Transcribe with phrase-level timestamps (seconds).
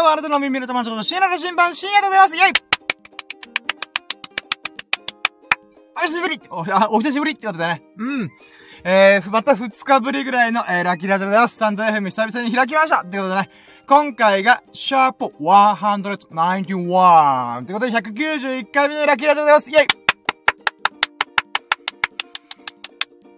[0.00, 2.52] ばんは、あなたの耳の友達こと深夜の新版、深夜でございますイェイ
[5.96, 7.82] お久しぶりお、あ、お久しぶりってことでね。
[7.98, 8.30] うん。
[8.82, 11.56] えー、また2日ぶりぐらいの、えー、ラッキーラジオでございます。
[11.56, 13.50] スタンド FM 久々に開きましたってことでね。
[13.86, 19.99] 今回が、シャープ191ってことで191回目のラッキーラジオでございますイェイ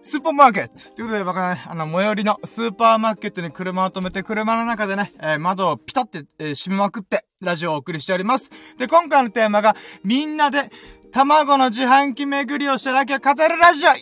[0.05, 8.51] スーパーマーケットということで、僕はね、あの、最寄りのスーパーマーケットに車を止めて、車の中でね、えー、窓をピタって、えー、閉めまくって、ラジオをお送りしております。
[8.77, 10.69] で、今回のテーマが、みんなで、
[11.13, 13.99] 卵の自販機巡りをしただけ語るラジオイェイ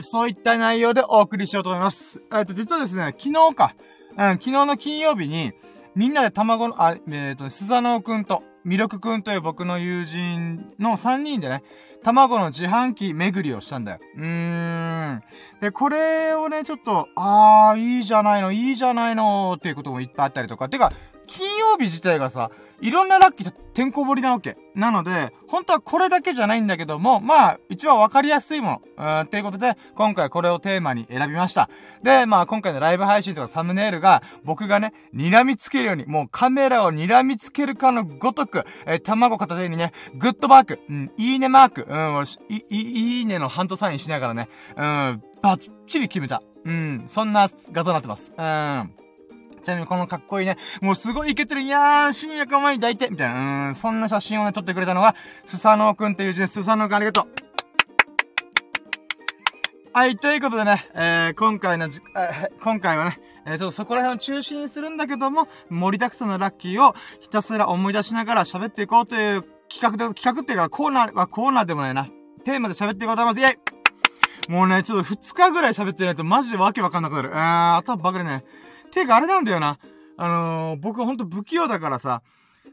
[0.00, 2.22] そういった内容でお送りしようと思います。
[2.32, 3.74] えっ、と、実はですね、昨日か、
[4.16, 5.52] うん、昨日の金曜日に、
[5.94, 11.62] みんなで卵の、あ、えっ、ー、と、スザノオくんと、ミルクくんという僕の友人の3人でね、
[12.02, 13.98] 卵の自販機巡りをしたんだよ。
[14.16, 15.22] うーん。
[15.60, 20.68] で、これをね、ちょっと、あー、いいじゃないの、いいじゃないの、っていうこともいっぱいあったりとか。
[20.68, 20.92] てか、
[21.26, 22.50] 金曜日自体がさ、
[22.80, 24.56] いろんなラッキーとてんこ盛りなわけ。
[24.74, 29.04] なので、本当はこれだけじゃないんだけども、まあ、一番わかりやすいもの。
[29.04, 31.70] うん、っていうことで、今回これをテーマに選びました。
[32.02, 46.42] で、まあ、今回のライブ配信とかサムネイルが、僕がね、睨みつけるように、もうカメラを睨みつけるかのごとく、えー、卵片手にね、グッドマーク、うん、いいねマーク、うん、い、い、いいねのハントサインしながらね、うん、バッチリ決めた。
[46.64, 48.32] うん、そんな画像になってます。
[48.36, 49.07] うん。
[49.68, 56.54] ちなみにこのかっこいいね、もうすごいイケてる、いやー、深夜かまに抱いて、みたいな、うん、そんな写真をね、撮ってくれたのが、スサノーくんっていう字です。
[56.54, 57.26] スサノーくんありがとう。
[59.92, 72.08] はい、ということでね、えー、今回のじ、えー、今回はね、えー、ちょっとそこら辺を中心にするんだけども、盛りだくさんのラッキーをひたすら思い出しながら喋っていこうという企画で、企画っていうかコーナーはコーナーでもないな。
[72.44, 73.40] テーマで喋っていこうと思います。
[73.42, 77.30] イェイもうね、ちょっと2日ぐらい喋ってないとマジでわけわかんなくなる。
[77.34, 78.44] あー、頭ばかりね。
[78.90, 79.78] ていうかあれなんだよな。
[80.16, 82.22] あのー、僕ほんと不器用だからさ、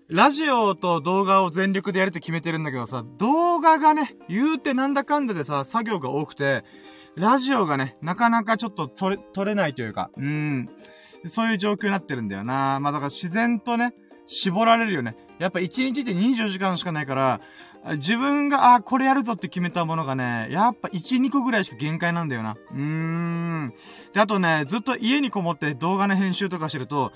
[0.09, 6.63] ラジオと動画を全力でやるって決めてるんだけどさ、動画がね、言うてなんだかんだでさ、作業が多くて、
[7.15, 10.69] ラジオがね、なかなかちょっと撮れ、撮れないというか、うん。
[11.25, 12.79] そういう状況になってるんだよな。
[12.79, 13.93] まあだから自然とね、
[14.27, 15.15] 絞られるよね。
[15.39, 17.41] やっぱ1日って24時間しかないから、
[17.93, 22.57] 自分が、あ、これやるぞって決めたものがね、やっぱ1、2個ぐらいしか限界なんだよな。
[22.71, 23.73] うーん。
[24.13, 27.13] で、あとね、ずっと家にこもって動画の編集とかしてると、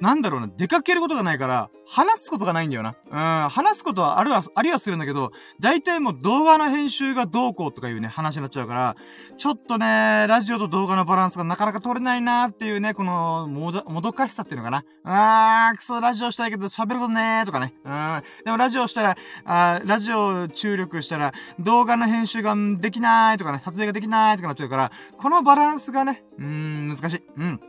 [0.00, 2.94] なんだろうな、出かけることがないから、話すことがないんだよな。
[3.10, 8.96] うん、話すことはあるは、ありはするんだけど、大体もう動画の編集がどうこうとかいうね、話になっちゃうから、
[9.36, 14.84] ちょっとね、ラジオと動画のバランスがなかなか取れないなーっていうね、この、もど、もどかしさっていうのかな。
[15.04, 17.74] あー、くそ、ラジオしたいけど喋ることねーとかね。
[17.84, 18.22] うん。
[18.44, 27.22] でもラジオしたら、あラジオ注力したら、動画の編集ができないとかね、撮影ができないとかなっちゃうから、このバランスがね、うーん、難しい。
[27.36, 27.60] うん。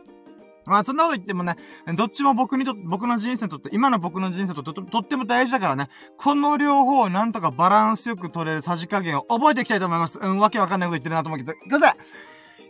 [0.66, 1.56] まあ、そんなこと言ってもね、
[1.96, 10.18] どっちも僕にと、僕の人生にとって、今の僕の人生とととっても大事だからね、この両方をなんとかバランスよく取れるさじ加減を覚えていきたいと思います。
[10.20, 11.96] うん、わけわかんないこと言ってるなと思うけど、くださ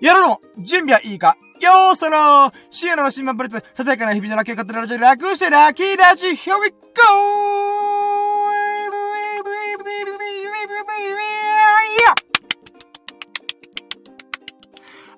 [0.01, 1.37] いやるの準備はいいか？
[1.61, 2.55] よーそろー。
[2.71, 6.75] シエノの新版プレツ、ささやかな日々のラッキーを語るラジオ、楽してラッキーラジ、here we go!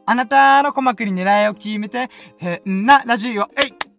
[0.07, 3.93] あなたの鼓膜に狙いを決めて、変なラジオ、えい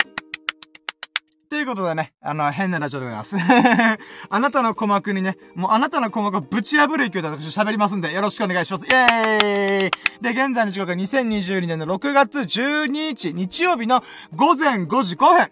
[1.53, 3.35] ということでね、あの、変なラジオでございます。
[4.29, 8.87] あなたの鼓膜にね、もうあなたの鼓膜をぶち破る勢いで私喋りますんで、よろしくお願いします。
[8.87, 14.01] イェーイで、現在の時刻は2022年の6月12日、日曜日の
[14.35, 15.51] 午前5時5分。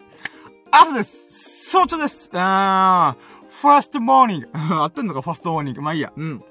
[0.72, 4.48] 朝です早朝ですあー、 first morning。
[4.82, 5.82] 合ってんのか、 first morning。
[5.82, 6.12] まあいいや。
[6.16, 6.44] うん。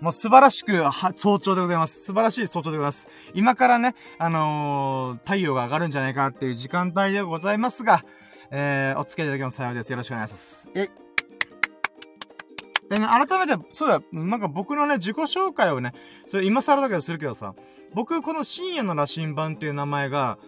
[0.00, 2.04] もう素晴らしく、は、早朝でございます。
[2.04, 3.08] 素晴らしい早朝でございます。
[3.34, 8.02] 今からね、あのー、太陽が上がるんじゃないかっていう時間帯でございますが、
[8.50, 9.90] えー、お付き合いいただきます幸いです。
[9.90, 10.70] よろしくお願いします。
[10.74, 10.88] え
[12.88, 15.92] でね、改めて、そうだ、なんか僕のね、自己紹介をね、
[16.28, 17.54] それ今更だけどするけどさ、
[17.94, 20.38] 僕、この深夜の羅針盤っていう名前が、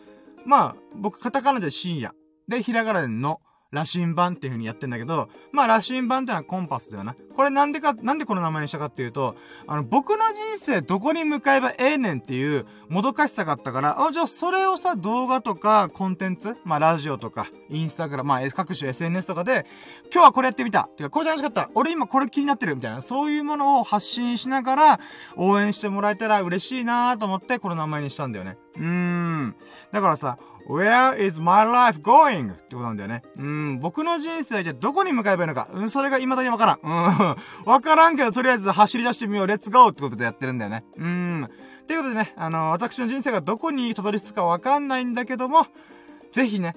[0.46, 2.14] まあ、僕、カタカナで深夜。
[2.48, 3.40] で、ひらがなでの、
[3.72, 7.16] 羅針盤っていう風にやってんだけど、まあ羅針盤ってのはコンパスだよな。
[7.34, 9.34] これなんでか、なんでこの名前にしたかっていうと、
[9.66, 19.66] あの、僕の人生どこに向かえばええねんっていうもどかしさがあったから、あ、じゃあそれをさ、動画とかコンテンツ、まあラジオとか、インスタグラム、まあ各種 SNS とかで、
[20.12, 20.90] 今日はこれやってみた。
[20.96, 21.70] てか、これ楽しかった。
[21.74, 22.76] 俺今これ気になってる。
[22.76, 25.00] みたいな、そういうものを発信しながら、
[25.36, 28.58] 応援してもらえたら嬉しいなと思って、この名前にしたんだよね。
[28.76, 29.54] うーん。
[29.90, 30.38] だからさ、
[30.68, 32.52] Where is my life going?
[32.52, 33.22] ってことなんだよね。
[33.36, 35.68] うん、僕の人生じゃどこに向かえばいいのか。
[35.72, 36.80] うん、それが未だにわからん。
[36.82, 37.36] うん、
[37.66, 39.46] わからんけど、とりあえず走り出してみよう。
[39.46, 40.84] レッツゴーってことでやってるんだよね。
[40.96, 41.50] うん。
[41.86, 45.66] ということでね、あの、私の人生がどこにたどり着くかわかんないんだけども、
[46.32, 46.74] ぜひね、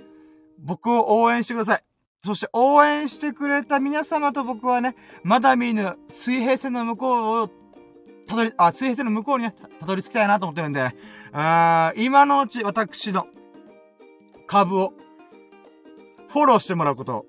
[0.60, 1.84] 僕を応援してください。
[2.24, 7.48] そして応援してくれた皆様と僕はね、まだ見ぬ水平線の向こうを、
[8.26, 10.96] たどり、あ、水平線の向こうにね、たどり着きたいなと思ってるんで、
[11.34, 13.28] あ今のうち私の
[14.48, 14.94] 株を
[16.30, 17.26] フォローしてもらうこと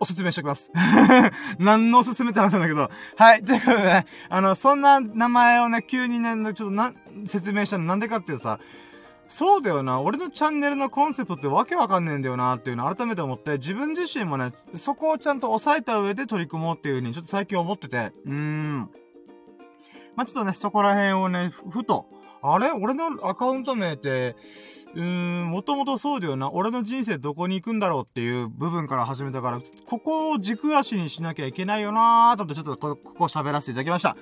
[0.00, 0.72] おすすめしておきます。
[1.60, 2.90] 何のおすすめって話なんだけど。
[3.16, 3.44] はい。
[3.44, 6.92] ということでね、あの、そんな名前をね、急にね、ちょっとな、
[7.24, 8.58] 説明したのなんでかっていうさ、
[9.28, 10.00] そうだよな。
[10.00, 18.90] 俺のチャンネルのコンセプトってわけわかんねえんだよなっていうのを改めて思って、自分自身もね、そこをちゃんと押さえた上で取り組もうっていう風にちょっと最近思ってて、うーん。
[20.16, 22.06] まあ、ちょっとね、そこら辺をね、ふと、
[22.42, 22.72] あれ？
[22.72, 24.34] 俺のアカウント名って、
[24.94, 26.50] うーん、もともとそうだよな。
[26.50, 34.16] 俺の人生どこに行くんだろうっていう部分から始めたから、ここを軸足にしなきゃいけないよなーと思ってちょっとここ喋らせていただきました。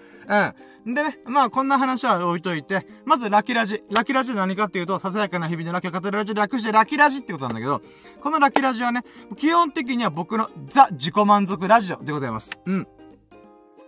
[0.87, 0.95] うん。
[0.95, 3.83] でね、まあこんな話は置いといて、まずラキラジ。
[3.91, 7.83] ラキラジ何かっていうと、ささやかな日々のラキを語るラジ略してラキラジってことなんだけど、
[8.21, 9.03] このラキラジはね、
[9.37, 12.61] 基本的には僕のザ自己満足ラジオでございます。
[12.65, 12.87] うん。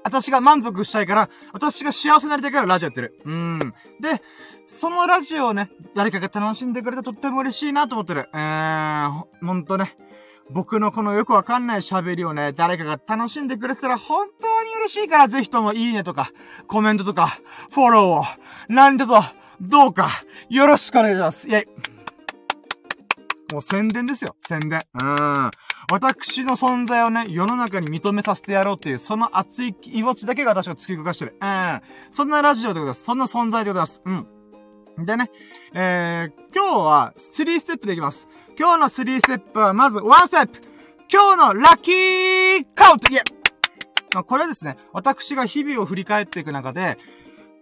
[0.04, 3.20] 私が満足したいから、私が幸せになりたいからラジオやってる。
[3.24, 3.58] うん。
[4.00, 4.20] で、
[4.66, 8.28] そのラジオをね、誰かが楽しんでくれてとっても嬉しいなと思ってる。
[8.32, 9.96] えー、ほんとね。
[10.50, 16.30] 僕のこのよくわかんない喋りをね、誰かが楽しんでくれてたら本当に嬉しいから、ぜひともいいねとか、
[16.66, 17.28] コメントとか、
[17.70, 18.24] フォローを、
[18.68, 19.12] 何卒、
[19.60, 20.10] どうか、
[20.50, 21.48] よろしくお願いします。
[21.48, 21.66] イェイ。
[23.52, 24.34] もう宣伝ですよ。
[24.40, 24.82] 宣伝。
[25.00, 25.50] うん。
[25.90, 31.36] 私の存在をね、世の中に認めさせてやろうっていう、その熱い気持ちだけが私を突き動かしてる。
[31.40, 31.80] うん。
[32.10, 33.04] そんなラジオでございます。
[33.04, 34.02] そんな存在でございます。
[34.04, 34.41] うん。
[34.98, 35.30] でね、
[35.74, 38.28] えー、今日は3ステップでいきます。
[38.58, 40.60] 今日の3ステップはまず1ステップ。
[41.12, 43.12] 今日のラッキーカウント。
[43.12, 43.22] イエ
[44.14, 46.98] ま、これですね、私が日々を振り返っていく中で、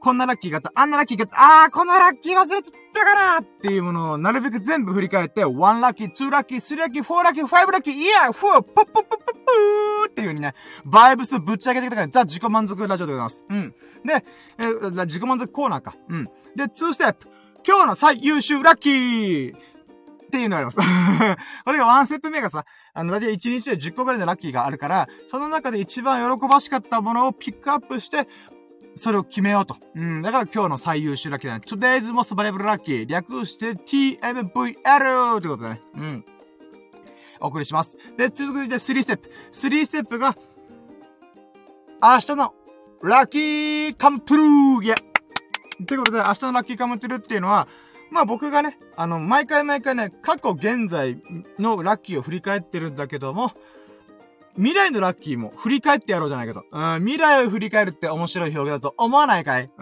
[0.01, 2.80] こんなラッキーがあった、あんなラッキーがあった、あー、このラッキー忘れちゃった。
[3.05, 10.55] かなっていうものをなるべく全部振り返って、1ラッキー、2ラッキー、3ラッキー、4ラッキー、5ラッキー、イヤー、フー、ポッポッポッポッポーっていう風にね、
[10.85, 13.45] バイブスぶっち上げてきたから、ザ・自己満足ラジオでございます。
[13.49, 13.75] うん。
[14.05, 14.25] で、
[14.59, 15.97] えー、自己満足コーナーか。
[16.09, 16.25] うん。
[16.57, 17.29] で、2ステップ。
[17.67, 19.59] 今日の最優秀ラッキーっ
[20.31, 20.79] ていうのがあります。
[21.65, 22.65] これがワンステップ目がさ、
[22.95, 28.29] あの、だいたい1日で10個ぐらいのラッキーがあるから、その中で一番喜ばしかったものをピックアップして、
[29.01, 29.79] それを決めようと。
[29.95, 30.21] うん。
[30.21, 31.65] だから今日の最優秀ラッキーだね。
[31.67, 33.07] Today's most valuable lucky.
[33.07, 35.39] 略して TMVL!
[35.39, 35.81] ってことだね。
[35.97, 36.25] うん。
[37.41, 37.97] お送りします。
[38.19, 39.31] で、続いて3ステップ。
[39.53, 40.37] 3ステップが、
[42.03, 42.55] 明日の
[43.03, 44.47] ラッキーカムトゥルー
[44.89, 47.69] イェということで、明日のラッキーカムトゥルーっていうのは、
[48.11, 51.17] まあ僕がね、あの、毎回毎回ね、過去現在
[51.59, 53.53] のラッキーを振り返ってるんだけども、
[54.57, 56.65] 未来のラッキーも振り返ってやろうじゃないかと。
[56.71, 59.71] うん、未来を振り返るって面白い表現だと思わないかい？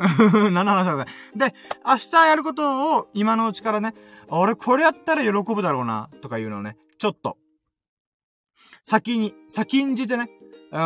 [0.52, 1.54] 何の話だで、
[1.86, 3.94] 明日やることを今のうちからね、
[4.28, 7.36] 俺これやったら喜ぶだろうな、とかいうのをね、ちょっと、
[8.84, 10.30] 先に、先んじてね、
[10.70, 10.80] うん、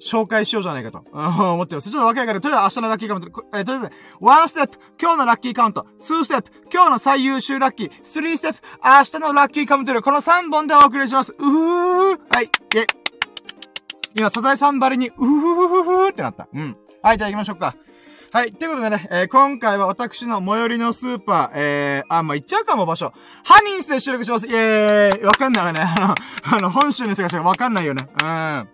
[0.00, 1.90] 紹介しようじゃないかと、うん、思ってます。
[1.90, 2.40] ちょっとわけわかる。
[2.40, 11.32] とりあえず明日のラッキーカウント、えー、とりあえず、1ステップ、今日のラッキーカウント、2ステップ、今日の最優秀ラッキー、3ステップ、明日のラッキーカウント、この3本でお送りします。
[11.32, 13.01] うふーはい、イェイ。
[14.14, 16.48] 今、サザエさんばりに、うふふふふってなった。
[16.52, 16.76] うん。
[17.02, 17.76] はい、じゃあ行きましょうか。
[18.32, 18.52] はい。
[18.52, 23.12] ということでね、えー、今回は私の最寄りのスーパー、えー、あ、まあ、行っちゃうかも場所。
[23.44, 24.46] ハニースで収録します。
[24.46, 25.80] イェーイわかんないわね。
[25.84, 26.14] あの、
[26.56, 28.06] あの、本州の人がしかわかんないよね。
[28.22, 28.68] うん。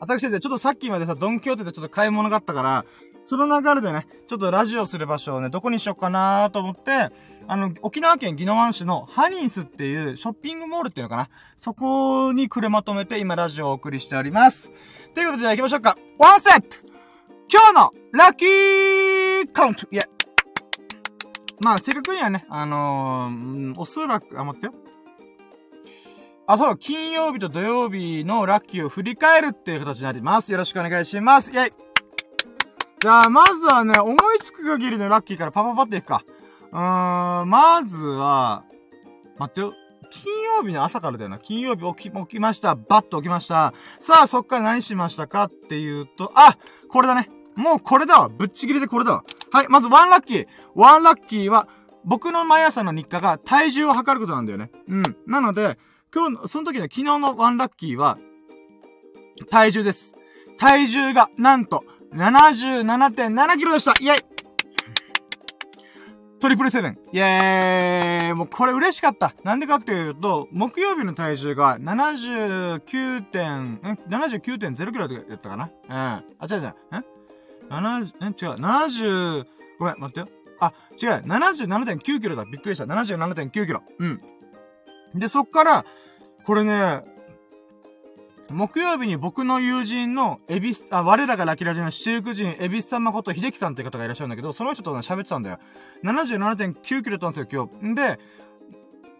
[0.00, 2.84] 私ですね、ちょっとさっきまでさ、ドンキョーテでちょっと買い物があったから、
[3.24, 7.10] その流れでね、ちょっとラジオする場所をね、どこにしようかなと思って、
[7.46, 11.28] あの、沖縄県宜野湾市のハニースっていうショッピングモールっていうのかな？
[11.56, 14.72] そこに車止めて今ラジオをお送りしております。
[15.14, 15.96] ということで行きましょうか。
[16.18, 16.68] ワンステップ
[17.52, 20.02] 今日のラッキーカウントイェ
[21.60, 24.74] まあ、正確にはね、あのー、おそらく、あ、待ってよ。
[26.46, 30.50] あ、そう、金曜日と土曜日のラッキーを振り返るっていう形になります。
[30.50, 31.52] よろしくお願いします。
[31.52, 31.91] イェイ
[33.02, 36.22] じゃあ、まずはね、思いつく限りのラッキーからパパパっていくか。
[36.70, 38.62] うーん、まずは、
[39.38, 39.74] 待ってよ。
[40.08, 41.40] 金曜日の朝からだよな。
[41.40, 42.76] 金曜日起き、起きました。
[42.76, 43.74] バッと起きました。
[43.98, 46.56] さあ、そっから何しましたかっていうと、あ
[46.90, 47.28] これだね。
[47.56, 48.28] もうこれだわ。
[48.28, 49.24] ぶっちぎりでこれだわ。
[49.50, 50.46] はい、まずワンラッキー。
[50.76, 51.66] ワンラッキーは、
[52.04, 54.70] 僕の毎朝の日課が体重を測ることなんだよね。
[54.86, 55.02] うん。
[55.26, 55.76] なので、
[56.14, 58.16] 今日の、その時の昨日のワンラッキーは、
[59.50, 60.14] 体重です。
[60.56, 61.82] 体重が、なんと、
[62.12, 64.24] 77.7キロでしたイェイ
[66.38, 66.98] トリプルセブン。
[67.12, 69.32] イェーイもうこれ嬉しかった。
[69.44, 73.78] なんでかっていうと、木曜日の体重が79点、ん
[74.08, 75.70] ?79.0 キロだったかな？
[75.88, 75.92] うん。
[75.94, 76.60] あ、違う違う。
[76.60, 76.74] ん
[77.70, 78.60] ?70、ん違う。
[78.60, 79.46] 70、
[79.78, 80.28] ごめん、待ってよ。
[80.58, 82.44] あ、違う、77.9キロだ。
[82.44, 82.86] びっくりした。
[82.86, 83.82] 77.9キロ。
[84.00, 84.20] うん。
[85.14, 85.84] で、そっから、
[86.44, 87.04] これね、
[88.52, 95.58] 木曜日に僕の友人の、エビス、あ、我らがラキラジの七福神、エビスさん誠秀樹さんっていう方がいらっしゃるんだけど、その人と、喋ってたんだよ。
[96.04, 97.86] 77.9キロだったんですよ、今日。
[97.86, 98.18] んで、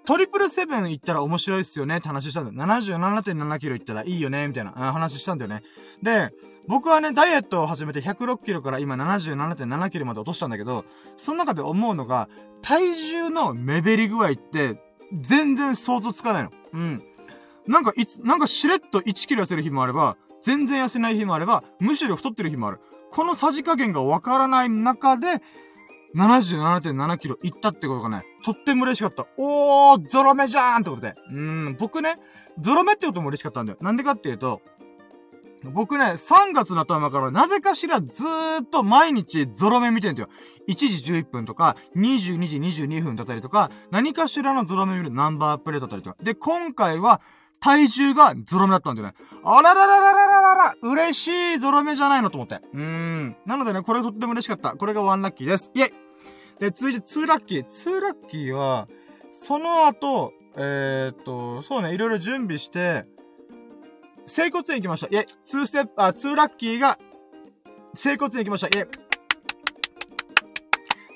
[0.05, 2.69] トリプルセブン行ったら面白いっすよねって話したんだよ。
[2.69, 5.63] 77.7キロ行ったらいいよねみたいな話したんだよね。
[6.03, 6.31] で、
[6.67, 10.85] 僕はね、ダイエットを始めて106キロから今77.7キロまで落としたんだけど、
[11.17, 12.29] その中で思うのが、
[12.63, 14.81] 体重の目減り具合って、
[15.21, 16.53] 全然想像つかないの。
[16.73, 17.03] うん。
[17.67, 22.81] なんかいつ、なんかしれっと1キロ痩せる日もあれば、全然痩せない日もあれば、むしろ太ってる日もある。
[23.11, 25.43] このさじ加減がわからない中で、
[26.15, 29.27] 77.7キロいったってことがね、とっても嬉しかった。
[29.39, 31.15] おー、ゾロ目じゃーんってことで。
[31.31, 32.19] うん、僕ね、
[32.59, 33.79] ゾロ目ってことも嬉しかったんだよ。
[33.81, 34.61] なんでかっていうと、
[35.65, 40.29] 僕ね、3月の頭からなぜかしらずーっと毎日ゾロ目見てんだよ。
[40.69, 46.17] 1時11分とか、22時22分だったりとか、何かしらのゾロ目見るナンバープレイだったりとか。
[46.23, 47.21] で、今回は、
[47.63, 49.15] 体重がゾロ目だったんだよね。
[49.45, 52.61] あらららららららら嬉しいゾロ目じゃないのと思って。
[52.75, 53.37] うーん。
[53.47, 54.73] なのでね、これとっても嬉しかった。
[54.73, 55.71] これがワンラッキーです。
[55.75, 55.93] イェイ
[56.59, 57.65] で、続いてツーラッキー。
[57.65, 58.89] ツーラッキーは、
[59.31, 63.07] その後、えー、っと、そうね、いろいろ準備して、
[64.27, 65.07] 整骨院行きました。
[65.07, 66.99] イェイツーステップ、あ、ツーラッキーが、
[67.95, 68.67] 整骨院行きました。
[68.67, 69.02] イェイ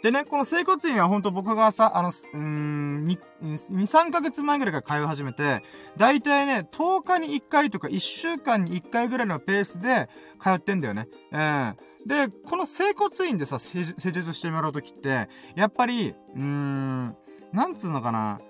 [0.02, 5.62] でね、この整骨院はほんと僕がさ、あの、うーん、2、3ヶ月前ぐらいから通い始めて、
[5.96, 10.08] だいたいね、10日に1回とか1週間に1回ぐらいのペースで
[10.40, 11.08] 通ってんだよね。
[11.32, 11.76] うん。
[12.06, 17.16] で、この整骨院でさ、施術してもらうときって、やっぱり、うーん、
[17.52, 18.40] なんつうのかな。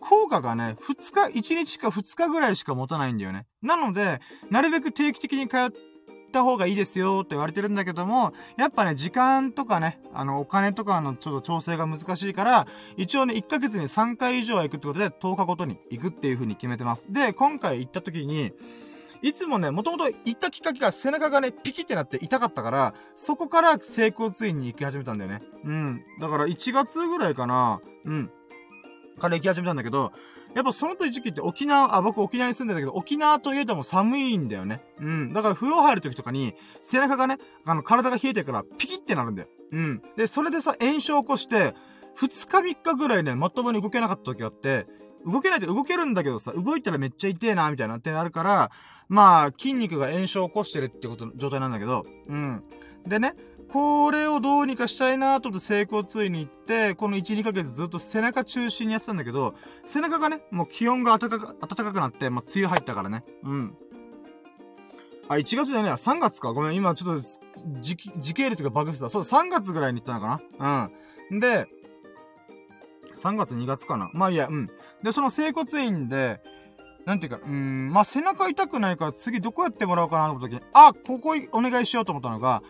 [0.00, 3.46] 効果がね、2日、1日か2日ぐらいしか持たないんだよね。
[3.62, 4.20] なので、
[4.50, 5.93] なるべく定期的に通って
[6.34, 17.06] た方がいいですよって言われてるんだけども、やっぱね、時間とかね、あの、お金とかのちょっと調整が難しいから、一応ね、1ヶ月に3回以上は行くってことで、10日ごとに行くっていう風に決めてます。
[17.10, 18.52] で、今回行った時に、
[19.22, 25.40] いつもね、もともと行ったきっかけが背中がね、ピキってなって痛かったから、そこから整骨院に行き始めたんだよね。
[25.64, 26.04] うん。
[26.20, 27.80] だから1月ぐらいかな。
[28.04, 28.30] うん。
[29.18, 30.12] から行き始めたんだけど、
[30.54, 34.80] やっぱその時期って沖縄、あ、僕沖縄に住んでたけど、沖縄といえども寒いんだよね。
[35.00, 35.32] うん。
[35.32, 39.48] だから風呂入る時とかに、背中がね、あの、体が冷えてるからピキってなるんだよ。
[39.72, 40.02] うん。
[40.16, 41.74] で、それでさ、炎症を起こして、
[42.16, 44.86] 2日3日ぐらいね、まともに動けなかった時があって、
[45.26, 48.70] 動けないと動けるんだけどさ、動いたらめっちゃ痛えな、みたいなってなるから、
[49.08, 52.62] まあ、筋肉が炎症を起こしてるってこと、状態なんだけど、うん。
[53.06, 53.34] でね、
[53.68, 59.54] これをどうにかしたいなと思って整骨院に行って、この1、2ヶ月ずっと背中中心にやってたんだけど、
[59.84, 63.24] 背中がね、もう気温が暖かく、暖かくなって、まあ、梅雨入ったからね。
[63.42, 63.76] うん。
[65.28, 66.52] あ、1月じゃねえ、3月か。
[66.52, 67.22] ごめん、今ちょっと、
[67.80, 69.08] 時、時系列がバグってた。
[69.08, 70.90] そう、3月ぐらいに行ったのかな。
[71.30, 71.40] うん。
[71.40, 71.66] で、
[73.16, 74.10] 3月2月かな。
[74.12, 74.70] まあいいや、うん。
[75.02, 76.40] で、その整骨院で、
[77.06, 82.62] なんていうか、うん、まあ、背中痛くないから次どこやってもらおうかなと思った時に、あ、ここお願いしようと思ったのが、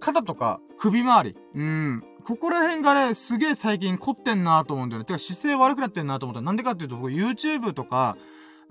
[0.00, 1.36] 肩とか首周り。
[1.54, 2.04] うん。
[2.24, 5.04] ここら辺がね、すげえ最近凝ってんなと思うんだよね。
[5.04, 8.16] てか姿勢悪くなってんなと思ったなんでかっていうと僕 YouTube とか、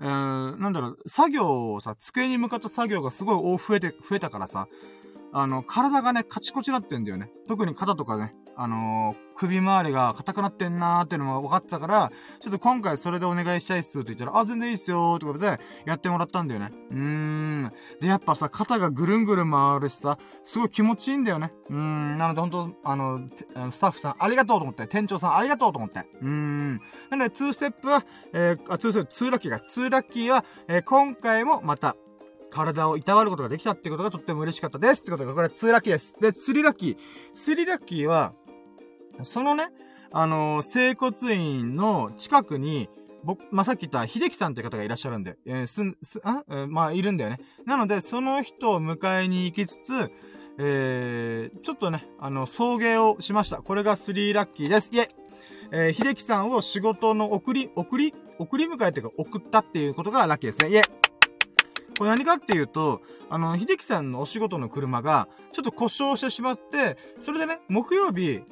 [0.00, 4.68] えー、なんだろう、作業をさ、机に向かった作業がすごい増えて、増えたからさ、
[5.32, 7.30] あの、体がね、カチコチなってんだよね。
[7.48, 12.10] 特に肩とかね、あのー、首周りが硬くなってんなーっていうのも分かってたから、
[12.40, 16.72] ちょっと今回それでお願いしたいっすって言ったら、あ、全然いいっすよーってことで、やってもらったんだよね。
[16.90, 17.72] うーん。
[18.00, 21.52] で、やっぱさ、肩がぐるんぐるん回るしさ、すごい気持ちいいんだよね。
[21.68, 22.18] うーん。
[22.18, 23.28] なので本当あの、
[23.70, 26.00] スタッフさんありがとうと思って、店長さんありがとうと思って。
[26.20, 26.76] うーん。
[27.10, 31.96] なので、2ステップは、えー、あ、2ステップ、2ラッキーが、2ラッキーは、えー、今回もまた、
[32.50, 35.02] 体をいたわることができたってことがとっても嬉しかったです。
[35.02, 36.16] ってことで、これは2ラッキーです。
[36.20, 36.96] で、3ラッキー。
[37.34, 38.32] 3ラッキーは、
[39.22, 39.68] そのね、
[40.12, 42.88] あのー、整骨院の近くに、
[43.24, 47.40] 僕、まあ、さっき言った秀樹さんって方がいらっしゃるんで、えー、すん、す、あ、えー、まあ、いるんだよね。
[47.64, 50.12] なので、その人を迎えに行きつつ、
[50.58, 53.58] えー、ちょっとね、あの、送迎をしました。
[53.58, 54.90] これが3ラッキーです。
[54.92, 55.08] イェイ
[55.72, 60.68] えー、秀樹さんを仕事の送り、送り、送り迎えっていうか送ったっていうことがラッキーですね。
[60.68, 60.82] イェイ
[61.98, 68.42] これ何かっていうと、あの、秀樹さんのお仕事の車が、ちょっと故障してしまって、それでね、木曜日、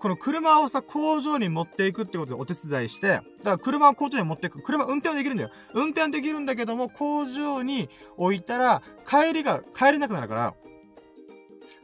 [0.00, 4.62] この車をさ、工場に持っていくってことでお手伝いして、だから車を工場に持っていく。
[4.62, 5.50] 車運転はできるんだよ。
[5.74, 10.54] 運転はできるんだけども、工場に置いたら、帰りが、帰れなくなるから、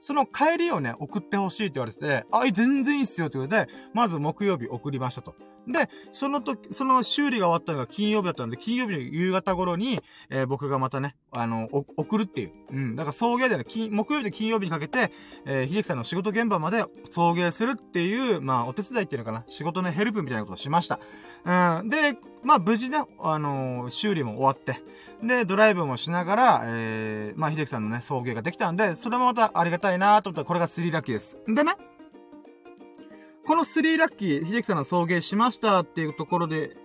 [0.00, 5.34] その帰りをね、送ってほしいって言われてて、あ、全然いいっすよって言われて、まず木曜日送りましたと。
[5.68, 12.52] で、その時、その修理が終わったのが金曜日だったんで、金曜日の夕方頃に、えー、僕がまたね、あの、送るっていう。
[12.72, 12.96] うん。
[12.96, 15.12] だから送迎でね、木曜日と金曜日にかけて、
[15.44, 19.44] えー、秀樹さんの仕事現場まで送迎するっていう、まあ、お手伝いっていうのかな。
[19.46, 20.98] 仕事のヘルプみたいなことをしました。
[21.44, 21.88] うん。
[21.90, 24.82] で、まあ、無事ね、あのー、修理も終わって、
[25.22, 31.38] で、ドライブもしながら、えー、まあ、秀樹さんのね、送迎ができたんで、それもまたありがたいなと思ったら、これが3ラッキーです。
[31.46, 31.74] でね、
[33.46, 36.76] この3ラッキー、秀樹さんの送迎しましたっていうところで、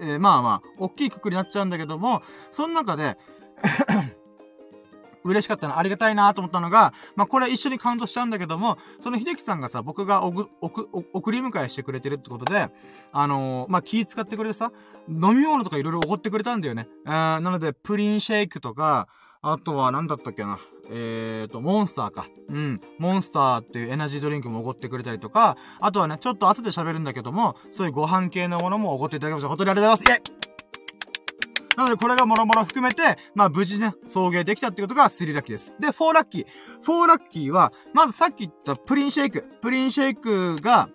[0.00, 3.16] えー、まあまあ、大きいくくりになっちゃうんだけども、その中で
[5.24, 12.68] 嬉しかったな、ありがたいなと思ったのが、まあ、これ一緒にカウントしちゃうんだけども、その秀樹さんがさ、僕がおぐ、おく、送り迎えしてくれてるってことで、
[13.12, 14.72] あのー、まあ、気使ってくれてさ、
[15.08, 16.86] 飲み物とかいろいろおごってくれたんだよね。
[17.06, 19.08] えー、なので、プリンシェイクとか、
[19.42, 20.58] あとは何だったっけな。
[20.90, 22.26] えーと、モンスターか。
[22.48, 22.80] うん。
[22.98, 29.48] モンスターっていうエナジードリンクもおごってくれたりとか、あとはね、ちょっと後で喋るんだけども、そういうご飯系のものもおごっていただきました。
[29.48, 30.30] 本当にありがとうございます。
[30.30, 30.45] イェイ
[31.76, 33.02] なので、これがもろもろ含めて、
[33.34, 35.74] まあ、無事ね、送迎できたってことが3ラッキーです。
[35.78, 36.46] で、4ラッキー。
[36.82, 39.44] 4ラッキーは、まずさっき言ったプリンシェイク。
[39.60, 40.88] プリンシェイクが、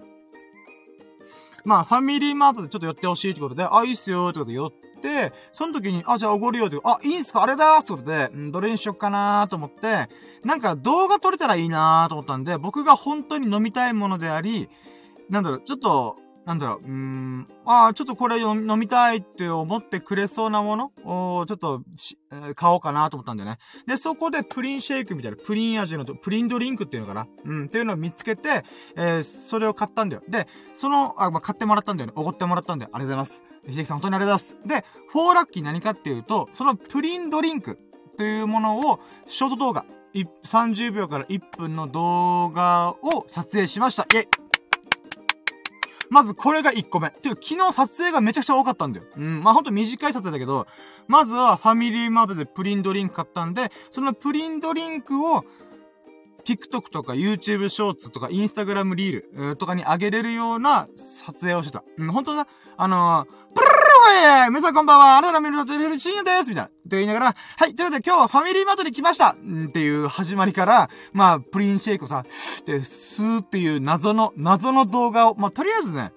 [1.63, 4.71] まあ、ファミリーマートでちょっと寄ってほしいってことで、あ、いいっすよってことで寄っ
[5.01, 10.07] て、その時に、あ、じゃあおごるよって、あ、いいんすかあれだーってことで、んどれにしよっかなーと思って、
[10.43, 14.69] なんか動画撮れたらいいなーと思ったんで、僕が本当に飲みたいものであり、
[15.29, 16.17] なんだろう、ちょっと、
[16.51, 20.91] なんだろう、うーん、ああ、ちょっとこれ飲みたいって思ってくれそうなもの？
[21.05, 21.81] を、ちょっと
[22.29, 23.57] え、買おうかなと思ったんだよね。
[23.87, 27.27] で、そこでプリンシェイクみたいな、プリン味の、プリンドリンクっていうのかな？
[27.45, 28.65] うん、っていうのを見つけて、
[28.97, 30.23] えー、それを買ったんだよ。
[30.27, 32.13] で、その、あ、まあ、買ってもらったんだよね。
[32.17, 32.89] おごってもらったんだよ。
[32.91, 33.43] ありがとうございます。
[33.67, 34.83] 秀樹さん、本当にありがとうございます。
[34.83, 37.79] で、フォーラッキー何かっていうと、そのプリンドリンク
[38.17, 44.03] というものを、ショート動画、30秒から1分の動画を撮影しました。
[44.03, 44.27] イェイ
[46.11, 47.09] まずこれが1個目。
[47.09, 49.05] ていうか昨日撮影がめちゃくちゃ多かったんだよ。
[49.15, 49.41] うん。
[49.41, 50.67] まあ、ほんと短い撮影だけど、
[51.07, 55.45] まずはファミリーマートでプリンドリンク買ったんで、そのプリンドリンクを
[56.43, 61.85] TikTok とか YouTube ショーツとか Instagram リールとかに上げれるような撮影をしてた。
[61.97, 63.80] うん、本当だ、あのー、プルル
[64.45, 66.65] ル皆さんこんばんはあなたの見るのテレビ深夜ですみたいな。
[66.65, 72.23] って言いながら、はい、ということで今日はファミリーマートに来ましたっていう始まりから、まあ、プリンシェイクをさ、
[72.65, 76.11] で、スーっていう謎の、謎の動画を、まあ、とりあえずね、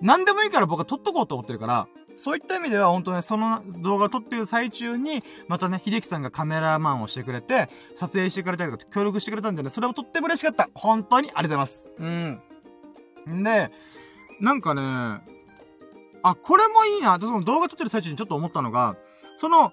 [0.00, 10.70] 何でもいいから僕は撮っとこうと思ってるから、そういった意味では本当ね、その動画撮ってる最中に、またね、秀樹さんがカメラマンをしてくれて、撮影してくれたりとか協力してくれたんでね、それもとっても嬉しかった。
[10.74, 11.90] 本当にありがとうございます。
[11.98, 12.40] うん。
[13.30, 13.70] んで、
[14.40, 15.35] なんかね、
[16.30, 18.96] あ、これもいいな、その動画撮ってる最中にちょっと思ったのが、
[19.34, 19.72] その、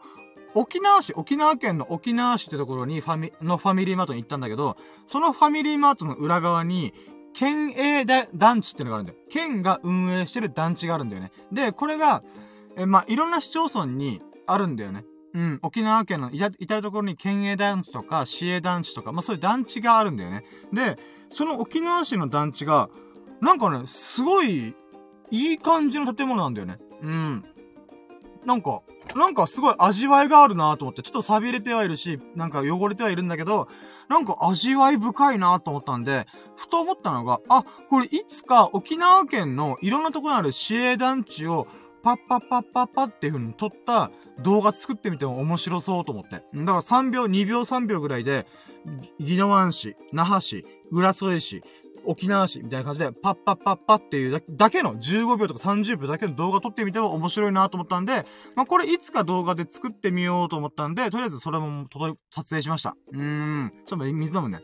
[0.55, 6.93] 沖縄市、沖縄県の沖縄市ってところにファミ、のファミリーマートに行ったんだけど、そのファミリーマートの裏側に、
[7.33, 9.17] 県営団地ってのがあるんだよ。
[9.29, 11.31] 県が運営してる団地があるんだよね。
[11.51, 12.23] で、これが、
[12.77, 15.05] え、まあ、いろんな市町村にあるんだよね。
[15.33, 20.45] うん、沖縄県の至るところに県営団地とか市営団地とか、まあ、そういう団地があるんだよね。
[20.71, 20.97] で、
[21.29, 22.91] その沖縄市の団地が、
[23.41, 24.75] なんかね、すごい、
[25.34, 26.78] いい感じの建物なんだよね。
[27.02, 27.46] うん。
[28.46, 28.82] なんか、
[29.15, 33.67] なんかすごい味わいがあるなと思って、ちょっと錆びれてはいるし、なんか汚れてはいるんだけど、
[34.10, 41.67] なんか味わい深いなと思ったんで、ふと思ったのが、あ、これいつか沖縄県のいろんなところにある市営団地を、
[42.04, 46.32] パッパッパッパッパっていう風に撮った動画作ってみても面白そうと思って。
[46.32, 48.46] だから3秒、2秒3秒ぐらいで、
[49.19, 51.63] 宜野湾市、那覇市、浦添市、
[52.05, 61.87] 沖縄市みたいな感じで、パッパッパッパっていうだけの15秒とか30秒だけの動画撮ってみても面白いなと思ったんで、まあ、これいつか動画で作ってみようと思ったんで、とりあえずそれも
[62.29, 62.95] 撮影しました。
[63.11, 63.73] うーん。
[63.85, 64.61] ちょっと水飲むね。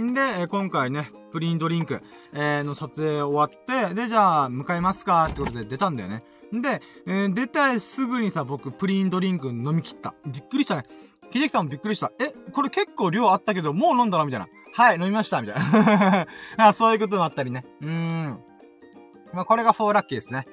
[0.00, 6.22] んで、今回ね、プリンドリンク、えー、の撮影終わって、で、じゃあ、向かいますかってことで出たんだよね。
[6.52, 10.14] で、えー、出たすぐにさ、僕、プリンドリンク飲み切った。
[10.26, 10.84] びっくりしたね。
[11.32, 12.12] 秀樹さんもびっくりした。
[12.20, 14.48] え、これ結構量あったけど、もう飲んだのみたいな。
[14.74, 16.72] はい、飲みましたみたいな。
[16.72, 17.64] そういうこともあったりね。
[17.80, 18.38] うーん。
[19.32, 20.46] まあ、これが4ラッキーですね。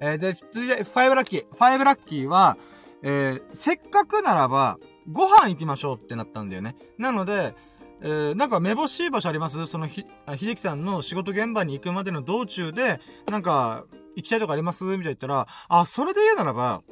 [0.00, 1.48] えー、で、続いて5ラッキー。
[1.48, 2.56] 5ラッキーは、
[3.02, 4.78] えー、せっかくならば、
[5.10, 6.76] ご飯行きましょうってなったんだよね。
[6.98, 7.54] なので、
[8.00, 9.66] えー、なんかめぼしい場所あります？
[9.66, 10.04] そのひ、
[10.36, 14.84] 秀樹さんの仕事現場に行くまでの道中で、なんか、行きたいとこあります？
[14.84, 16.82] みたいな言ったら、あ、それで言うならば、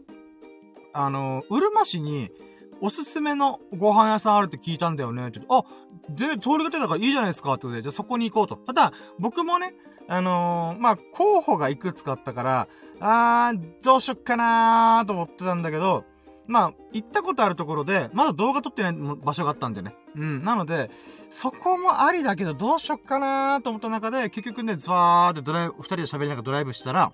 [0.94, 2.31] あの、うるま市に、
[2.80, 5.30] おすすめのご飯屋さんあるって聞いたんだよね。
[5.32, 5.64] ちょっと、あ、
[6.10, 8.56] で、通りがてだからいいじゃないですかってことで、じゃあそこに行こうと。
[8.56, 9.74] ただ、僕もね、
[10.08, 12.68] あのー、まあ、候補がいくつかあったから、
[13.00, 16.04] あー、どうしよっかなーと思ってたんだけど、
[16.46, 19.96] まあ、行ったことあるところで、まだ動画撮ってない場所があったんでね。
[20.14, 20.44] うん。
[20.44, 20.90] なので、
[21.28, 27.12] そこもありだけど、どうしよっかなーと思った中で、結局ね、ズワーってドライブ、二人で喋りながらドライブしたら、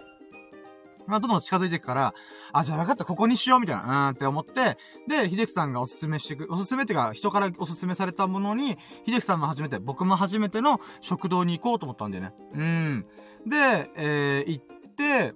[1.06, 2.14] まあ、どんどん近づいていくから、
[2.52, 4.76] あ、じゃあ分かった、ここにしよう、みたいな、うんって思って、
[5.08, 12.32] で、秀樹さんがおすすめしてく、おすすめっていうか、人からおすすめされたものに、秀樹さんも初めて、僕も初めての食堂に行こうと思ったんだよね。
[12.54, 13.06] うん。
[13.46, 15.34] で、えー、行って、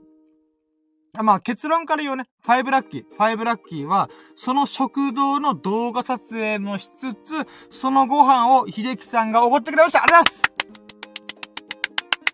[1.23, 3.05] まあ結論から言うね、ファイブラッキー。
[3.05, 10.57] ファイブラッキーは、その食堂の動画撮影もしつつ、そのご飯を秀樹さんがおごってくれましたありがとうございます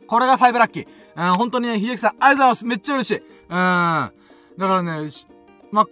[0.09, 1.02] これがファイブラッキー。
[1.17, 3.17] うん、本当にね、秀樹さん、ありがとうございますめっちゃ嬉しい。
[3.19, 3.23] うん。
[3.51, 4.13] だか
[4.59, 5.09] らね、
[5.71, 5.87] ま、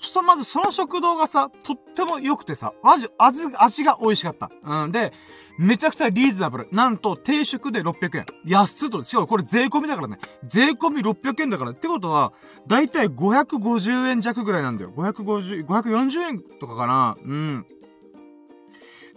[0.00, 4.50] そ、まずその食堂がさ、とっても良くてさ、マジ、味、味が美味しかった。
[4.64, 4.92] うん。
[4.92, 5.12] で、
[5.58, 6.68] めちゃくちゃリーズナブル。
[6.72, 8.26] なんと、定食で600円。
[8.44, 9.02] 安っと。
[9.02, 10.18] しかもこれ税込みだからね。
[10.44, 11.70] 税込み600円だから。
[11.70, 12.32] ってことは、
[12.66, 14.92] だいたい550円弱ぐらいなんだよ。
[14.96, 17.16] 550、540円とかかな。
[17.24, 17.66] うん。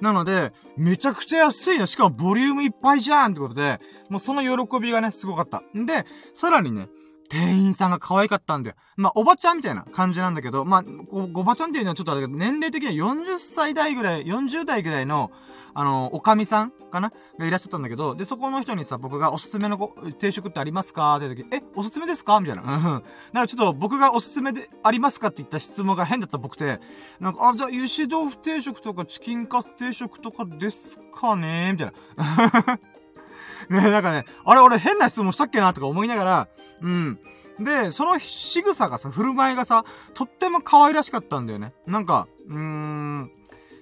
[0.02, 1.88] なので、めちゃくちゃ安いな。
[1.88, 3.80] しかもボリュームいっぱいじゃんってことで、
[4.10, 5.64] もうその喜びがね、すごかった。
[5.78, 6.90] んで、さらにね、
[7.30, 8.76] 店員さんが可愛かったんだよ。
[8.96, 15.32] まあ、おばちゃんみたいな感じなんだけど、まあ、おばちゃんっていうのはちょっとあれだけど、年齢的には40歳代ぐらい、40代ぐらいの、
[15.80, 17.14] あの、おかみさんかな？
[17.38, 19.78] がいらっしゃったんだけど、で、そこの人にさ、僕がおすすめの
[20.18, 21.16] 定食ってありますか？
[21.18, 22.40] って時、え、おすすめですか？
[22.40, 22.64] みたいな。
[22.64, 23.04] うん。
[23.32, 26.80] だかちょっと僕がおすすめでありますかって言った質問が変だった僕て、
[27.20, 31.74] なんか、あ、じゃあ、油脂豆腐定食とかチキンカツ定食とかですかね？
[31.74, 32.80] みたいな。
[33.70, 36.48] ね、なんかね、あれ俺変な質問したっけなとか思いながら、
[36.82, 37.20] うん。
[37.60, 39.86] で、その仕草がさ、振る舞いがさ、
[40.16, 41.74] とっても可愛らしかったんだよね。
[41.86, 43.32] なんか、うーん、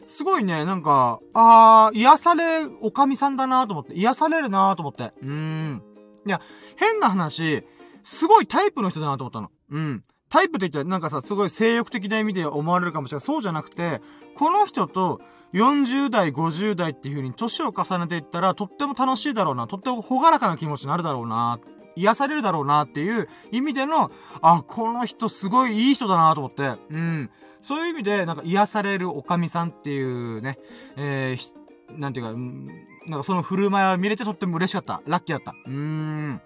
[0.06, 5.14] すごいね、なんか、あー、癒され、おかみさんだなと思って、癒されるなと思って。
[5.22, 5.84] うーん。
[6.26, 6.42] いや、
[6.76, 7.66] 変な話、
[8.04, 9.52] すごいタイプの人だなと思ったの。
[9.72, 10.04] うん。
[10.30, 13.22] タイプって言ったらなんかさ、すごい性欲的な意味で思われるかもしれない。
[13.22, 14.02] そうじゃなくて、
[14.36, 15.22] この人と
[15.54, 19.68] 40代、50代っていう風に年を重ねていったら、とっても楽しいだろうな。
[19.68, 21.60] とってもほがらかな気持ちになるだろうな。
[21.96, 26.78] 癒されるだろうなっていう意味での、あ、この人すごいいい人だなと思って。
[26.90, 27.32] うん。
[27.66, 30.60] そういう意味で、なんか癒されるおかみさんっていうね、
[30.98, 32.34] えー、なんていうか、
[33.10, 35.02] なんかその振る舞いを見れてとっても嬉しかった。
[35.08, 35.56] ラッキーだった。
[35.66, 36.42] うーん。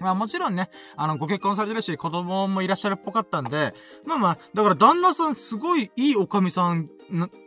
[0.00, 3.72] まあもちろんね、あの、ご結婚されてるし、子供もいらっしゃるっぽかったんで、
[4.04, 6.90] まあまあ、だから旦那さんすごいいいおかみさん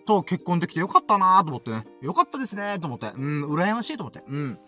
[0.08, 1.86] と結婚できてよかったなーと思ってね。
[2.02, 3.12] よかったですねーと思って。
[3.16, 4.24] うん、羨ましいと思って。
[4.28, 4.60] うん。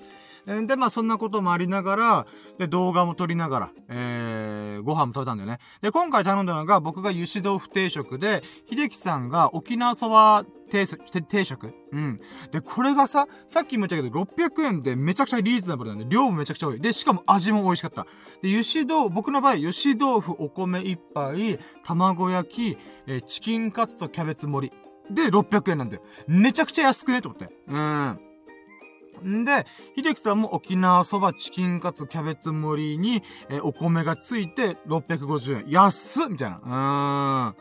[0.45, 5.60] で、まあそんなこともありながら、で、動画も撮りながら、えー、ご飯も食べたんだよね。
[5.82, 12.21] で、今回頼んだのが、僕が油脂豆腐定食で、秀樹さんが沖縄そば定定食うん。
[12.52, 16.80] で、これがさ、さっきも言ったけど、600円でめちゃくちゃリーズナブルなんで、量もめちゃくちゃ多い。
[16.80, 18.06] で、しかも味も美味しかった。
[18.41, 24.89] で、油脂豆腐、僕の場合、油脂豆腐お米1杯、卵焼き、えー、チキンカツとキャベツ盛り。
[25.13, 26.04] で、600円なんだよ。
[26.28, 27.21] めちゃくちゃ安くね？
[27.21, 27.49] と思って。
[27.67, 28.29] うん。
[29.19, 35.69] んで、秀樹さんも沖縄そば、チキンカツ、キャベツ盛りに、えお米がついて650円。
[35.69, 37.53] 安っみたいな。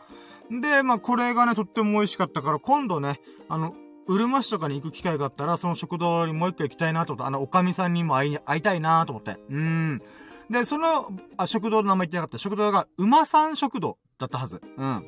[0.51, 0.61] うーん。
[0.61, 3.75] で、まあ、これがね、とっても美味しかったから、今度ね、あの、
[4.07, 9.37] うるま市とかに行く機会があったら、その食堂にもう一回行きたいなと思って、あの、おかみさんにも会い、会いたいなと思って。
[9.51, 10.03] うん。
[10.51, 12.39] で、その、あ、食堂の名前言ってなかった。
[12.39, 14.63] 食堂が、馬さん食堂だったはず。
[14.79, 15.05] うん。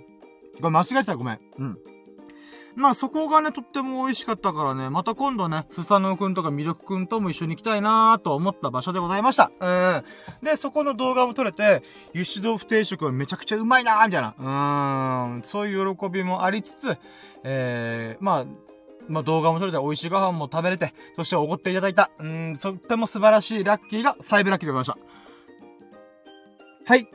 [0.61, 1.41] これ間違えてたごめん。
[1.59, 1.79] うん。
[2.77, 9.51] まあそこがね、とっても美味しかったからね、また今度ね、スサノオくんとかミルクくんとも一緒に行きたいなーと思った場所でございました。
[9.61, 10.05] うん。
[10.43, 11.83] で、そこの動画も撮れて、
[12.15, 15.33] 油脂豆腐定食はめちゃくちゃうまいなーみたいな。
[15.35, 15.43] うん。
[15.43, 16.99] そういう喜びもありつつ、
[17.45, 18.47] えー、まあ、
[19.09, 25.07] まあ、動画も撮れて美味しいご飯も食べれて、そしておごっていただいた、うん、とっても素晴らしいラッキーが5ラッキーでございまし
[26.87, 26.91] た。
[26.93, 27.07] はい。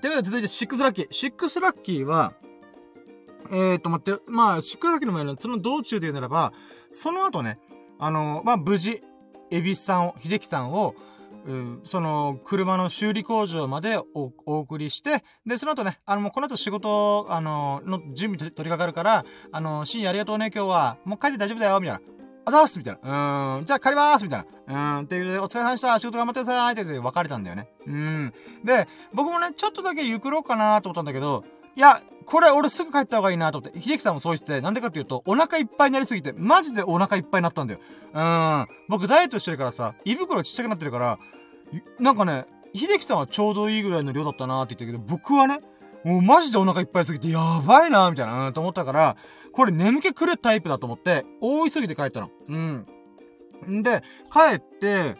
[0.00, 1.08] ということで続いて6ラッキー。
[1.08, 2.32] 6ラッキーは、
[3.52, 6.52] えーと、待って、まあ、宿泊の前の、その道中で言うならば、
[6.92, 7.58] その後ね、
[7.98, 9.02] あの、まあ、無事、
[9.50, 10.94] エビスさんを、秀樹さんを、
[11.46, 20.98] うん、その、車の修理工場までおお送りして、で、その後ね、あの、もうこの後仕事、あの、の準備取り掛かるから、あの、深夜ありがとうね、今日は。
[21.04, 22.00] もう帰って大丈夫だよ、みたいな。
[22.44, 23.58] あざーすみたいな。
[23.58, 23.64] うん。
[23.64, 24.98] じゃあ帰りまーすみたいな。
[24.98, 25.04] うん。
[25.04, 25.98] っていう、お疲れ様でした。
[25.98, 26.72] 仕事頑張ってください。
[26.72, 27.68] って言って別れたんだよね。
[27.86, 28.34] うん。
[28.64, 31.44] で、僕もね、ちょっとだけゆくろうかなと思ったんだけど、
[31.80, 37.80] いや、これ俺すぐ帰った方がいいなと思って、秀樹さんもそう言って、なんでかっていうと、お腹いっぱいになりすぎて、マジでお腹いっぱいになったんだよ。
[38.12, 38.66] うん。
[38.90, 41.18] 僕ダイエットしてるからさ、胃袋ちっちゃくなってるから、
[41.98, 45.60] なんかね、秀樹さんはちょうどいいぐらいの量だったなって言ったけど、僕はね、
[46.04, 49.16] もうマジでお腹いっぱいすぎて、やばいなみたいな、うん、と思ったから、
[49.54, 52.30] これ眠気来るタイプだと思って、大急ぎで帰ったの。
[52.46, 52.86] うん。
[53.70, 55.16] んで、帰って、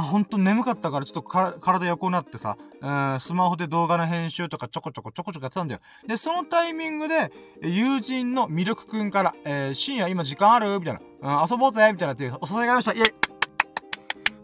[0.00, 5.80] あ、ほんと眠かったからちょっと体横になってさ、うん、スマホで動画の編集とかちょこちょこちょこちょこやってたんだよ。
[6.06, 7.30] で、そのタイミングで、
[7.62, 10.78] 友人のミルクくんから、えー、深夜今時間ある？
[10.80, 11.40] みたいな。
[11.42, 11.90] うん、遊ぼうぜ？
[11.92, 12.92] みたいなっていうお誘いがありました。
[12.92, 13.14] イェイ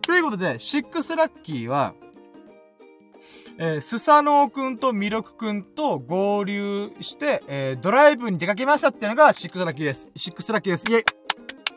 [0.02, 1.94] ということで、シックスラッキーは、
[3.58, 10.08] えー、スサノオくんとミルクくんと合流して、えー、ドライブに出かけましたっていうのがシックスラッキーです。
[10.16, 10.84] シックスラッキーです。
[10.90, 11.12] イェイありが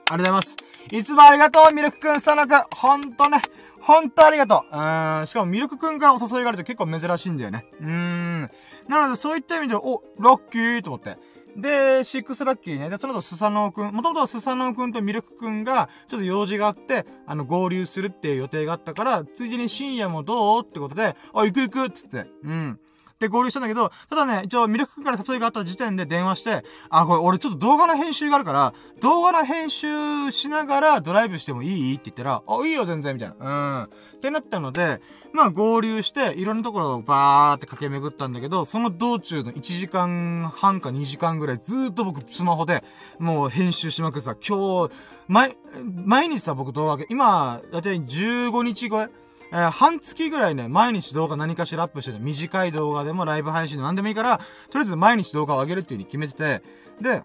[0.07, 0.55] とうございます。
[0.91, 2.63] いつもありがとう、ミルクくん、サノオくん。
[2.75, 3.41] ほんとね。
[3.86, 4.76] ほんとありがとう。
[4.76, 5.28] うん。
[5.28, 7.67] しかもミルクくんからお誘いがあると結構珍しいんだよね。
[7.80, 8.41] うーん。
[8.88, 11.17] なのでそういった意味で、お、ラッキーと思って。
[11.56, 12.89] で、シックスラッキーね。
[12.89, 22.80] で、その後、スサノオくん、もともとスサノオくんとミルクくんが、ちょっと用事があって、あの、合流するっていう予定があったから、ついでに深夜もどうってことで、あ、行く行くっつって、うん。
[23.19, 31.95] で、合流したんだけど、ただね、一応、ミルクから誘いがあった時点で電話して、あ、これ、俺ちょっと動画の編集があるから、動画の編集しながらドライブしてもいい？
[31.95, 33.80] って言ったら、あ、いいよ、全然、みたいな。
[33.80, 33.84] うん。
[33.86, 35.01] ってなったので、
[35.32, 42.84] まあ合流して、いろんなところをバーって駆け巡ったんだけど、その道中の1時間半か2時間ぐらいずっと僕スマホで
[43.19, 44.93] もう編集しまくってさ、今日、
[45.28, 45.58] 毎、
[46.06, 49.10] 毎日さ、僕動画、今、だいたい15日超え？
[49.51, 56.63] えー、半月ぐらいね、毎日動画何かしらアップしてて、短い動画でもライブ配信で何でもいいから、とりあえず毎日動画を上げるっていう風に決めてて、
[57.01, 57.23] で、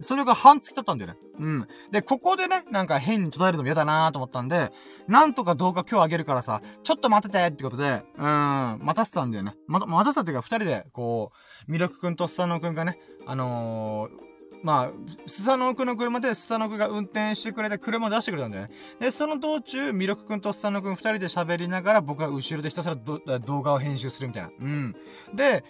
[0.00, 1.18] それが半月経ったんだよね。
[1.40, 1.68] うん。
[1.90, 4.70] で、ここでね、なんか変に途絶えるのも嫌だなと思ったんで、
[5.08, 9.54] なんとか動画今日上げるからさ、ちょっと待っててってことで、うん、待たせたんだよね。
[9.66, 11.32] ま、待たせたっていうか、二人で、こ
[11.68, 14.27] う、ミルクくんとスサノくんがね、あのー、
[14.62, 14.90] まあ、
[15.26, 18.70] スサノオくんの車でスサノオくんが運転してくれて車を出してくれたんだよね。
[19.00, 24.50] で、その道中、ミルクくんとスサノオくん二人で喋りながら僕が後ろでひたすら動画を編集するみたいな。
[24.60, 24.96] うん。
[25.34, 25.64] で、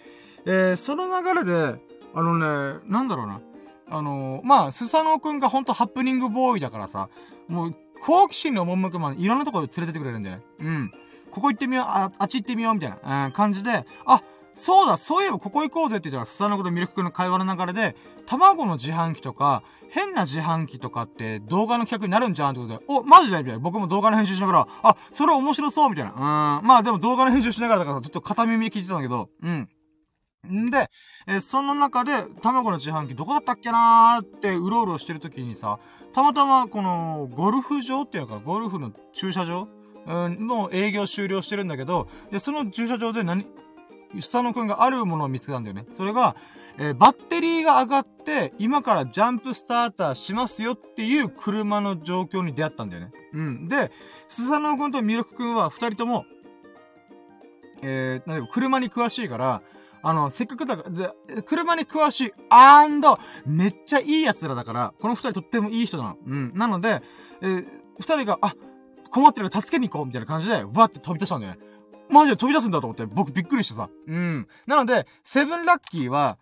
[0.45, 1.79] えー、その流れで、
[2.13, 3.41] あのね、なんだろうな。
[3.91, 7.09] あのー、まあ、スサノオくんがほんとハプニングボーイだからさ、
[7.47, 10.43] もう、好奇心の赴くまでいろんなところ連れてってくれるんだよね。
[10.59, 10.91] うん。
[11.31, 14.21] ここ行ってみよう、あ、あっち行ってみよう、みたいな、うん、感じで、あ、
[14.59, 17.95] そうだ、そういえばここ行こうぜって言ったら、スサノオとミルクくんの会話の流れで、
[18.25, 23.59] 卵の自販機とか、変な自販機とかって動画の企画になるんじゃんってことで、お、マジでみたいな。
[23.59, 26.11] 僕も動画の編集しながら、あ、それ面白そうみたいな。
[26.11, 26.67] うん。
[26.67, 29.69] まあでも動画の編集しながらだから、ちょっと片耳聞いてたんだけど、うん。
[30.51, 30.89] んで、
[31.25, 35.79] えその中で、卵の自販機どこだったっけなーってうろうろしてる時にさ、
[36.11, 39.69] たまたまこの、ゴルフ場っていうか、ゴルフの駐車場
[40.09, 43.45] うん、もう営業終了してるんだけど、で、その駐車場で何、
[44.21, 45.85] スタノくんがあるものを見つけたんだよね。
[45.91, 46.35] それが、
[46.77, 53.11] えー、バッテリーが上がって、今からジャンプスターターしますよっていう車の状況に出会ったんだよね。
[53.33, 53.67] うん。
[53.67, 53.91] で、
[54.27, 56.25] スサノくんとミルクくんは二人とも、
[57.81, 59.61] えー、なん車に詳しいから、
[60.01, 66.17] あの、せっかくだから、車に詳しい、アンド、めっちゃいい奴らだから、この二人とってもいい人なの。
[66.25, 66.53] うん。
[66.55, 67.01] なので、
[67.41, 67.67] えー、
[67.99, 68.53] 二人が、あ、
[69.09, 71.59] 困ってるから助けに行こうみたいな感じで、わって飛び出したんだよね。
[72.09, 73.89] マジで飛び出すんだと思って、僕びっくりしてさ。
[74.07, 74.47] うん。
[74.67, 76.37] なので、セブンラッキーは、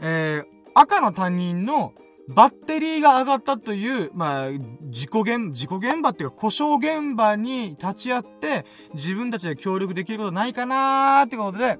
[0.00, 1.92] えー、赤の他人の
[2.28, 4.48] バッテリーが上がったという、まあ、
[4.90, 11.78] 事故現、事故現場っていうか故障現場に立ち会って、自分たちで協力できることないかなーってことで、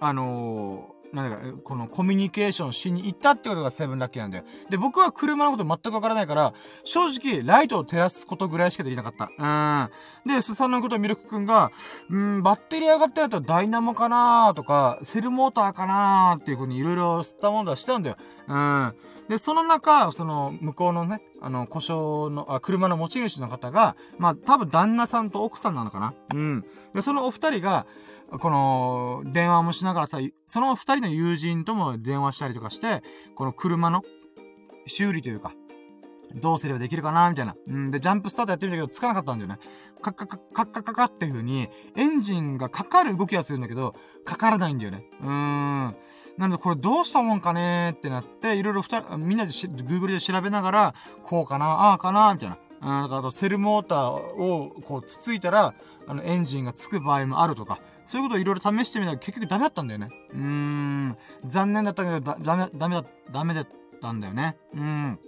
[0.00, 4.44] あのー、なんだ、このコミュニケーションしに行ったってことがセブンラッキーなんだよ。
[4.68, 9.90] で、僕は車のこと全くわからないから、正直、ライトを照らすことぐらいしかできなかった。
[10.26, 10.34] うん。
[10.34, 11.70] で、スサのことミルクくんが、
[12.10, 18.16] うん、バッテリー上がったやつはダイナモかなーとか、セルモーターかなーっていう風にいろいろ吸ったものはしたんだよ。
[18.48, 18.94] うん。
[19.28, 26.64] で、その中、その、向こうのね、あの、故障の、あ、車の持ち主の方が、まあ、多分旦那さんと奥さんなのかなうん。
[26.94, 27.86] で、そのお二人が、
[28.38, 33.02] この、電話もしながらさ、その二人の友人とも電話したりとかして、
[33.34, 34.02] この車の
[34.86, 35.52] 修理というか、
[36.34, 37.54] どうすればできるかなみたいな。
[37.68, 39.58] うんで、ジャンプスタートやってみたけど、つかなかったんだよね。
[40.02, 43.94] カッカッカッカッカッカッカっていう風に、エンジンがかかる動きはするんだけど、
[44.24, 45.04] かからないんだよね。
[45.20, 45.96] うーん。
[46.36, 52.58] なので、これどうしたもんかねってなって、いろいろ二人、みんなで、Google で調べながら、こうかな、ああかなみたいな。
[52.82, 55.74] うん、あと、セルモーターを、こう、つついたら、
[56.06, 60.08] あの、エンジンがつく場合もあるとか、そういうことをいろいろ試してみたら結局ダメだったんだよね。
[60.30, 61.16] うーん。
[61.44, 63.68] 残念だったけど、だ、ダメ、ダメだ、ダメだっ
[64.00, 64.56] たんだよね。
[64.74, 65.18] うん。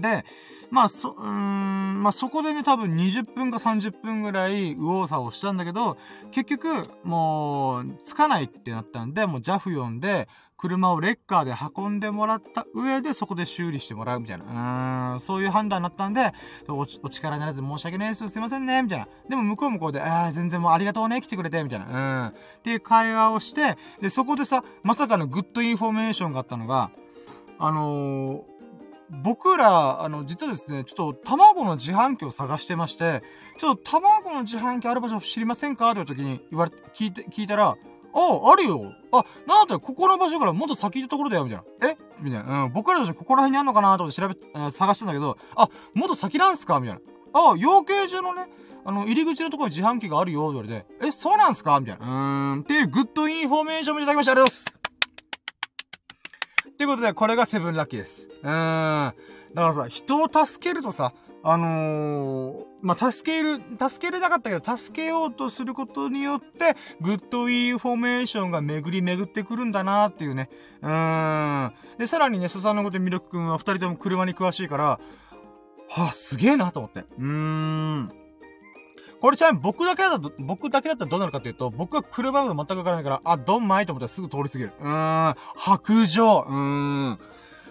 [0.00, 0.24] で、
[0.70, 5.96] まあ、そ、うーん、まあ、そこでね、多分20分か30分ぐらい右往左往したんだけど、
[6.30, 14.44] 結局、もう、つかないってなったんで、もう JAF 呼んで、車をレッカーで運んでもらった上でそこで修理してもらうみたいな。
[14.44, 16.32] うーん、そういう判断になったんで、
[16.68, 18.28] おお力にならず申し訳ないです。
[18.28, 19.06] すいませんね、みたいな。
[19.28, 21.86] でも向こうもこうで、ああ、全然もうありがとうね、来てくれて、みたいな。
[21.86, 22.26] うん。
[22.28, 26.90] っていう会話をして、で、そこでさ、まさかの good information があったのが、
[27.60, 28.42] あのー、
[29.10, 33.22] 僕ら、あの、実はですね、ちょっと卵の自販機を探してまして、
[33.56, 35.94] ちょっと卵の自販機ある場所知りませんか？
[35.94, 37.76] という時に言われ、聞いて、聞いたら、
[38.14, 38.92] あ、あるよ。
[39.12, 41.88] あ、なんだったらここの場所からもっと先のところだよ、みたいな。
[41.90, 41.96] え？
[42.20, 42.64] みたいな。
[42.64, 46.80] うん、僕らとしてここら辺にあんのかなと思って調べ、あ探したんだけど、あ、もっと先なんすか？
[46.80, 47.02] みたいな。
[47.32, 48.48] あ、養鶏場のね、
[48.84, 51.78] あの、入り口のところに自販機があるよ、って言われて、え、そうなんすか？
[51.80, 52.06] みたいな。
[52.06, 54.32] うーん、っていう good information もいただきました。
[54.32, 54.78] ありがとうございます。
[56.78, 58.28] ということで、これが seven lucky です。
[58.42, 59.14] うーん。
[59.54, 70.50] だからさ、人を助けるとさ、あのー、まあ、助ける、助けれなかったけど、助けようとすることによって、 good information が巡り巡ってくるんだなっていうね。
[70.82, 71.72] うーん。
[71.98, 75.00] で、さらにね、スサノゴとミルクくんは二人とも車に詳しいから、は
[76.08, 77.00] あ、すげえなと思って。
[77.18, 78.08] うーん。
[79.20, 84.72] これちなみに僕だけだと、僕だけだったらどうなるかっていうと、僕は車のこと全くわからないから、あ、ドンマイと思ったらすぐ通り過ぎる。
[84.80, 85.36] うーん。
[85.56, 86.46] 白状。
[86.48, 87.18] うーん。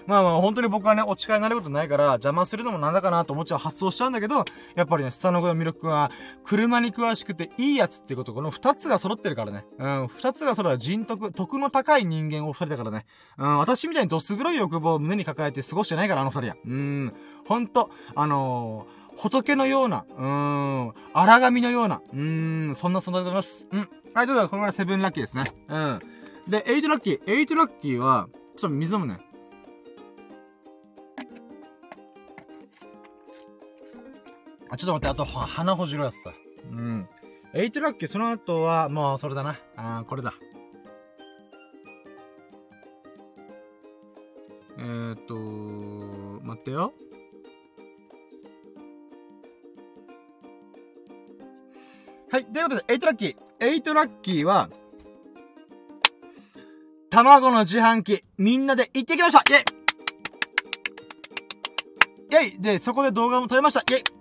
[0.07, 6.09] まあまあ、本当に僕はね、お力になることないから、邪魔するのもなんだかなと思っちゃう発想しちゃうんだけど、やっぱりね、スタノグの魅力は、
[6.45, 9.65] 車に詳しくていいやつっていうこと、この二つが揃ってるからね。
[9.77, 13.05] うん、二つが揃う人徳、徳の高い人間を二人だからね。
[13.37, 16.55] うん、私みたいにどす黒い欲望を胸に抱えて過ごしてないから、あの二人は。
[16.65, 17.13] うん、
[17.45, 23.67] ほんと、あのー、仏のような、うーん、荒神のような、うーん、そんな存在でございます。
[23.71, 23.89] うん。
[24.13, 25.43] はい、ということで、これがセブンラッキーですね。
[25.67, 25.99] うん。
[26.47, 27.21] で、エイトラッキー。
[27.25, 29.19] エイトラッキーは、ちょっと水飲むね。
[34.69, 36.33] あ、ちょっと待って、あと、鼻ほじるやつさ。
[36.71, 37.07] うん。
[37.53, 39.57] エイトラッキー、その後は、もう、それだな。
[39.75, 40.33] あ、これだ。
[44.77, 45.35] えーっと、
[46.45, 46.93] 待ってよ。
[52.29, 52.45] はい。
[52.45, 53.35] ということで、エイトラッキー。
[53.59, 54.69] エイトラッキーは、
[57.09, 59.61] 卵の自販機、みんなで行ってきましたイェ
[62.43, 64.16] イイェイで、そこで動画も撮れましたイェイ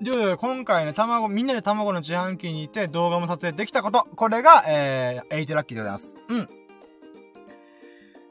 [0.00, 4.08] で、今回ね、卵、みんなで卵の自販機に行って動画も撮影できたこと。
[4.16, 6.16] これが、えー、エイトラッキーでございます。
[6.28, 6.48] うん。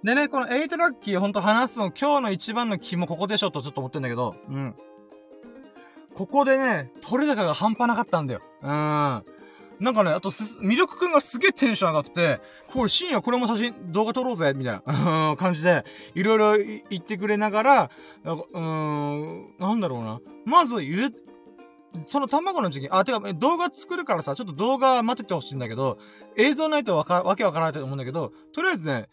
[0.03, 4.75] でね、このエイトラッキーほんと話すの今日の一番の肝ここでしょとちょっと思ってんだけど、うん。
[6.15, 8.41] ここでね、取れ高が半端なかったんだよ。
[8.63, 8.69] うん。
[8.69, 9.23] な
[9.91, 17.91] んかね、あとす、魅力くんがすげえテンション上がってて、これ深夜これも写真、動画撮ろうぜ、みたいな、感じで、いろいろ言ってくれながら、
[18.23, 20.19] なんかうーん、なんだろうな。
[20.45, 21.28] まず、ゆで、
[22.05, 25.97] その卵の時期、あ、てか、動画作るからさ、ちょっと動画待っててほしいんだけど、
[26.37, 29.09] 映像ないとわか、わけわからないと思うんだけど、とりあえずね、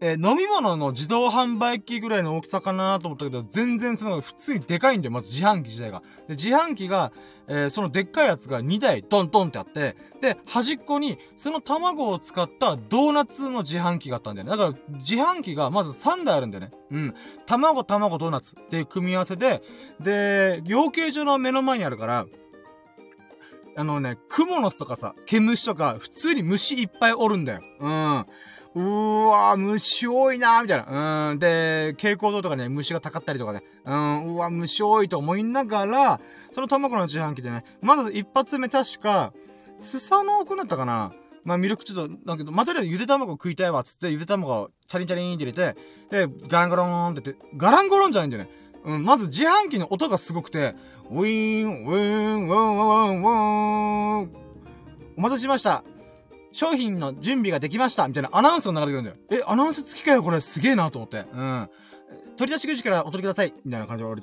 [0.00, 6.02] えー飲み物の自動販売機ぐらいの大きさかなと思ったけど、全然その普通にでかいんだよ、まず自販機自体が。
[6.28, 7.12] で、自販機が、
[7.48, 14.50] えーそのでっかいやつが2台トントンってあって、で、端っこに、その卵を使ったドーナツの自販機があったんだよね。
[14.50, 16.72] だから、自販機がまず3台あるんだよね。
[16.90, 17.14] うん。
[17.46, 19.62] 卵、卵、ドーナツっていう組み合わせで、
[20.00, 22.26] で、養鶏場の目の前にあるから、
[23.76, 27.62] あのね、クモの巣とかさ、毛虫とか、普通に虫いっぱいおるんだよ。
[27.80, 28.26] うん。
[28.74, 31.30] うーわー、虫多いなー、みたいな。
[31.30, 31.38] うん。
[31.38, 33.62] で、蛍光灯とかね、虫がたかったりとかね。
[33.84, 36.20] うん、うわ、虫多いと思いながら、
[36.52, 39.32] その卵の自販機でね、まず一発目確か、
[39.80, 48.50] スサノオくんだったかなまあ、ミルクちょっと、だけど、まあ、とりあえずゆで卵食いたいわ、つって、ゆで卵をチャリンチャリンって入れて、で、ガランゴローンって言って、ガランゴロンじゃないんだよね。
[48.84, 50.74] うん、まず自販機の音がすごくて、
[51.10, 53.28] ウィーン、ウィーン、ウォン、ウォン、ウォ
[54.22, 54.30] ン、
[55.16, 55.82] お待たせしました。
[56.52, 59.16] 商品の準備ができましたみたいなアナウンスが流れてくるんだよ。
[59.30, 61.26] え、アナウンス付きかよこれすげえなと思って。
[61.32, 61.70] うん。
[62.36, 64.22] 取り出し口からお取りくださいみたいな感じで言われ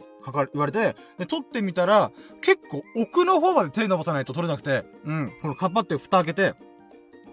[0.54, 2.12] 言われて、で、取ってみたら、
[2.42, 5.32] 結構奥の方まで手伸ばさないと取れなくて、うん。
[5.42, 6.54] このカッパって蓋開けて、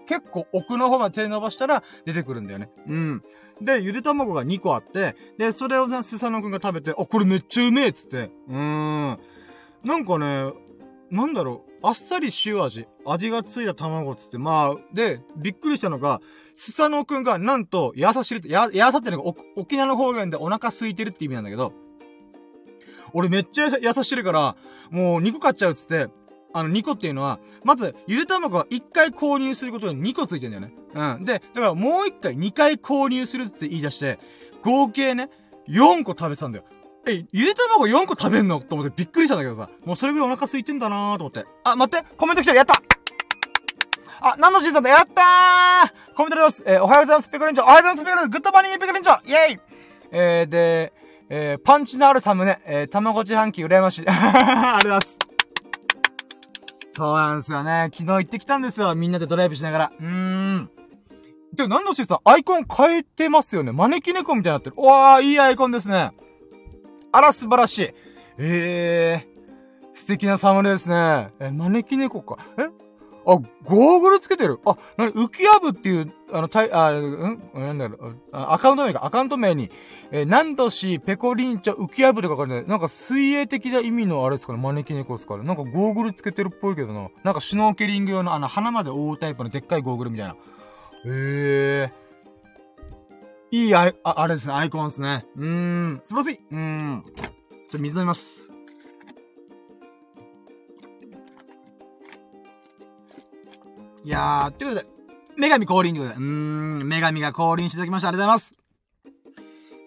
[0.07, 2.69] 結構奥の方まで手伸ばしたら出てくるんだよね。
[2.87, 3.23] うん。
[3.61, 8.29] で、ゆで卵が2個あって、で、それをさ、スサノくんが食べて、あ、これめっちゃうめえっつって。
[8.47, 8.55] うー
[9.13, 9.19] ん。
[9.83, 10.51] なんかね、
[11.11, 16.21] なんだろう、あっさり塩味、味がついた卵っつって、まあ、で、びっくりしたのが、
[16.55, 21.73] スサノくんが、なんと、やさしるって、や、やさってのが、沖縄の方言でお腹空いてるって意味なんだけど、
[23.13, 24.55] 俺めっちゃやさ、してるから、
[24.89, 26.09] もう2個買っちゃうっつって、
[26.53, 30.73] あの、2個っていうのは、まず、ゆで卵は1回購入することに2個ついてんだよね。
[30.93, 31.25] うん。
[31.25, 34.19] で、だからもう1回2回購入するって言い出して、
[34.63, 35.29] 合計ね、
[35.67, 36.65] 4個食べてたんだよ。
[37.07, 38.59] え、ゆで卵4個食べんの？
[38.59, 39.69] と思ってびっくりしたんだけどさ。
[39.85, 41.45] もうそれぐらいお腹空いてんだなーと思って。
[41.63, 42.73] あ、待ってコメント来たやった
[44.21, 49.59] あ、何のシーズンだやったーコメントありますえーおはようございます、ペコレンチョおはようございます、ペコレンチョグッドバニーペコレンチョイェイ
[50.11, 50.93] えー、で、
[51.29, 54.05] えー、パンチのあるサムネ、えー、卵自販機羨ましい。
[54.07, 55.19] ありがとうございます。
[56.91, 57.89] そうなんですよね。
[57.93, 58.95] 昨日行ってきたんですよ。
[58.95, 59.91] みんなでドライブしながら。
[59.99, 60.69] うーん。
[61.53, 63.71] で、なんだしさん、アイコン変えてますよね。
[63.73, 64.75] 招き猫みたいになってる。
[64.77, 66.11] うわー、いいアイコンですね。
[67.15, 67.81] あら、素晴らしい。
[67.81, 67.93] え
[68.37, 71.31] えー、素敵なサムネですね。
[71.39, 72.37] え、招き猫か。
[72.57, 72.63] え？
[73.27, 74.59] あ、ゴーグルつけてる。
[74.65, 77.41] あ、なに、浮きやぶっていう、あの、たい、あ、うん？
[77.55, 79.71] なんだろう、アカウント名か、アカウント名に、
[80.11, 85.43] えー、なんとし、ペコリンチャ、浮きやぶって書かれてなんか水泳的な意味のあれですかね、招き猫ですから。
[85.43, 87.07] なんかゴーグルつけてるっぽいけどな。
[87.23, 90.33] なんかシュノーケリング用のあの、鼻まで覆うタイプのでっかいゴーグルみたいな。
[90.33, 90.37] へ
[91.05, 92.04] えー。
[93.55, 95.25] いいあ、あ、れですね、アイコンですね。
[95.37, 96.39] うーん、すばらしい。
[96.51, 97.05] うーん。
[97.69, 98.51] ちょ、水飲みます。
[104.03, 104.87] いやー、ということで、
[105.37, 108.09] 女神降臨ということで、うーん、女神が降臨していただきました。
[108.09, 108.65] ありがとうございます。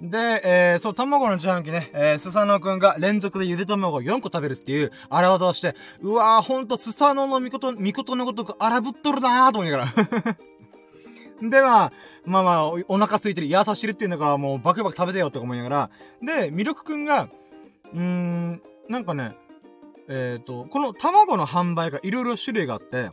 [0.00, 10.38] で、えー、そう、卵の自販機ね、えー、スサノくんが連続でゆで卵を4個食べるっていう荒技をして、うわー、ほんと、スサノのみこと、みことのごとく荒ぶっとるなーと思いながら。
[11.42, 11.92] で、まあ、
[12.24, 15.90] まあまあ、お腹空いてる、優しるっていうんだから、もうバクバク食べてよって思いながら、
[16.22, 17.28] で、ミルクくんが、
[17.92, 19.36] うーん、なんかね、
[20.08, 23.10] えっ、ー、と、この卵の販売がいろいろ種類があって、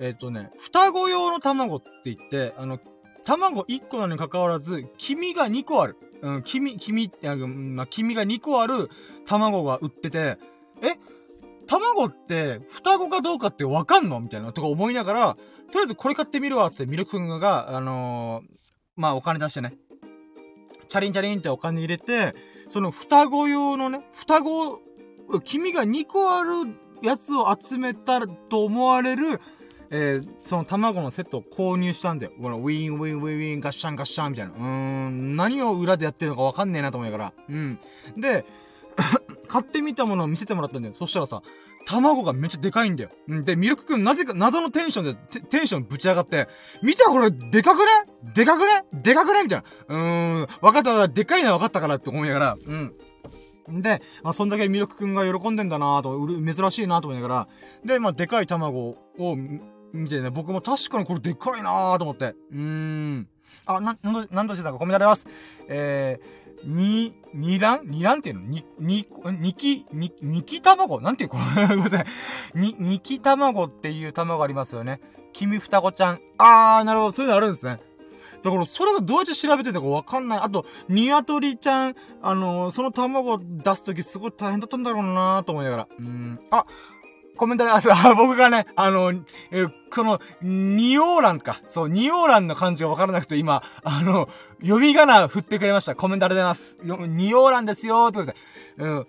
[0.00, 2.78] えっ、ー、とね、双子用の卵って言って、あの、
[3.24, 5.96] 卵1個なのに関わらず、黄身が2個ある。
[6.22, 8.90] うん、黄身、黄身、あまあ、黄身が2個ある
[9.26, 10.38] 卵が売ってて、
[10.82, 10.96] え
[11.66, 14.20] 卵って双子かどうかってわかんの？
[14.20, 15.36] みたいなとか思いながら、
[15.70, 18.58] とりあえずこれ買ってみるわ、つってミルク君が、あのー、
[18.96, 19.74] まあ、お金出してね。
[20.88, 22.34] チャリンチャリンってお金入れて、
[22.68, 24.80] その双子用のね、双子、
[25.44, 26.50] 黄身が2個ある
[27.02, 29.40] やつを集めたと思われる
[29.90, 32.32] えー、その卵のセットを購入したんだよ。
[32.40, 34.52] このウィンウィンウィンウィンガッシャンガッシャンみたいな。
[34.52, 37.32] うーん、何を裏でやってるのかわかんねえなと思いながら。
[37.48, 37.78] うん。
[38.16, 38.44] で、
[39.48, 40.94] 買ってみたものを見せてもらったんだよ。
[40.94, 41.42] そしたらさ、
[41.88, 43.10] 卵がめっちゃでかいんだよ。
[43.26, 46.46] で、ミルクくんなぜか謎のテンションで、テンションぶち上がって、
[46.82, 47.84] 見てこれ、でかくね？
[48.34, 48.84] でかくね？
[48.92, 49.42] でかくね？
[49.42, 49.64] みたいな。
[49.88, 52.92] うーん、わかった、でかいのはわかったからって思いながら、うん。
[53.80, 56.18] で、まあ、そんだけミルクくんが喜んでんだなぁと、
[56.54, 57.48] 珍しいなと思いながら、
[57.84, 59.36] で、まあ、でかい卵を
[59.92, 62.34] 見てね、僕も確かにこれでかいなーと思って。
[62.52, 63.28] うーん。
[63.64, 65.26] あ、な、なんと、なんとしてたかコメントあります。
[65.68, 68.40] えー、に、二卵二卵っていうの？
[68.42, 69.06] に、に、
[69.40, 71.00] にき、に、にき卵？
[71.00, 72.06] なんていうこれごめんなさい。
[72.58, 75.00] に、にき卵っていう卵ありますよね。
[75.32, 76.20] 君双子ちゃん。
[76.38, 77.12] あー、なるほど。
[77.12, 77.80] そういうのあるんですね。
[78.42, 80.38] だから、それがどうやって調べてたかわかんない。
[80.40, 85.88] あと、ニワトリちゃん、あのー、その卵出すときすごい大変だったんだろうなーと思いながら。
[85.98, 86.40] うん。
[86.50, 86.64] あ、
[87.38, 87.80] コメントで、あ、
[88.14, 89.12] 僕がね、あの、
[89.50, 91.60] えこの、ニオーランか。
[91.68, 94.28] そう、ニオーランの漢字がわからなくて、今、あの、
[94.60, 95.94] 読み仮名振ってくれました。
[95.94, 97.08] コメントありがとうございます。
[97.08, 98.36] ニオーランですよーってことで。
[98.78, 99.06] うん。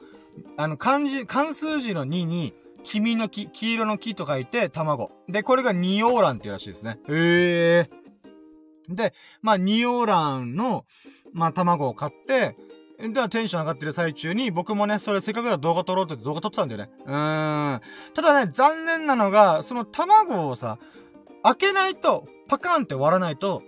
[0.58, 5.12] あの、漢字、漢数字の2に、黄の木、黄色の木と書いて、卵。
[5.28, 7.00] で、これがニオーランっていうらしいですね。
[7.10, 7.89] へえ。
[8.88, 10.86] で、まあ、ニオーランの、
[11.34, 12.56] まあ、卵を買って、
[13.00, 16.89] ではテンション上がってる最中に、僕もね、それせっかくだ動画撮ろうって動画撮ってたんだよね。
[17.06, 17.82] うーん。
[18.14, 20.80] ただね、残念なのが、その卵をさ、
[21.43, 23.64] 開けないと、パカンって割らないと、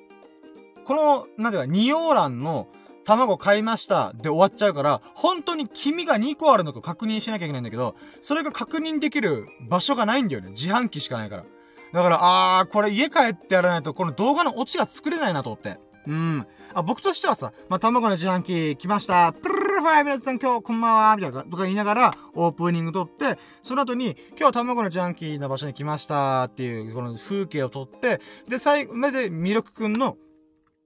[0.86, 2.68] この、なんていうか、ニオーランの
[3.04, 10.52] 卵買いましたで終わっちゃうから、本当に黄身が2個あるのか確認しなきゃいけないんだけど、それが確認できる場所がないんだよね。
[10.52, 11.46] 自販機しかないから。
[11.94, 12.20] だから、
[12.60, 15.78] あー、これ家帰ってやらないと、この動画のオチが作れないなと思って。
[16.08, 16.48] うん。
[16.74, 19.34] あ、僕としてはさ、まあ、卵の自販機来ました。
[19.34, 30.18] プルルルファイ皆さん今日こんばんはみたいなとか言いながら、オープニング撮って、その後に、今日卵の自販機の場所に来ましたっていう、この風景を撮って、で、最後までミルクくんの、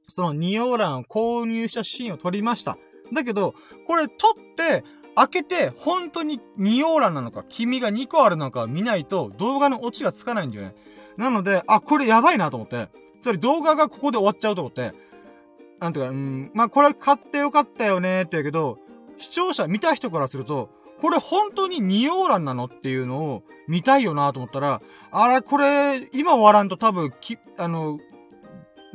[0.08, 2.78] そのニオーランを購入したシーンを撮りました。
[3.14, 4.84] だけど、これ撮って、
[5.16, 10.76] 開けて、本当にニオーランなのか、黄身が2個あるのか見ないと、動画のオチがつかないんだよね。
[11.18, 12.90] なので、あ、これやばいなと思って。
[13.22, 14.94] つまり動画がここで終わっちゃうと思って。
[15.80, 18.78] なんていうか、うん、まあ、これ買ってよかったよねって言うけど、
[19.18, 24.82] 視聴者、見た人からすると、これ本当にニオーランなのっていうのを見たいよなと思ったら、
[25.12, 28.00] あれ、これ、今終わらんと多分、き、あの、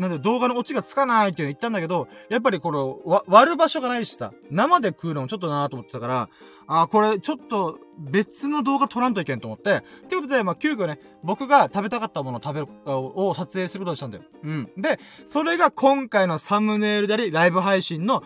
[0.01, 2.70] なんで動画のオチがつかないっていうの言ったんだけど、やっぱりこ
[3.05, 6.28] れ、割る場所がないしさ、生で食うのもちょっとなと思ってたから、
[6.66, 14.24] あ、これ、ちょっと、別の動画撮らんといけんと思って、ってことで、まあ、急遽ね、僕が食べたかったものを食べる、を撮影することにしたんだよ。
[14.42, 14.70] うん。
[14.78, 18.22] で、それが今回のサムネイルであり、ライブ配信の、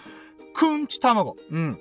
[0.52, 1.36] くんち卵。
[1.50, 1.80] うん。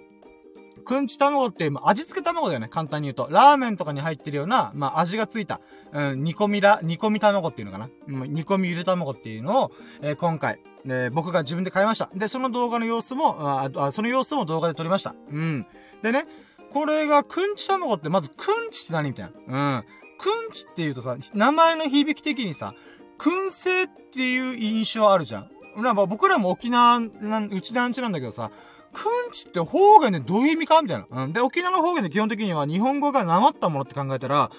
[0.83, 2.67] くんち卵って、まあ、味付け卵だよね。
[2.69, 3.27] 簡単に言うと。
[3.31, 5.61] ラーメンとかに入ってるような、まあ、味がついた、
[5.91, 7.89] うん、煮込みら、煮込み卵っていうのかな。
[8.07, 9.71] うん、煮込みゆで卵っていうのを、
[10.01, 12.09] えー、今回、えー、僕が自分で買いました。
[12.13, 15.15] で、その動画の様子も、あ、あその様子も動画で撮りました。
[15.31, 15.65] うん。
[16.01, 16.25] でね、
[16.71, 19.77] これが、くんち卵って、まず、くんちって何みたいな。
[19.77, 19.85] うん。
[20.17, 22.73] くんちって言うとさ、名前の響き的にさ、
[23.19, 25.49] 燻製っていう印象あるじゃん。
[25.81, 28.51] なん僕らも沖縄、な、うちなんちなんだけどさ、
[28.93, 30.81] くんちって方言でどういう意味か？
[30.81, 31.23] みたいな。
[31.23, 31.33] うん。
[31.33, 34.51] で、沖縄の方言で基本的には日本語がなまったものって考えたら、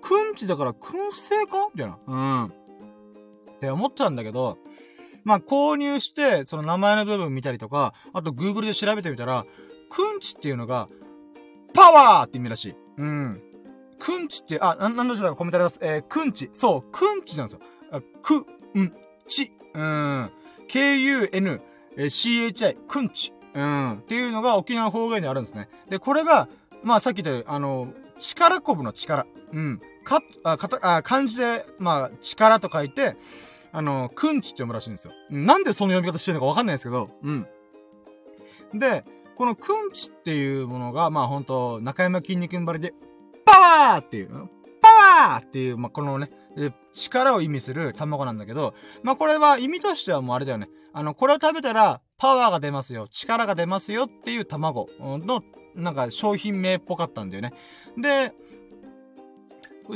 [0.00, 1.98] くんちだから燻製かみたいな。
[2.06, 2.46] うん。
[2.46, 2.50] っ
[3.60, 4.58] て思ったんだけど、
[5.24, 9.46] まあ、購入して、その名前の部分見たりとか、あと Google で調べてみたら、
[9.88, 10.88] くんちっていうのが、
[11.72, 12.74] パワーって意味らしい。
[12.96, 13.40] うん。
[14.00, 15.78] くんちって、あ、な、なんのじゃコメントあります？
[15.80, 16.50] えー、くんち。
[16.52, 17.60] そう、くんちなんですよ。
[18.20, 18.34] く、
[18.76, 18.92] ん、
[19.28, 19.52] ち。
[19.74, 20.30] うん。
[20.66, 21.64] k-u-n-c-h-i、
[22.88, 23.32] くんち。
[23.54, 23.92] うん。
[23.94, 25.68] っていうのが沖縄方言にあるんですね。
[25.88, 26.48] で、これが、
[26.82, 29.26] まあさっき言ったようにあの、力こぶの力。
[29.52, 29.80] うん。
[30.04, 33.16] か、あ、かた、あ、漢字で、まあ、力と書いて、
[33.72, 35.14] あの、くんちって読むらしいんですよ。
[35.30, 37.46] なんでその読み方してるのかわかんないですけど、うん。
[38.74, 42.94] で、このくんちっていうものが、まあほんと、中山筋肉張りで、
[43.44, 44.48] パワーっていう、
[44.80, 44.88] パ
[45.32, 46.30] ワーっていう、まあこのね、
[46.92, 50.68] 力を意味する卵なんだけど、まあこれは意味としてはもうあれだよね。
[50.92, 55.42] あの、これを食べたら、パワーが出ますよ、力が出ますよっていう卵の、
[55.74, 57.52] なんか商品名っぽかったんだよね。
[57.96, 58.32] で、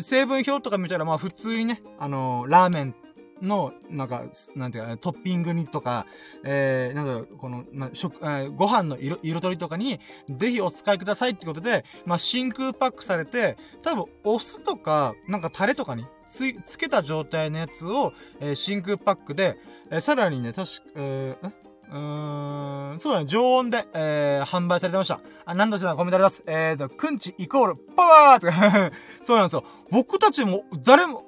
[0.03, 2.95] 成分表とか見たら、まあ普通にね、あのー、ラーメン
[3.43, 4.25] の、なんか、
[4.55, 6.07] なんていうか、トッピングにとか、
[6.45, 19.59] えー、なんか、この、な、食、えー、ご飯の色、彩りとかに、ぜひお使いくださいってことで、まあ、真空パックされて、多分、お酢とか、なんかタレとかに、つ、つけた状態のやつを、えー、真空パックで、
[19.91, 21.51] えー、さらにね、確か、えー、
[21.91, 25.21] うーん、そうだね、常温で、えー、販売されてました。
[25.45, 26.43] あ、なんだちゃんコメントあります。
[26.47, 28.91] えーと、くんちイコールパワーとか
[29.23, 29.65] そうなんですよ。
[29.91, 31.25] 僕たちも、誰も、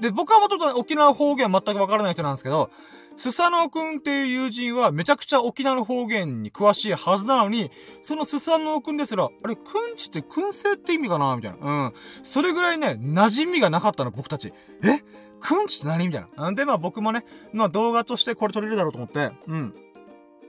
[0.00, 2.70] で、僕はもともと沖縄方言全くわからない人なんですけど、
[3.16, 7.70] スサノオくんっていう友人はめちゃくちゃ沖縄の方言に詳しいはずなのに、
[8.02, 11.86] そのスサノオくんですら、あれ、くんちって燻製って意味かなみたいな。
[11.86, 11.92] うん。
[12.22, 14.52] それぐらいね、馴染みがなかったの、僕たち。
[14.84, 15.02] え？
[15.40, 16.50] くんちって何みたいな。
[16.50, 19.74] んで、まあ僕もね、まあ動画としてこれ撮れるだろうと思って、うん。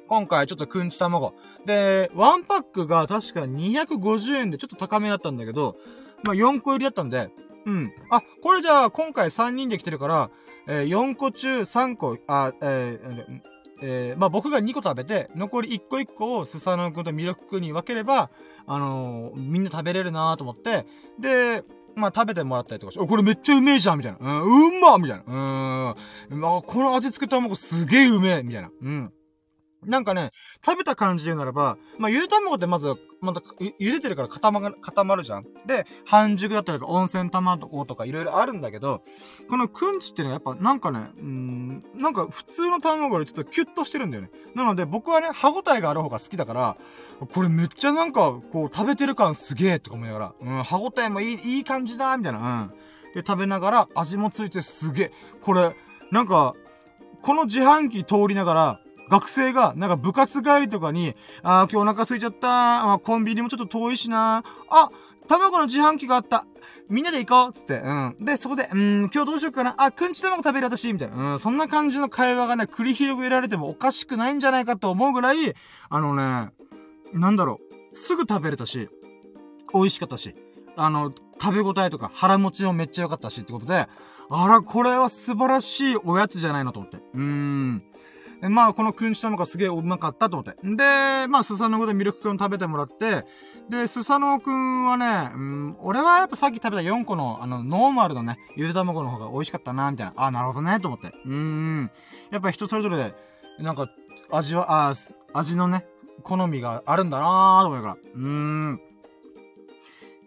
[0.07, 1.33] 今回ちょっとくんち卵。
[1.65, 5.75] で、ワンパックが確か250円でちょっと高めだったんだけど、
[6.23, 7.29] まあ4個入りだったんで、
[7.65, 7.93] うん。
[8.09, 10.29] あ、これじゃあ今回3人で来てるから、
[10.67, 13.39] えー、4個中3個、あ、えー、
[13.81, 18.29] えー、まあ僕が2個食べて、残り1個1個をスサノオ君とミルク君に分ければ、
[18.65, 20.85] あのー、みんな食べれるなと思って、
[21.19, 21.63] で、
[21.95, 24.17] まあ食べてもらったりとかして、これめっちゃうめえじゃんみたいな。
[24.19, 25.95] うん、うんまみたいな。
[26.31, 26.45] うん。
[26.45, 28.69] あ、この味付け卵すげえうめえみたいな。
[28.81, 29.13] うん。
[29.85, 30.31] なんかね、
[30.65, 35.45] 食べた感じで言うならば、まあ、ゆで卵ってまず、また、茹でてるから固まる固まるじゃん。
[35.65, 39.03] で、半熟だったりとか、温泉卵とかいろいろあるんだけど、
[39.49, 44.31] このくんちっていうのはやっぱなんかね、うん、なんか普通の卵よりちょっとキュッとしてるんだよね。
[44.55, 46.77] なので僕はね、歯応えがある方が好きだから、
[47.33, 53.13] これめっちゃなんか、こう、食べてる感すげえとか思いながら、うん、歯応えもいい、いい感じだみたいな、うん。
[53.13, 55.11] で、食べながら味もついてすげえ。
[55.41, 55.75] これ、
[56.11, 56.53] なんか、
[57.21, 62.93] この自販機通りながら、学生が、なんか部活帰りとかに、ああ、今日お腹空いちゃった。
[62.93, 64.43] あコンビニもちょっと遠いしな。
[64.69, 64.89] あ、
[65.27, 66.45] 卵の自販機があった。
[66.89, 68.15] みんなで行こうつって、うん。
[68.19, 69.75] で、そこで、うん、今日どうしようかな。
[69.77, 71.33] あ、くんち卵食べる私みたいな。
[71.33, 75.53] うん、そんな感じの会話がね、繰り広げられてもおかしくないんじゃないかと思うぐらい、
[75.89, 76.51] あのね、
[77.13, 77.59] なんだろ
[77.93, 77.97] う。
[77.97, 78.89] すぐ食べれたし、
[79.73, 80.35] 美味しかったし、
[80.75, 83.87] あの、食べ応えとか腹持ちもめっちゃ良かったしってことで、
[84.29, 86.97] あら、これは素晴らしいおやつじゃないのと思って。
[86.97, 87.83] うーん。
[88.41, 90.55] まあ、このくんち卵がすげえうまかったと思って。
[90.63, 93.25] で、まあ、スサノオでミルクくん食べてもらって、
[93.69, 100.13] で、スサノオくんはね、うん、俺はやっぱさっき食べた4個の、あの、ノーマルのね、ゆで卵の方が美味しかったな、みたいな。
[100.15, 101.13] あ、なるほどね、と思って。
[101.25, 101.91] うん。
[102.31, 103.13] やっぱ人それぞれ、
[103.59, 103.89] なんか、
[104.29, 104.93] 味は、あ、
[105.33, 105.85] 味のね、
[106.23, 107.93] 好みがあるんだなーと思うから。
[107.93, 108.81] うーん。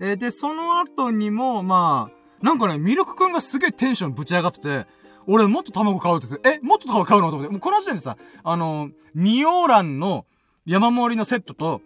[0.00, 4.86] えで、その後にも、まあ、なんかね、ミルクくんがすげえテンションぶち上がってて、
[5.32, 7.52] 俺もっと卵買うって言って、え、もっと卵買うのと思って。
[7.52, 10.26] もうこの時点でさ、あの、仁王蘭の
[10.66, 11.80] 山盛りのセットと、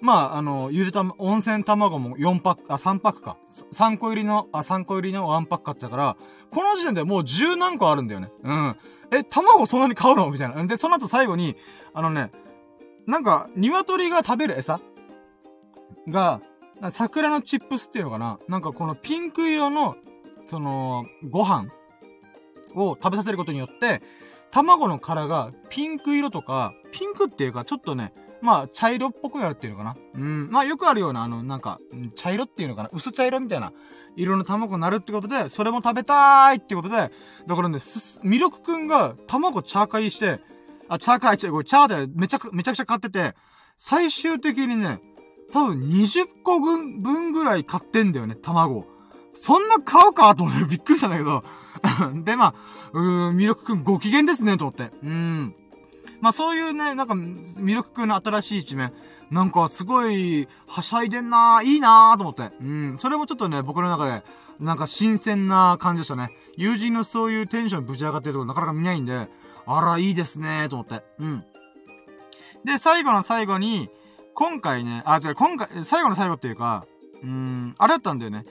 [0.00, 3.36] まあ、あの、ゆでた、温泉卵も4パック、あ、3パックか。
[3.72, 6.16] 3個入りの、あ、3個入りの1パック買ったから、
[6.50, 8.32] この時点でもう10何個あるんだよね。
[8.42, 8.76] うん。
[9.12, 10.30] え、卵そんなに買うの？
[10.30, 10.64] みたいな。
[10.66, 11.56] で、その後最後に、
[11.94, 12.30] あのね、
[13.06, 14.80] なんか、鶏が食べる餌？
[16.08, 16.40] が、
[16.90, 18.38] 桜のチップスっていうのかな？
[18.48, 19.96] なんかこのピンク色の、
[20.46, 21.68] その、ご飯
[22.86, 24.02] を食べさせることによって、
[24.50, 29.96] 卵の殻がピンク色とか、ピンクっていうかちょっとね、まあ、茶色っぽくなるっていうのかな。
[30.14, 30.50] うん。
[30.50, 31.78] まあ、よくあるような、あの、なんか、
[32.14, 32.90] 茶色っていうのかな。
[32.92, 33.72] 薄茶色みたいな
[34.16, 37.10] 色の卵になるってことで、それも食べたーいってことで、
[37.46, 37.78] だからね、
[38.22, 40.40] ミルクくんが卵チャーカイして、
[40.88, 43.34] あ、チャーカイ、チャーでめちゃく、めちゃくちゃ買ってて、
[43.76, 45.00] 最終的にね、
[45.52, 48.86] 多分20個分ぐらい買ってんだよね、卵。
[49.34, 51.44] そんな買うかと思ってびっくりしたんだけど、
[52.24, 52.54] で、まあ、
[52.92, 54.92] うーん、ミルクくんご機嫌ですね、と思って。
[55.02, 55.54] うん。
[56.20, 58.92] まあそういうね、なんか、ミルクくんの新しい一面、
[59.30, 62.50] なんかすごい、はしゃいでんなー、いいなーと思って。
[62.60, 62.98] うん。
[62.98, 64.24] それもちょっとね、僕の中で、
[64.58, 66.30] なんか新鮮な感じでしたね。
[66.56, 69.28] 友人のそういうテンションぶち上がってるところなかなか見ないんで、
[69.66, 71.04] あら、いいですねーと思って。
[71.18, 71.44] うん。
[72.64, 73.90] で、最後の最後に、
[74.34, 76.86] 今回ね、あ、違う、今回、最後の最後っていうか、
[77.22, 78.44] うーん、あれだったんだよね。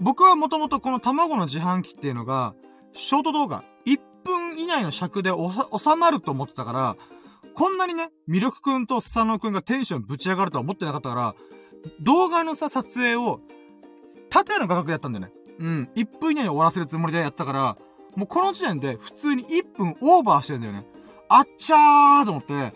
[0.00, 2.54] 僕はもともとこの卵の自販機っていうのが、
[2.92, 6.96] ショート動画、1分以内の尺で収まると思ってたから、
[7.54, 11.34] こんなにね、ミルクくんとスサノくんがテンションぶち上がるとは思ってなかったから、
[12.00, 13.40] 動画のさ、撮影を、
[14.30, 15.32] 縦の画角でやったんだよね。
[15.58, 15.90] うん。
[15.94, 17.76] 1分以内に終わらせるつもりでやったから、
[18.16, 20.86] もうこの時点で普通に1分オーバーしてんだよね。
[21.28, 22.74] あっちゃーと思って、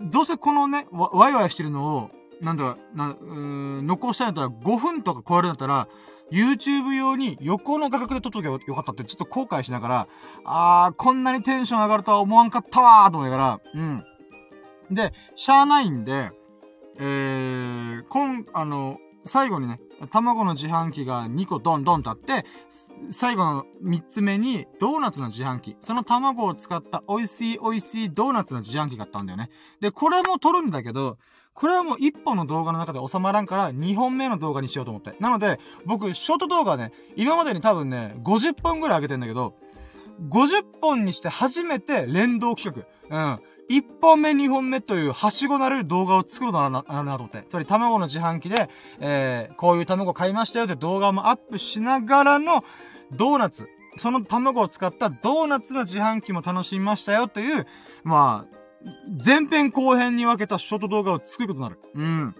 [0.00, 2.10] どうせこのね、ワイワイしてるのを、
[2.40, 5.88] なんだな、うーん、残したいんだったら5分とか超えるんだったら、
[6.30, 10.08] YouTube 用に横の画角で撮っとけばよかったってちょっと後悔しながら、
[10.44, 14.04] あー、こんなにテンション上がるとは思わんかったわーと思いながら、うん。
[14.90, 16.30] で、しゃーないんで、
[16.98, 22.44] えー、こん、あの、最後にね、卵の自販機が2個ドンドンとあって、
[23.10, 25.76] 最後の3つ目にドーナツの自販機。
[25.80, 29.50] その卵を使った美味しい美味しいドーナツの自販機があったんだよね。
[29.80, 31.18] で、これも撮るんだけど、
[31.56, 35.14] これはもう1本の動画の中で収まらんから2本目の動画にしようと思って。
[35.20, 39.54] なので、僕、ショート動画ね、今までに多分ね、50本ぐらい上げてんだけど、
[40.28, 43.34] 50本にして初めて連動企画。
[43.34, 43.40] うん。
[43.68, 47.44] 1本目、2本目という、はしごなれる動画を作るのな、なるなと思って。
[47.48, 48.68] つまり、卵の自販機で、
[49.00, 52.64] えー、こういう卵買いましたよって動画もアップしながらの、
[53.12, 53.66] ドーナツ。
[53.96, 57.66] その卵を使ったドーナツの自販機も楽しみましたよという、
[58.04, 58.55] まあ、
[59.24, 61.80] 前編後編に分けたショート動画を作ることになる。
[61.94, 62.34] うん。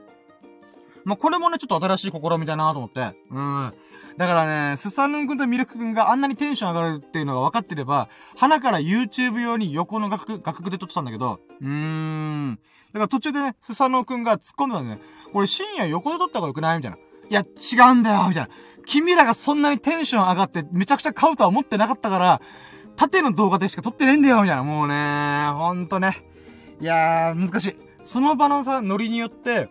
[1.05, 3.17] まあ、これもね、ちょっと新しい試みだなと思って。
[3.31, 3.73] うん。
[4.17, 12.59] だからね、スサヌン君とミルク君があんなにテンション上がるっていうのが分かってれば、鼻から YouTube 用に横の画角、画角で撮ってたんだけど、うーん。
[12.93, 15.01] だから途中でね、スサノ君が突っ込んでたんだね。
[15.33, 16.79] これ深夜横で撮った方が良くない？
[16.79, 16.97] みたいな。
[16.97, 18.49] いや、違うんだよみたいな。
[18.87, 22.41] 君らがそんなにテンション上がってめちゃくちゃ買うとは思ってなかったから、
[22.97, 24.65] 縦の動画でしか撮ってねえんだよみたいな。
[24.65, 26.25] もうね、ほんとね。
[26.81, 27.77] いやー、難しい。
[28.03, 29.69] その場のさ、ノリによって、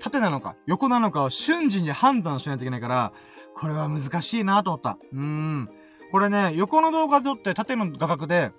[0.00, 3.12] 縦なのか、横なのかを瞬時に判断しないといけないから、
[3.54, 4.98] これは難しいなと思った。
[5.12, 5.70] うーん。
[6.10, 8.52] これね、横の動画撮って縦の画角で、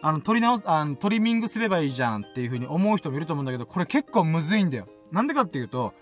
[0.00, 4.86] あの、撮り直す、あの、トリミングすればいいじゃんっていう風に思う人もいると思うんだけど、これ結構むずいんだよ。
[5.10, 5.92] なんでかっていうと、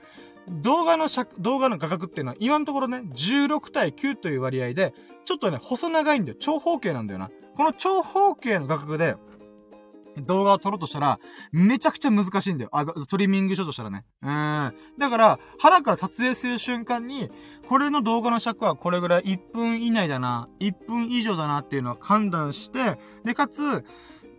[0.49, 4.93] 動画の尺、動画の画角っていうのは今のところね、16対9という割合で、
[5.25, 6.37] ちょっとね、細長いんだよ。
[6.39, 7.31] 長方形なんだよな。
[7.55, 9.17] この長方形の画角で、
[10.19, 11.19] 動画を撮ろうとしたら、
[11.53, 12.71] めちゃくちゃ難しいんだよ。
[12.73, 14.05] あ、トリミングしようとしたらね。
[14.23, 14.75] うん。
[14.99, 17.31] だから、腹から撮影する瞬間に、
[17.69, 23.85] これの動画の尺はこれぐらい1分以内だな、1分以上だなっていうのを判断して、で、かつ、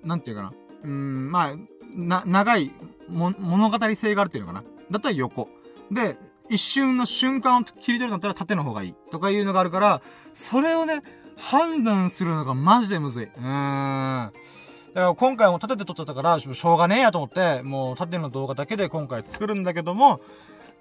[0.03, 0.53] なんていうかな。
[0.84, 1.55] うん、まあ、
[1.95, 2.71] な、長い、
[3.09, 4.63] も、物語性があるっていうのかな。
[4.91, 5.49] だったら横。
[5.91, 6.17] で、
[6.49, 8.95] 一瞬の瞬間を切り取るんだったら縦の方がいい。
[9.11, 10.01] とかいうのがあるから、
[10.34, 11.01] それをね、
[11.38, 13.26] 判断するのがマジでむずい。
[13.26, 14.34] うーん。
[14.94, 20.22] だから今回も縦で撮っちゃったから、しょうがねえやと思って、もう縦の動画だけで今回作るんだけども、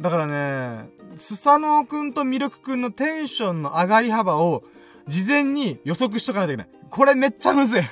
[0.00, 4.64] だからね、スサノオくんとミルクくんのテンションの上がり幅を、
[5.08, 6.68] 事前に予測しとかないといけない。
[6.90, 7.82] これめっちゃむずい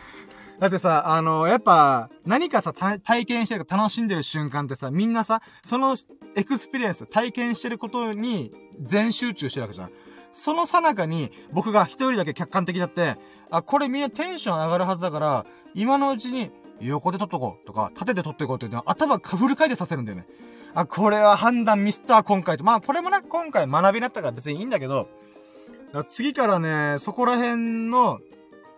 [0.58, 5.94] だってさ、あの、やっぱ、何かさ、体験してるか楽しんでる瞬間ってさ、みんなさ、その
[6.34, 9.90] エクスペリエンス、体験してることに全集中してるわけじゃん。
[10.32, 13.16] そのさなかに、僕が一人だけ客観的だって、
[13.50, 16.50] あ、これみんなテンション上がるはずだから、今のうちに
[16.80, 20.26] 横で撮っとこうとか、縦で撮っていこうっていうのは頭フル回転させるんだよね。
[20.74, 22.64] あ、これは判断ミスった今回と。
[22.64, 25.08] まあ、これもね、今回学びになったから別にいいんだけど、
[26.06, 28.20] 次からね、そこら辺の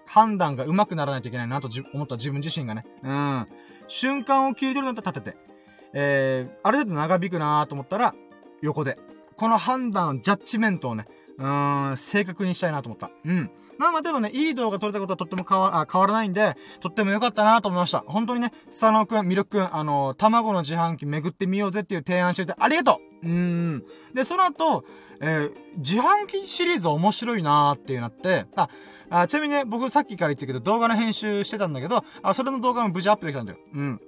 [0.06, 2.86] 判断が上手くならないといけないなと思った自分自身がね。
[3.02, 3.46] うん。
[3.88, 5.50] 瞬間を切り取るんだったら立てて。
[5.92, 8.14] えー、ある程度長引くなと思ったら、
[8.62, 8.98] 横で。
[9.36, 11.06] この判断、ジャッジメントをね、
[11.38, 13.10] うーん、正確にしたいなと思った。
[13.24, 13.50] うん。
[13.80, 18.04] まあまあでもね、いい動画撮れたことはとっても変わ、変わらないんで、とっても良かったなと思いました。
[18.06, 23.84] 本当にね、佐野くん、ミルクくん、あのー、卵の自販機巡ってみようぜっていう提案してて、ありがとううん。
[24.12, 24.84] で、その後、
[25.22, 28.68] えー、自販機シリーズ面白いなーっていうなって、あ、
[29.08, 33.58] あちなみにね、僕さっきから言ったけど、動画の編集してたんだけど、あ、それの動画も無事アップできたんだよ。
[33.72, 34.00] うん。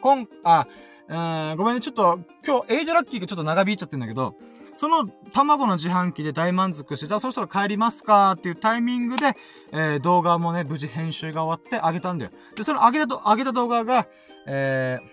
[0.00, 0.66] こん、あ、
[1.10, 4.36] えー、ごめんね、ちょっと、今日、エイジラッキーがちょっと長引いちゃってんだけど、
[4.80, 9.36] その卵の自販機で大満足して、じゃあそろそろ帰りますかっていうタイミングで、
[9.72, 12.30] えー、動画もね、無事編集が終わってあげたんだよ。
[12.56, 14.08] で、その上げたと、上げた動画が、
[14.46, 15.06] えー、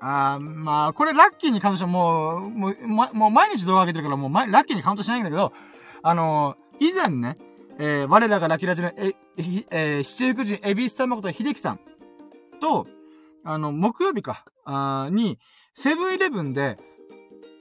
[0.00, 5.52] あー、まあ、これラッキーに関してはもう、もう、ま、もう毎日動画上げてるからもう、ラッキーにカウントしないんだけど、
[6.02, 7.36] あのー、以前ね、
[7.78, 9.12] えー、我らがラキラジの、え、
[9.70, 11.80] えー、七福神、エビス様こと秀樹さん
[12.62, 12.86] と、
[13.44, 15.38] あの、木曜日か、あに、
[15.74, 16.78] セブンイレブンで、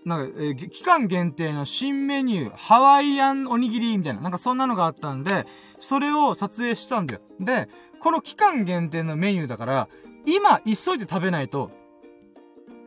[0.05, 5.45] なんか、えー、期間限定の新メニュー、ハワイアンおにぎりみたいな、なんかそんなのがあったんで、
[5.79, 7.21] それを撮影したんだよ。
[7.39, 7.69] で、
[7.99, 9.89] この期間限定のメニューだから、
[10.25, 11.71] 今、急いで食べないと、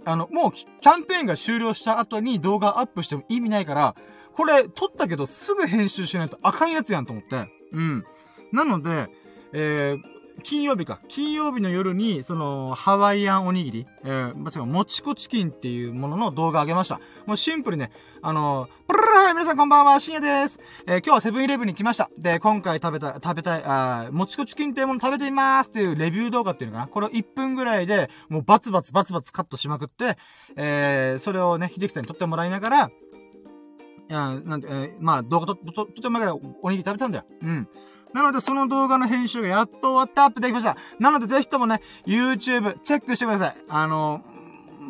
[0.05, 3.95] あの、もう、キャンペーンが終了した後に動画アップしても意味ないから、
[4.33, 7.49] これ、撮ったけどすぐ編集しないとあかんやつやんと思って。
[7.73, 8.05] うん。
[8.53, 9.11] なので、
[9.53, 10.12] えー、
[10.43, 11.01] 金曜日か。
[11.09, 17.01] 金曜日の夜に、その、ハワイアンおにぎり、えー、まさか、もちこチキンっていうものの動画上げました。
[17.26, 17.91] もうシンプルね、
[18.22, 20.59] あのー、プルルル皆さんこんばんは、深夜です。
[20.87, 22.11] えー、今日はセブンイレブンに来ました。
[22.18, 26.89] で、今回食べた、食べたい、あもちこチキンっていうもの食べてみますっていうレビュー動画っていうのかな。
[26.89, 30.16] これを1分ぐらいで、もうバツバツバツバツカットしまくって、
[30.57, 32.91] えー、それをね、秀樹さんに撮ってもらいながら、
[34.12, 37.24] いや、なんで、えー、まあ、動画と、と、とてもらおにぎり食べたんだよ。
[37.43, 37.68] うん。
[38.15, 40.77] なので、その動画の編集がやっと終わってアップできました。
[40.99, 43.57] なので、ぜひともね、YouTube チェックしてください。
[43.69, 44.23] あの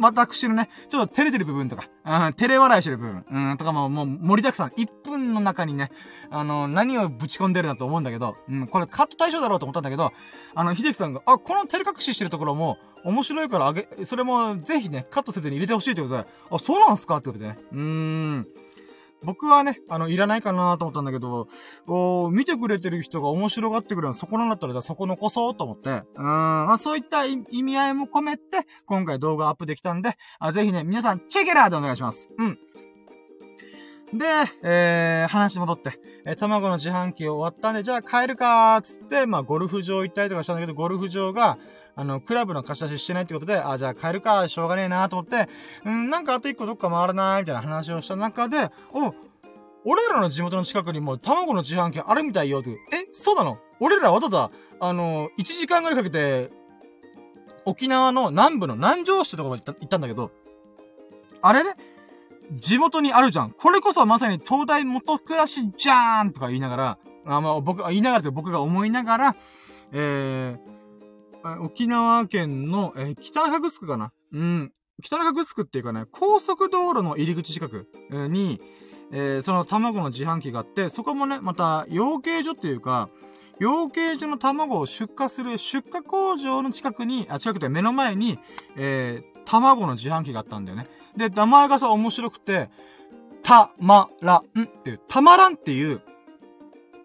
[0.01, 4.69] 私のね、ちょっと照れてる部分とか、うん、照れ笑いしてる部分、うん、とかももう盛りだくさん。
[4.71, 5.91] 1分の中にね、
[6.31, 10.13] あの何をぶち込んでるなと思うんだけど、うん、これカット対象だろうと思ったんだけど、
[10.55, 17.59] あの、秀樹さんが、あ、この照れ隠ししてるところも、面白いからあげ、それもぜひね、カットせずに入れてほしいってことで、あ、そうなんすかってことでね。
[17.73, 18.47] うーん。
[19.25, 21.49] 僕はね、あの、いらないかなと思ったんだけど、
[21.87, 32.31] お見てくれてる人が面白がってくるのはそこなんだったら、じゃあそこ残そうと思って、うん、まあそういった意味合いも込めて、今回動画アップできたんで、あぜひね、皆さん、チェケラーでお願いします。
[32.39, 32.59] うん。
[34.13, 34.27] で、
[34.63, 35.93] えー、話戻って、
[36.27, 41.59] えー、卵の自販機終わったんで、じゃあ帰るかーつって、まあゴルフ場行ったりとかしたんだけど、ゴルフ場が、
[41.95, 45.49] あの、クラブの貸し出ししてないってことで、あ、じゃあ帰るか、しょうがねえなと思って、
[45.85, 49.15] うん、なんかあと一個どっか回らないみたいな話をした中で、お、
[49.85, 52.71] 俺らの地元の近くにも卵の自販機あるみたいよって。
[52.71, 53.59] え、そうなの？
[53.81, 56.51] 俺らわざわざ、あの、1時間ぐらいかけて、
[57.65, 60.31] 沖縄の南部の南城市ってとこまで行ったんだけど、
[61.43, 61.75] あれね？
[62.53, 63.53] 地元にあるじゃん。
[63.53, 69.37] これこそまさに東大元暮らしじゃーんとか言いながら、あ、まあ、僕、言いながら僕が思いながら、
[69.93, 70.72] えー、
[71.61, 74.13] 沖縄県の、えー、北中城かな？
[74.33, 74.73] うん。
[75.03, 78.61] 北中城っていうかね、高速道路の入り口近くに、
[79.11, 83.09] えー、その卵の自販機があって、そこもね、また、養鶏所っていうか、
[83.59, 88.39] 養鶏所の卵を出荷する出荷工場の近くに、あ、近くて目の前に、
[88.77, 90.89] えー、卵の自販機があったんだよね。
[91.17, 92.71] で、名前がさ、面白くて、
[93.43, 96.01] たまらんっていう、たまらんっていう、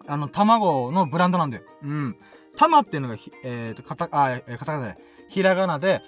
[0.06, 1.64] あの、卵のブランドなんだよ。
[1.82, 2.16] うん。
[2.58, 4.98] 玉っていうのが、えっ、ー、と、カタ、あ、えー、カタカナで、
[5.28, 6.02] ひらがなで、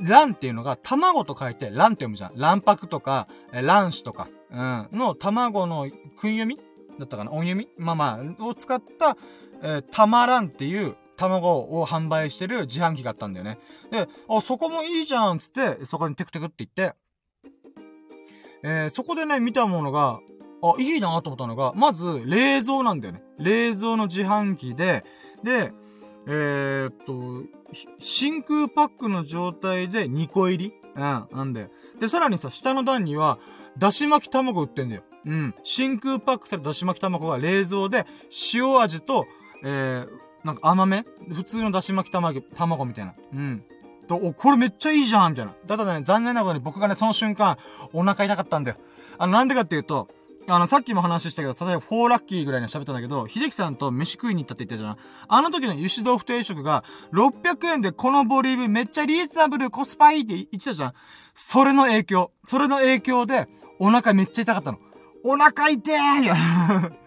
[0.00, 2.36] 卵っていうのが卵と書いて卵って読むじゃん。
[2.36, 6.58] 卵白とか、えー、卵子とか、うん、の卵の訓読み？
[6.98, 7.30] だったかな？
[7.30, 7.68] 音読み？
[7.78, 9.16] まあまあ、を使った、
[9.62, 13.58] えー、たまらんっていう卵を販売してる自販機があったんだよね。
[13.92, 16.96] で、あ、そこもいいじゃんつって、そこにテクテクって言って、
[18.64, 20.18] えー、そこでね、見たものが、
[20.62, 23.22] あ、いいなと思ったのが、まず、冷蔵なんだよね。
[23.38, 25.04] 冷蔵の自販機で、
[25.44, 25.72] で、
[26.26, 27.42] えー、っと、
[27.98, 30.74] 真空パックの状態で2個入り？
[30.94, 31.70] うん、なんだよ。
[32.00, 33.38] で、さらにさ、下の段には、
[33.78, 35.02] だし巻き卵売ってんだよ。
[35.26, 35.54] うん。
[35.64, 38.06] 真空パックされただし巻き卵が冷蔵で、
[38.54, 39.26] 塩味と、
[39.64, 41.04] えー、なんか甘め？
[41.32, 43.14] 普通のだし巻き卵、卵みたいな。
[43.32, 43.64] うん。
[44.06, 45.52] と、お、これめっちゃいいじゃんみたいな。
[45.66, 47.58] ただね、残念なことに僕がね、その瞬間、
[47.92, 48.76] お腹痛かったんだよ。
[49.18, 50.08] あの、なんでかっていうと、
[50.46, 54.96] あの、さっきも話したけど、例えば4ラッキーぐらいに喋ったんだけど、秀樹さんと飯食いに行ったって言ったじゃん。
[55.28, 60.92] あの時の油脂豆腐定食が、600円でこのボリュームめっちゃリーズナブル、コスパいいって言ってたじゃん。
[61.34, 62.30] それの影響。
[62.44, 64.78] それの影響で、お腹めっちゃ痛かったの。
[65.24, 66.28] お腹痛え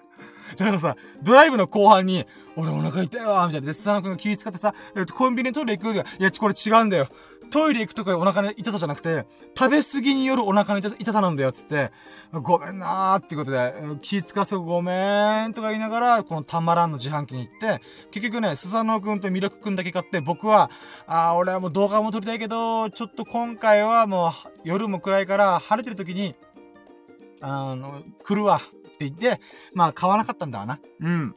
[0.57, 2.25] だからさ、ドライブの後半に、
[2.55, 3.67] 俺お腹痛いわみたいな。
[3.67, 4.73] で、スサノ君が気遣ってさ、
[5.13, 7.07] コンビニトイレ行くいや、これ違うんだよ。
[7.49, 9.25] トイレ行くとかお腹の痛さじゃなくて、
[9.57, 11.91] 食べ過ぎによるお腹の痛さなんだよ、つって、
[12.31, 17.81] ごめんなーってことで、気遣わせごめーんとか言いながら、このたまらんの自販機に行って、
[18.11, 20.69] 結局ね、スサノくんとミルクくんだけ買って、僕は、
[21.05, 24.31] あー、俺はもう動画も撮りたいけど、ちょっと今回はもう、
[24.63, 26.35] 夜も暗いから、晴れてる時に、
[27.41, 29.39] あの、来るわって言って、
[29.73, 30.79] まあ買わなかったんだわな。
[31.01, 31.35] うん。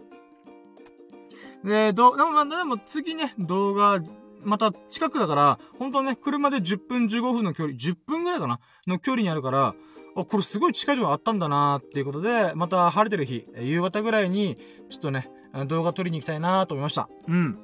[1.65, 4.01] で、ど、でも、でも次ね、動画
[4.43, 8.61] また近くだから、本当ね、車で10分15分の距離、10分ぐらいかな？
[8.87, 9.75] の距離にあるから、
[10.17, 14.57] あ、これすごい近いとこあったんだなーっていうことで、また晴れてる日、夕方ぐらいに、
[14.89, 15.31] ちょっとね、
[15.67, 17.09] 動画撮りに行きたいなーと思いました。
[17.29, 17.59] うん。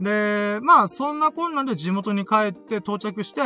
[0.00, 3.42] で、まあ、そんなこんなんで地元に帰って到着して、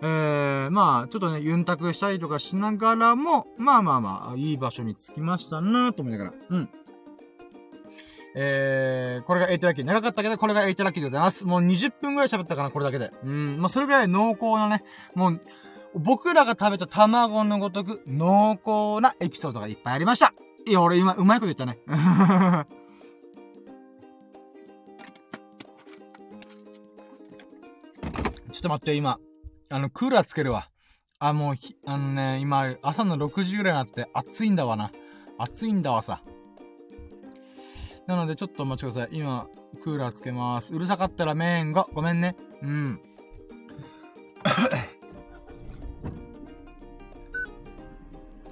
[0.00, 6.34] えー、まあ、ちょっとね、ユンタクしたりとかしながらも、まあまあまあ、いい場所に着きましたなと思いながら。
[6.50, 6.68] うん。
[8.34, 9.84] えー、これが8ラッキー。
[9.84, 11.44] 長かったけど、これが8ラッキーでございます。
[11.44, 13.12] もう20分くらい喋ったかな、これだけで。
[13.24, 13.58] うん。
[13.58, 14.82] まあ、それぐらい濃厚なね、
[15.14, 15.40] もう、
[15.94, 20.32] 僕らが食べた卵のごとく濃厚なエピソードがいっぱいありました。
[20.66, 21.78] いや、俺今、うまいこと言ったね。
[28.52, 29.18] ちょっと待って、今。
[29.70, 30.68] あの、クーラーつけるわ。
[31.18, 31.54] あ、もう、
[31.86, 34.90] あのね、今、朝の6時ぐらいになって暑いんだわな。
[35.38, 36.22] 暑いんだわさ。
[38.06, 39.16] なので、ちょっとお待ちください。
[39.16, 39.46] 今、
[39.82, 40.74] クーラーつけます。
[40.74, 42.36] うるさかったら麺が、ごめんね。
[42.62, 43.00] うん。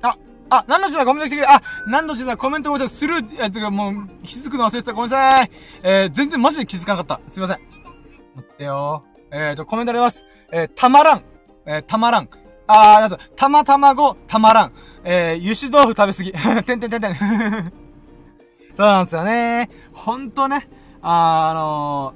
[0.02, 0.16] あ、
[0.50, 1.46] あ、何の字だコメント来てくれ。
[1.46, 2.96] あ、何の字だコメントごめんなさい。
[2.96, 4.92] スルー、やつがもう、気づくの忘れてた。
[4.92, 5.50] ごめんなさい。
[5.82, 7.30] えー、全然マジで気づかなかった。
[7.30, 7.58] すいません。
[8.36, 10.24] 待ってよえーと、コメントあります。
[10.52, 11.22] えー、たまらん。
[11.66, 12.28] えー、たまらん。
[12.66, 14.72] あー、なんと、たまたまご、たまらん。
[15.04, 16.32] えー、油脂豆腐食べすぎ。
[16.64, 17.79] てんてんてんてん。
[18.76, 19.70] そうなんですよね。
[19.92, 20.68] ほんとね。
[21.02, 22.14] あ、あの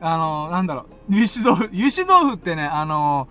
[0.00, 1.14] ー、あのー、なんだろう。
[1.14, 3.28] 油脂豆腐、油脂豆腐ってね、あの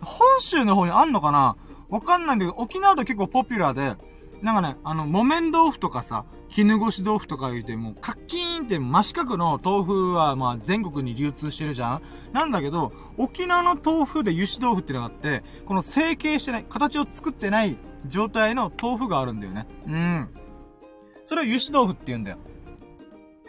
[0.00, 1.56] ー、本州の方にあんのかな？
[1.88, 3.96] わかんないんだけど、沖縄で結構ポピュラーで、
[4.42, 12.02] なんかね、あの、木綿豆腐とかさ、絹ごし豆腐とか言うて、もう、カッキーンって真四角の豆腐は、まあ、全国に流通してるじゃん？
[12.32, 19.66] なんだけど、沖縄の豆腐で油脂豆腐ってのがあって、この成形してない、形を作ってない状態の豆腐があるんだよね。
[19.86, 20.28] うん。
[21.24, 22.38] それを油脂豆腐って言うんだよ。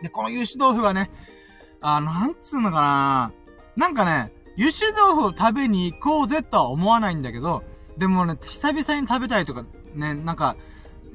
[0.01, 1.11] で、この油脂豆腐はね、
[1.81, 3.31] あの、なんつうのかな
[3.75, 7.63] なんかね、油脂豆腐を食べに行こうぜとは思わないんだけど、
[7.97, 10.55] でもね、久々に食べたりとか、ね、なんか、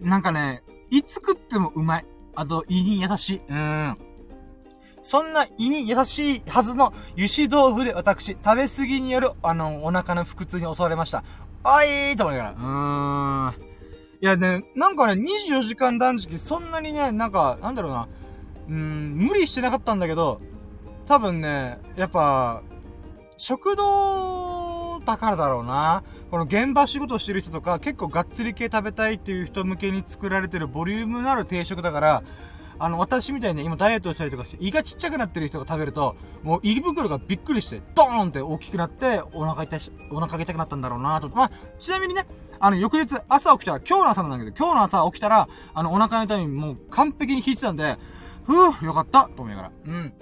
[0.00, 2.06] なんかね、いつ食ってもうまい。
[2.34, 3.42] あと、胃に優しい。
[3.48, 3.98] うん。
[5.02, 11.24] そんな胃に優しいはずの油脂豆腐で私、食べ過ぎによる、あの、お腹の腹痛に襲われました。
[11.64, 12.56] おいーと思いながら。
[12.56, 13.69] うーん。
[14.22, 18.08] いやね、なんかね、24時間断食、そんなにね、なんか、なんだろうな。
[18.68, 20.42] うん、無理してなかったんだけど、
[21.06, 22.62] 多分ね、やっぱ、
[23.38, 26.04] 食堂だからだろうな。
[26.30, 32.22] この現場仕事してる人とか、結構がっつり系食べたいっていう人向けに作られてるボリュームのある定食だから、
[32.80, 41.28] あの、私みたいにね今ダイエットしたりとかして、胃がちっちゃくなってる人が食べると、もう胃袋がびっくりして、ドーンって大きくなって、お腹痛いし、お腹痛くなったんだろうなと。
[41.28, 42.26] まあ、ちなみにね、
[42.58, 47.98] あの、翌日、朝起きたら、今日の朝なんだけど、今日の朝起きたら、あの、お腹の痛みもう完璧に引いてたんで、
[48.44, 49.72] ふぅ、よかった、と思いながら。
[49.86, 50.14] うん。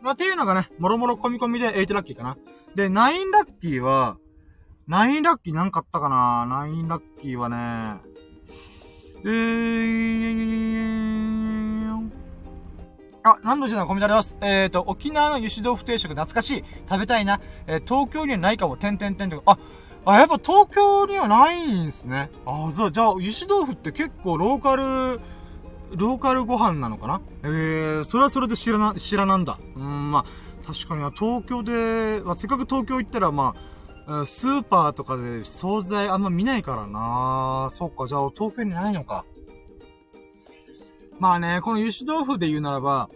[0.00, 2.36] まあ、っていうのがね、もろもろ込み込みで8ラッキーかな。
[2.74, 4.18] で、9ラッキーは、
[4.88, 8.00] 9ラッキーなんかあったかな ?9 ラッキーはね、
[9.24, 11.27] えー、
[13.30, 14.36] あ、何度じゃなコメントあります。
[14.40, 16.64] えっ、ー、と、沖縄の油脂豆腐定食懐かしい。
[16.88, 17.40] 食べたいな。
[17.66, 18.76] えー、東京にはないかも。
[18.76, 19.58] てんてんてんとか。
[20.04, 22.30] あ、あ、やっぱ東京にはないんすね。
[22.46, 25.20] あ、そう、じゃあ、油脂豆腐って結構ローカル、
[25.96, 27.20] ローカルご飯なのかな？
[27.42, 29.58] えー、それはそれで知らな、知らなんだ。
[29.76, 33.54] うん、まあ、確かに東京で、まあ、せっかく東京行ったら、ま
[34.06, 39.24] あ、スーパーとかで惣菜あんま見ないからなそっか、じゃあ東京にないのか。
[41.18, 43.10] まあね、この油脂豆腐で言うならば、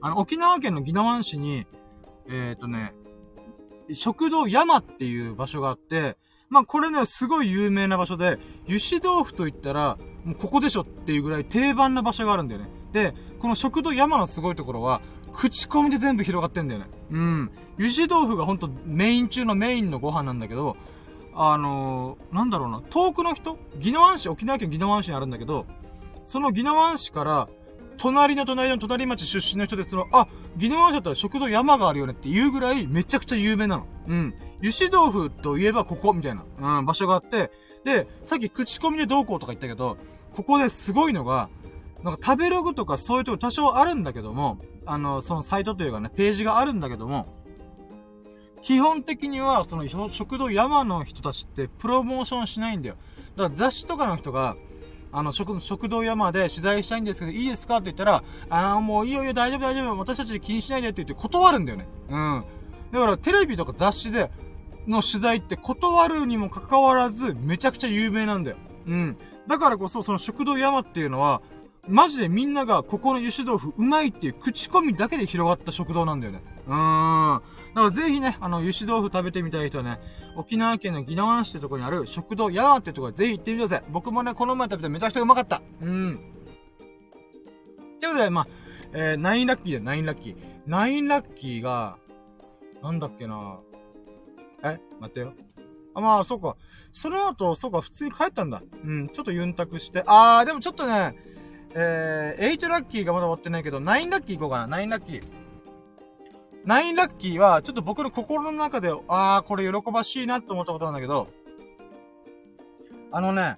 [0.00, 1.66] あの、沖縄県の宜野湾市に、
[2.28, 2.94] えっ、ー、とね、
[3.94, 6.16] 食堂山っていう場所があって、
[6.50, 12.68] まあこれね、すごい有名な場所で、油脂豆腐と言ったら、もうここでしょっていうぐらい定番な場所があるんだよね。
[12.92, 15.00] で、この食堂山のすごいところは、
[15.32, 16.86] 口コミで全部広がってんだよね。
[17.10, 17.50] うん。
[17.78, 20.76] 油脂豆腐がほんとメイン中のメインのご飯なんだけど、
[21.34, 23.58] あのー、なんだろうな、遠くの人？
[23.80, 25.66] 宜野湾市、沖縄県宜野湾市にあるんだけど、
[26.28, 27.48] その宜野湾市から、
[27.96, 33.86] 隣の隣の隣町出身の人ですの、あ、宜野湾市だったら食堂山があるよねっていうぐらいめちゃくちゃ有名なの。
[34.06, 34.34] うん。
[34.58, 37.50] 油脂豆腐といえばここ、みたいな、うん、場所があって、
[37.82, 39.96] で、さっき口コミでどうこうとか言ったけど、
[40.36, 41.48] ここですごいのが、
[42.02, 47.26] なんか食べログとかそういうとこ多少あるんだけども、あの、そのサイトというかね、ページがあるんだけども、
[48.60, 52.96] 基本的には、その、食堂山の人たちってプロモーションしないんだよ。
[53.34, 54.56] だから雑誌とかの人が、
[55.12, 61.88] あの、食、食堂山で取材したいんですけど、いいですかって言ったら、ああ、もういいよいいよ、大丈夫大丈夫、私たちで気にしないでって言って断るんだよね。
[62.10, 62.44] うん。
[62.92, 64.30] だからテレビとか雑誌で、
[64.86, 68.56] の取材って断るにもかかわらず、めちゃくちゃ有名なんだよ。
[68.86, 69.16] うん。
[69.46, 71.42] だからこそ、その食堂山っていうのは、
[71.86, 76.42] マジでみんながここの油脂豆腐うまいっていう口コミだけで広がった食堂なんだよね。
[76.66, 77.42] うーん。
[77.78, 80.00] だからぜひね、あの、油脂豆腐食べてみたい人はね、
[80.36, 83.90] 沖縄県の宜野湾市ってとこにある食堂ヤーってとこぜひ行ってみてください。
[83.90, 85.62] 僕もね、この前食べてめちゃくちゃうまかった。
[85.80, 86.20] うん。
[88.00, 88.48] ということで、まあ、
[88.92, 90.36] えー、9ラッキーだよ、9ラッキー。
[90.66, 91.98] 9ラッキーが、
[92.82, 93.60] なんだっけな
[94.64, 94.80] え？
[94.98, 95.34] 待ってよ。
[95.94, 96.56] あ、まあ、そうか。
[96.92, 98.60] その後、そうか、普通に帰ったんだ。
[98.84, 100.02] うん、ちょっとユンタクして。
[100.04, 101.16] あー、でもちょっとね、
[101.76, 104.76] えー、8ラッキーがまだ終わってないけど、9ラッキー行こうかな。
[104.76, 105.47] 9ラッキー。
[106.68, 111.28] 9ラッキーは、ちょっと僕の心の中で、あー、これ喜ばしいなって思ったことなんだけど、
[113.10, 113.56] あのね、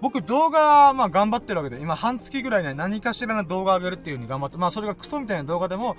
[0.00, 5.96] 僕動画、まあ頑張ってるわけで、今半月ぐらいね、何かしらの動画上げるっていう風に頑張って、まあそれがクソみたいな動画でも、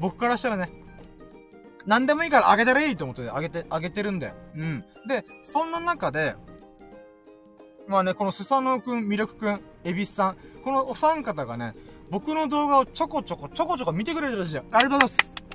[0.00, 0.72] 僕からしたらね、
[1.86, 4.34] 何でもいいから上げたらいいと思って上げて、上げてるんだよ。
[4.56, 4.84] うん。
[5.08, 6.34] で、そんな中で、
[7.86, 11.74] まあね、このスサノオくん、ミルクくん、エビスさん、このお三方がね、
[12.10, 14.64] 僕の動画をちょこちょこ、ちょこちょこ見てくれてるらしいよ。
[14.72, 15.45] ありがとうございます。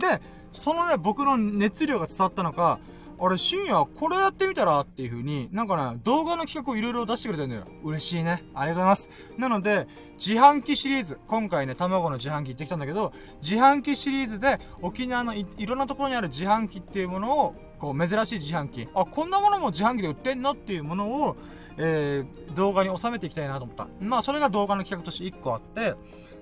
[0.00, 0.20] で、
[0.50, 2.80] そのね、僕の熱量が伝わったのか、
[3.22, 7.66] あれ、深夜、これやってみたらっていう風に、なんかね、動画の企画をいろいろ出してくれてるんだよ。
[7.84, 8.42] 嬉しいね。
[8.54, 9.10] ありがとうございます。
[9.36, 9.86] なので、
[10.16, 18.88] 自販機シリーズ、今回ね、卵の自販機行ってきたんだけど、自販機シリーズで、沖縄のいいろんなところにある自販機っていうものを、こう、珍しい自販機。
[18.94, 21.36] あ、こんなものも自販機で売ってんのっていうものを、
[21.76, 23.86] えー、動画に収めていきたいなと思った。
[24.00, 25.94] まあ、それが動画の企画として1個あって、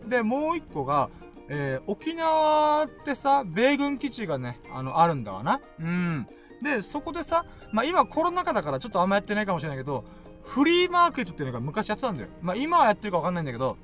[0.07, 1.11] で、もう1個が、
[1.49, 5.61] えー、沖縄ってさ、米軍基地がね、あの、あるんだわな。
[5.81, 6.27] うん。
[6.63, 10.05] で、そこでさ、まあ、今コロナ禍だからちょっとあんまやってないかもしれないけど、
[10.43, 12.29] フリーマーケットっていうのが昔やってたんだよ。
[12.43, 13.77] まあ、今はやってるかわかんないんだけど、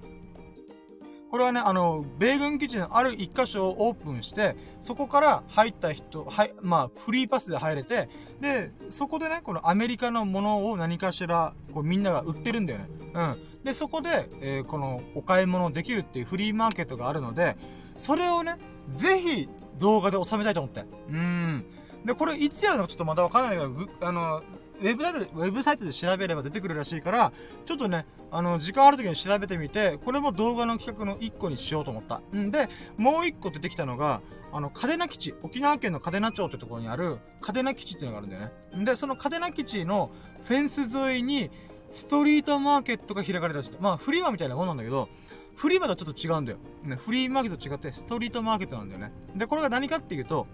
[1.35, 8.09] これはね、あの、米軍基地のある一箇所をオープンして、そこから入った人、はい、まあ、フリーパスで入れて、
[8.41, 12.89] で、そこでね、このアメリカのものを何かしら、こうみんなが売ってるんだよね。
[13.15, 13.65] うん。
[13.65, 17.57] で、そこで、えー、この、お買い物できるっていうフリーマーケットがあるので、
[17.97, 18.55] それをね、
[18.93, 19.49] ぜひ、
[19.81, 20.85] 動画で収めたいと思って。
[21.11, 21.65] うん。
[22.05, 24.45] で、これいつやるのかちょっとまだわかんないけど、あの、
[24.81, 27.33] ウェブサイトで、ウェブサイトで調べれば出てくるらしいから、
[27.65, 32.21] ちょっとね、あの、時間ある時に調べてみて、これも動画の企画の1個にしようと思った。
[32.37, 34.21] んで、もう1個出てきたのが、
[34.53, 38.43] あの、嘉手納基地、沖縄県の嘉手納町ってところにある、嘉手納基地っていうのがあるんだよ
[38.77, 38.85] ね。
[38.85, 40.11] で、その嘉手納基地の
[40.43, 41.51] フェンス沿いに、
[41.93, 45.09] ストリートマーケットが開かれたしい、まあ、フリーマみたいなもんなんだけど、
[45.55, 46.59] フリーマとはちょっと違うんだよ。
[46.83, 49.13] ね、フリーマーケットと違って、ストリートマーケットなんだよね。
[49.37, 50.49] で、これが何かっていうと、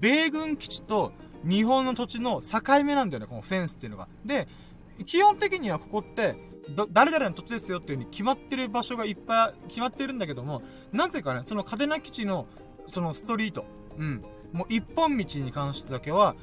[0.00, 1.12] 米軍基地と
[1.44, 4.08] 日本の土地の境目なんだよね、このフェンスっていうのが。
[4.24, 4.48] で、
[5.06, 6.36] 基本的にはここって、
[6.90, 12.46] 誰々の土地ですよっていう風に決まってる場所がいっぱい決まってるんだけども、なぜかね、その嘉手納基地の、
[12.88, 13.66] そのストリート、
[13.98, 16.36] うん、もう一本道に関してだけは、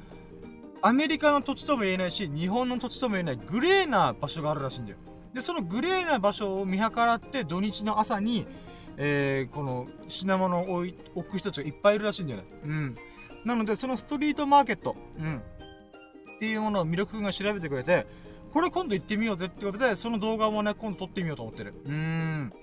[0.84, 4.98] アメリカの土地とも言えないし、日本の土地とも言えないグレーな場所があるらしいんだよ。
[5.34, 8.46] で、そのグレーな場所を見計らって土日の朝に、
[8.98, 10.86] えー、この品物を
[11.16, 12.46] 置く人たちがいっぱいいるらしいんだよね。
[12.64, 12.96] うん。
[13.46, 15.42] なので、そのストリートマーケット、うん。
[16.36, 18.06] っていうものを魅力が調べてくれて、
[18.52, 21.74] これ今度行ってみようぜってことで、その動画もね、今度撮ってみようと思ってる。
[21.86, 22.54] うーん。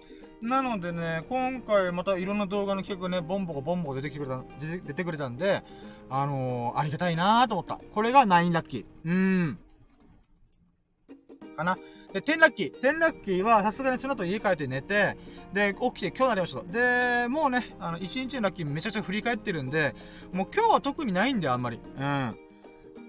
[0.42, 4.44] なのでね、今回またいろんな動画の企画がね、ボンボコボンボコ出てきてくれた、
[4.86, 5.62] 出てくれたんで、
[6.10, 7.80] あのー、ありがたいなーと思った。
[7.92, 8.84] これが9ラッキー。
[9.04, 9.58] うーん。
[11.56, 11.78] かな。
[12.12, 12.80] で、10ラッキー。
[12.80, 15.16] 10ラッキーは、さすがにその後家帰って寝て、
[15.52, 16.66] で、起きて今日なりましたと。
[16.66, 19.94] で、もうね、あの、1日のラッキーめちゃくちゃ振り返ってるんで、
[20.32, 21.80] もう今日は特にないんだよ、あんまり。
[21.96, 22.36] うん。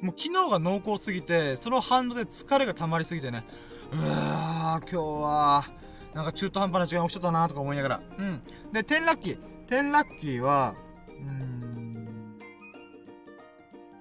[0.01, 3.45] もう昨日が濃厚すぎて、その反動で疲れが溜まりすぎてね、
[3.91, 5.65] うわー、今日は、
[6.13, 8.01] なんか中途半端な時間起きちゃったなとか思いながら。
[8.17, 8.41] うん。
[8.73, 9.39] で、10ラッキー。
[9.67, 10.73] 10ラッキーは、
[11.07, 12.39] うーん。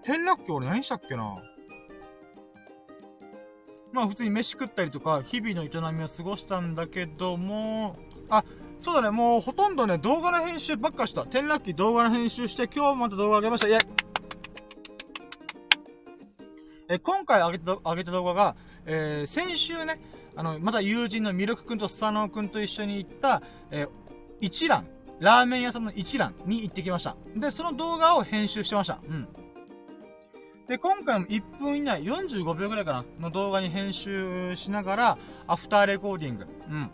[0.07, 1.37] 10ラッキー俺何したっけな？
[3.93, 7.97] まあ普通に飯食ったりとか、日々の営みを過ごしたんだけども、
[8.29, 8.45] あ、
[8.79, 11.25] そうだね、もうほとんどね、動画の編集ばっかした。
[11.25, 13.69] テンラッキー動画の編集して、今日また動画上げました。
[13.69, 13.79] イェイ
[16.91, 20.01] え、今回上げた、上げた動画が、えー、先週ね、
[20.37, 23.89] あの、また友人のミルクくんとスサノオくんと一緒に行った、えー、
[24.41, 24.87] 一蘭、
[25.19, 27.17] ラーメン屋さんの一蘭に行ってきました。
[27.35, 29.01] で、その動画を編集してました。
[29.07, 29.29] うん。
[30.69, 36.47] で、今回も1分以内、45秒ぐらいかな、の動画に編集しながら、アフターレコーディング。
[36.69, 36.91] うん。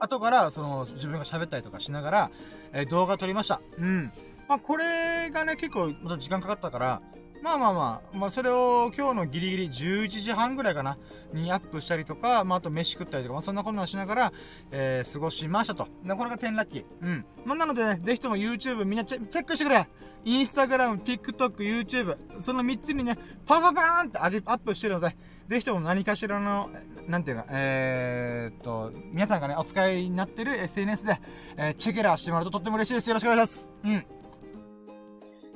[0.00, 2.30] 後から、その、自分が喋ったりとかしながら、
[2.72, 3.60] えー、動画撮りました。
[3.78, 4.10] うん。
[4.48, 7.02] まあ、これがね、結構、また時間かかったから、
[7.44, 10.96] まあまあまあ、まあそれを今日のギリギリ11時半ぐらいかな、
[11.34, 14.32] にアップしたりとか、まああと飯食ったりとか、まあそんなことをしながら、
[14.70, 15.86] えー、過ごしましたと。
[16.02, 16.84] で、これが10ラッキー。
[17.02, 17.26] うん。
[17.44, 19.86] まあなのでね、ぜひとも YouTube みんなチェックしてくれ
[20.24, 25.14] インスタグラム、TikTok、YouTube、その3つにね、パパパーンってアップしてるので、
[25.46, 26.70] ぜひとも何かしらの、
[27.06, 31.20] なんていうか、えー、っと、皆さんがね、お使いになってる SNS で、
[31.58, 33.10] えー、チェケラーしてもらうととっても嬉しいです。
[33.10, 33.72] よろしくお願いします。
[33.84, 34.06] うん。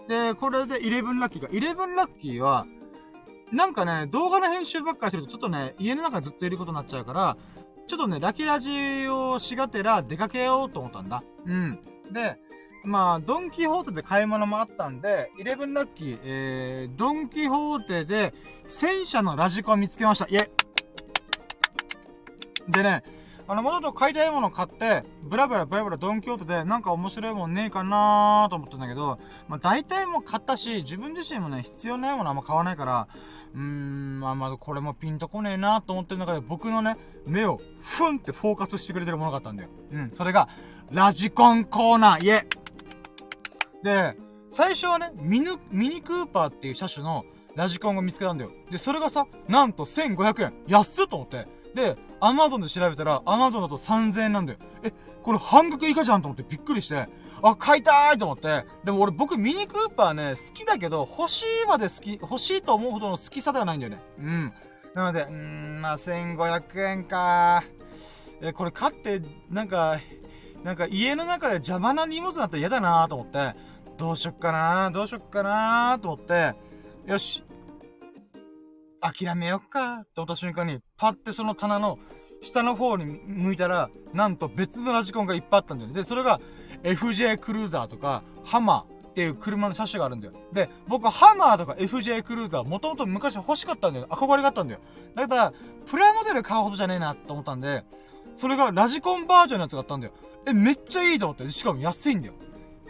[0.08, 2.66] で、これで11ラッキーが、11ラッキーは、
[3.52, 7.36] なんかね、動画の編集ばっかりするとちょっとね、家の中にずっといることになっちゃうから、
[7.86, 11.22] ちょっとね、ラキラジをしがてら出かけようと思ったんだ。
[11.46, 11.80] うん。
[12.10, 12.38] で、
[12.84, 18.32] まあ、ドンキホーテで買い物もあったんで、イレブンラッキー、えー、ドンキホーテで、
[18.66, 20.26] 戦車のラジコン見つけました。
[20.26, 20.48] イェ
[22.68, 23.02] でね、
[23.48, 29.18] あの、もともと買いたいもの買って、ブラブラブラブラドンキホーテでなんか面白いもんねえかなーと思ったんだけど、
[29.48, 33.08] まあ大体も買ったし、自分自身もね、必要ないものあんま買わないから、
[33.54, 39.70] うーん、まあまあこれもピンとこねえなーと思ってる中で僕のね、目をふんってフォーカスしてくれてるものがあったんだよ。
[39.92, 40.50] うん、それが、
[40.90, 42.46] ラジコンコーナー、イェ
[43.82, 44.14] で、
[44.50, 47.24] 最初はね、ミニ、ミニクーパーっていう車種の
[47.54, 48.52] ラジコンを見つけたんだよ。
[48.70, 50.52] で、それがさ、なんと1500円。
[50.66, 51.48] 安っと思って。
[51.78, 54.58] で、アマゾンで調べたら、アマゾンだと3000円なんだよ。
[54.82, 57.08] え、これ半額以下じゃんと思ってびっくりして、
[57.40, 58.66] あ、買いたいと思って。
[58.82, 64.02] でも俺僕ミニクーパーね、好きだけど、欲しいまで好き、欲しいと思うほどの好きさではないんだよね。
[64.18, 64.52] うん。
[64.94, 67.62] なので、うん、まあ1500円か
[68.40, 69.98] え、これ買って、なんか、
[70.64, 73.54] なんか家の中で邪魔な荷物だったら嫌だなと思って、
[73.96, 76.54] どうしよっかなどうしよっかなと思って、
[77.06, 77.44] よし、
[79.00, 81.98] 諦めよっかって思った瞬間に、パってその棚の
[82.42, 85.94] 下の方に向いたら、なんと別のラジコンがいっぱいあったんだよね。
[85.94, 86.40] で、それが
[86.82, 90.34] FJ クルーザーとか、ハマーっていう車の車種があるんだよ。
[90.52, 94.06] で、僕ハマーとか FJ クルーザーもともと昔欲しかったんだよ。
[94.10, 94.80] 憧れがあったんだよ。
[95.14, 95.52] だから、
[95.86, 97.84] プラモデル買うほどじゃねえなと思ったんで、
[98.34, 100.12] それがラジコンバージョンのやつがあったんだよ。
[100.46, 101.50] え、めっちゃいいと思って。
[101.50, 102.34] しかも安いんだよ。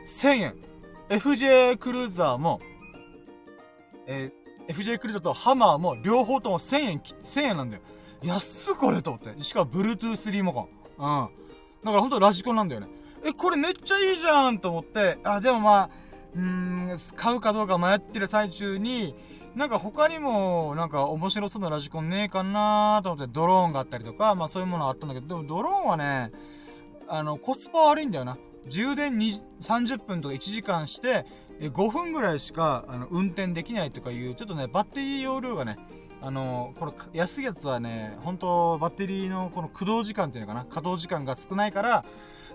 [0.06, 0.54] 1000円。
[1.08, 2.60] FJ クルーザーも、
[4.06, 4.32] え、
[4.68, 7.82] FJ クルーザーとハマーも両方とも1000円、1000円なんだよ。
[8.22, 9.42] 安っこれと思って。
[9.42, 10.68] しかも Bluetooth リモコン。
[10.98, 11.28] うん。
[11.84, 12.88] だからほんとラジコンなんだよね。
[13.24, 15.90] え、これめっちゃいいじゃんと思って、あ、でもまあ、
[16.36, 19.14] うん、買うかどうか迷ってる最中に、
[19.54, 26.30] なんか他にも、なんか面白そうなラジコンねえかなと思って、ドローンがあったりとか、まあそういうものあったんだけど、でもドローンはね、
[27.08, 28.36] あの、コスパ悪いんだよな。
[28.68, 31.24] 充電30分とか1時間して、
[31.60, 35.78] で5分ぐらいしか、あの、運転できないとかいう、ちょっとね、バッテリー容量がね、
[36.20, 42.04] あのこの安いやつはね、本当バッテリーのこの駆動時間っていうのかな、稼働時間が少ないから、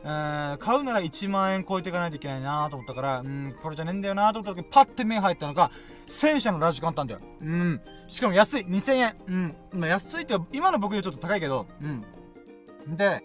[0.03, 5.71] えー、買うなら1万円超えていかないといけないなと思ったから、うん、これじゃねえんだよなと思った時、パッて目入ったのが、
[6.07, 7.21] 1000社のラジコンあったんだよ。
[7.41, 7.81] うん。
[8.09, 9.55] しかも安い !2000 円うん。
[9.71, 12.97] まあ、安いって、今の僕よりちょっと高いけど、うん。
[12.97, 13.23] で、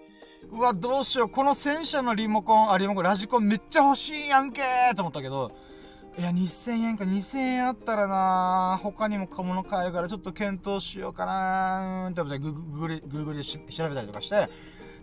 [0.52, 1.28] うわ、どうしよう。
[1.28, 5.50] この戦車のリモコン、あ、リモコン、ラジコンめっちゃ欲しいやんけーと思ったけど、
[6.18, 12.08] いや、2000円か、2000円あったらな他にも小物買えるからちょっと検討しようかな。
[12.08, 12.62] ーって思ってグーグ、
[13.06, 14.48] グーグルで調べたりとかして、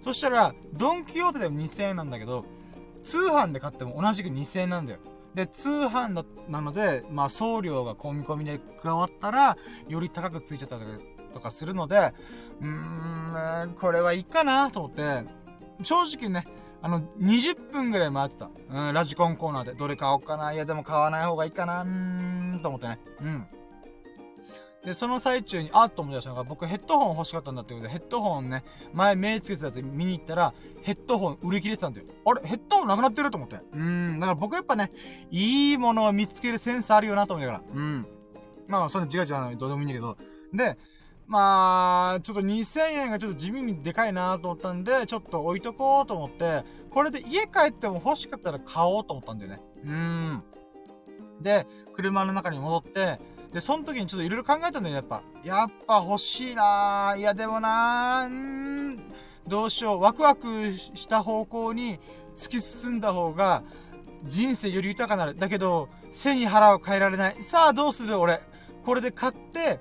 [0.01, 2.43] そしたら、ドンキホーテでも2000円なんだけど、
[3.01, 4.99] 通販で買っても同じく2000円なんだよ。
[5.33, 9.57] で、通販だ、なので、まあ送料が込み込みで加わったら、
[9.87, 10.83] より高くついちゃったり
[11.31, 12.13] とかするので、
[12.59, 15.23] うーん、これはいいかなと思って、
[15.81, 16.45] 正直ね、
[16.85, 18.51] あの、20分ぐらい回ってた。
[18.69, 19.73] うん、ラジコンコーナーで。
[19.73, 20.53] どれ買おうかな。
[20.53, 21.81] いや、でも買わない方がいいかな。
[21.81, 21.87] うー
[22.57, 22.99] ん、と思ってね。
[23.21, 23.47] うん。
[24.85, 28.63] で、その最中に、あっと思い出したのが、僕ヘッドホン欲しかったんだってことで、ヘッドホンね、
[28.93, 32.05] 前目つけてたやつ見に行ったら、ヘッドホン売り切れてたんだよ。
[32.23, 32.47] あれ？
[32.47, 33.61] ヘッドホンなくなってると思って。
[33.73, 34.91] うん、だから僕やっぱね、
[35.31, 37.63] いいものを見つけるセンスあるよなと思いながら。
[37.73, 38.05] うん。
[38.67, 40.17] まあ、それ違う違う、どうでもいいんだけど。
[40.53, 40.77] で、
[41.27, 49.61] まあ、ちょっと2000円がちょっと地味にでかいなと思ったんで、ちょっと置いとこうと思って、これで家帰っても欲しかったら買おうと思ったんだよね。
[49.83, 50.43] うん。
[51.41, 53.19] で、車の中に戻って、
[53.53, 55.23] で、その時にちょっといろいろ考えたんだよ、やっぱ。
[55.43, 57.19] やっぱ欲しいなぁ。
[57.19, 59.13] いや、でもなぁ、うーん、
[59.47, 60.01] どうしよう。
[60.01, 61.99] ワクワクした方向に
[62.35, 63.63] 突き進んだ方が、
[64.25, 65.37] 人生より豊かになる。
[65.37, 67.43] だけど、背に腹を変えられない。
[67.43, 68.41] さあ、どうする俺。
[68.83, 69.79] これで買って、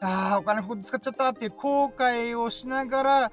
[0.00, 3.32] ああ、お金ここで使っちゃったっていう後悔をしながら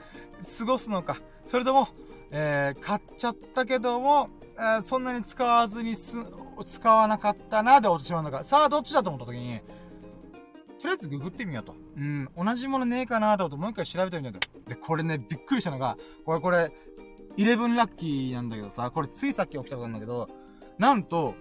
[0.57, 1.17] 過ごすのか。
[1.45, 1.87] それとも、
[2.31, 6.17] えー、買っちゃったけども、えー、そんなに使わずにす、
[6.65, 8.43] 使わなかったなで落ちてしまうのか。
[8.43, 9.59] さあ、どっちだと思った時に、
[10.79, 11.75] とりあえずググってみようと。
[11.97, 14.69] うん、同じものねえかなと思ってもう一回調べてみようと。
[14.69, 16.71] で、これね、びっくりしたのが、これこれ、
[17.37, 20.29] 11ラッキーなんだけどさ、これついさっき起きたことなんだけど、
[20.77, 21.35] なんと、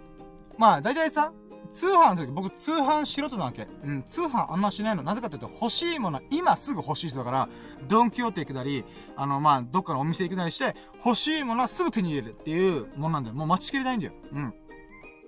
[0.58, 1.32] まあ、だいたいさ、
[1.72, 3.66] 通販する僕通販素人なわけ。
[3.82, 5.02] うん、通販あんましないの。
[5.02, 7.48] なぜかというと、欲しいもの、今すぐ欲しい人だから、
[7.88, 8.84] ドンキョーテ行くなり、
[9.16, 13.34] あの、まあ、どっかのお店行くなりして、欲しいものはすぐ手に入れるっていうものなんだよ。
[13.34, 14.12] もう待ちきれないんだよ。
[14.32, 14.54] うん。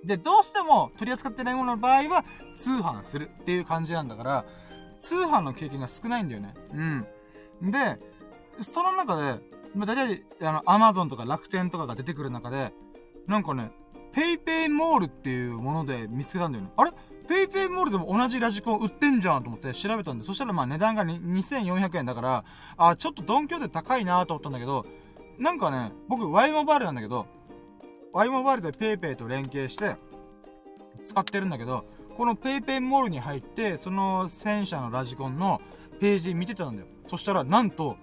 [0.05, 2.23] で、どうしても取り扱ってないものの場合は、
[2.55, 4.45] 通販するっていう感じなんだから、
[4.99, 6.53] 通販の経験が少ないんだよね。
[7.61, 7.71] うん。
[7.71, 7.99] で、
[8.61, 9.41] その中で、
[9.73, 12.71] まあ、大体、あの、アマゾンとか楽天とかが出てくる中で、
[13.27, 13.71] なんかね、
[14.15, 16.71] ペイペイモールっていうもので見つけたんだよね。
[16.77, 16.91] あれ？
[17.27, 22.45] ペイペイモールでも同じラジコン売ってんじゃんと思って調べたんで、そしたらまあ値段が2400円だから、
[22.77, 24.85] あ、ちょっとドンキョで高いなと思ったんだけど、
[25.37, 27.27] なんかね、僕、ワイモバイルなんだけど、
[28.13, 29.97] Y モバイルで PayPay と連携して、
[31.03, 31.83] 使ってるんだけど、
[32.15, 35.59] この PayPay モールに入って、その戦車のラジコンの
[35.99, 36.87] ページ見てたんだよ。
[37.05, 37.97] そしたら、なんと、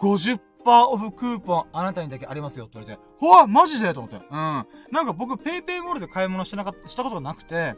[0.00, 3.92] 50%オフクーポンあなたにだけありますよって言われて、ほわマジで？
[3.92, 4.16] と思って。
[4.16, 4.30] うん。
[4.30, 4.64] な
[5.02, 7.74] んか僕 PayPay モールで買い物してなかった、したことがなくて、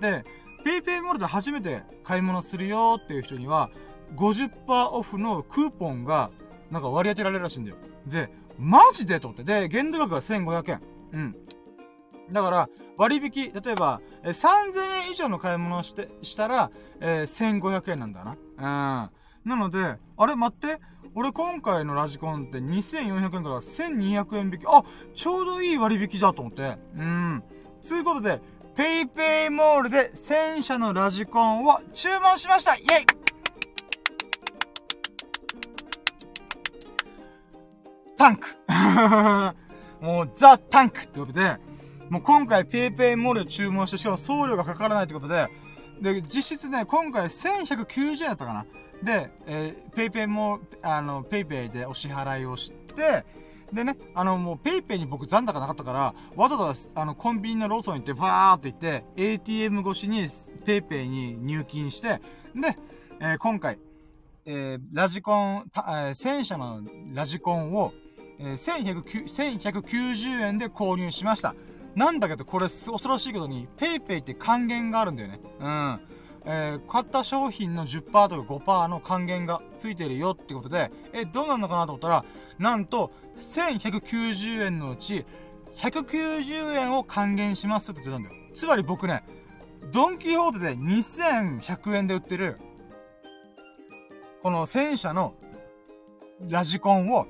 [0.00, 0.24] で、
[0.64, 3.70] PayPay モールで初めて買い物するよっていう人には、
[4.16, 4.50] 50%
[4.90, 6.30] オフのクーポンが、
[6.70, 7.76] なんか割り当てられるらしいんだよ。
[8.06, 9.20] で、マジで？
[9.20, 9.44] と思って。
[9.44, 10.80] で、限度額が1500円。
[11.12, 11.36] うん。
[12.32, 18.24] だから、割引、例えば、え3000円以上の買い物をして、したら、えー、1500円なんだ
[18.58, 19.06] な。
[19.06, 19.23] うん。
[19.44, 20.80] なので、あれ待って。
[21.16, 24.66] 俺今回のラジコンって2400円から1200円引き。
[24.66, 24.82] あ、
[25.14, 26.76] ちょうどいい割引じゃと思って。
[26.96, 27.42] うん。
[27.80, 28.40] つうことで、
[28.74, 33.06] ペイペイモールで戦車のラジコンを注文しましたイェイ
[38.16, 38.48] タンク
[40.04, 41.58] もう、ザ・タンクってことで、
[42.10, 45.48] もう今回 PayPay モール注文して、しかも送料がかからないってことで、
[46.00, 48.66] で、実質ね、今回1190円だったかな。
[49.04, 53.24] で、えー、PayPay も、あの、PayPay でお支払いをして、
[53.72, 62.20] でね、あの、もう PayPay に僕残高なかったから、わざわざ、あの、コンビニのローソン行って、バーって行って、ATM 越しに PayPay に入金して、
[62.54, 62.78] で、
[63.20, 63.78] えー、今回、
[64.46, 66.80] えー、ラジコン、たえー、戦車の
[67.12, 67.92] ラジコンを、
[68.38, 71.54] えー、1190円で購入しました。
[71.94, 75.40] なんだけど、これ、恐ろしいことに、PayPay って還元があるんだよね。
[75.60, 76.00] うん。
[76.46, 82.24] えー、買った商品の10%とか5%の還元がついてるよってことで、え、どうなのかなと思ったら、
[82.58, 85.24] なんと、1190円のうち、
[85.76, 88.50] 190円を還元しますって言ってたんだよ。
[88.54, 89.24] つまり僕ね、
[89.92, 92.58] ドンキホーテで2100円で売ってる、
[94.42, 95.34] この戦車の
[96.48, 97.26] ラジコンを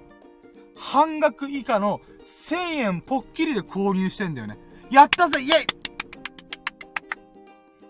[0.77, 4.59] 半額以下の1000円ポッキリで購入してんだよね。
[4.91, 5.67] やったぜイェイ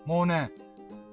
[0.05, 0.51] もうね、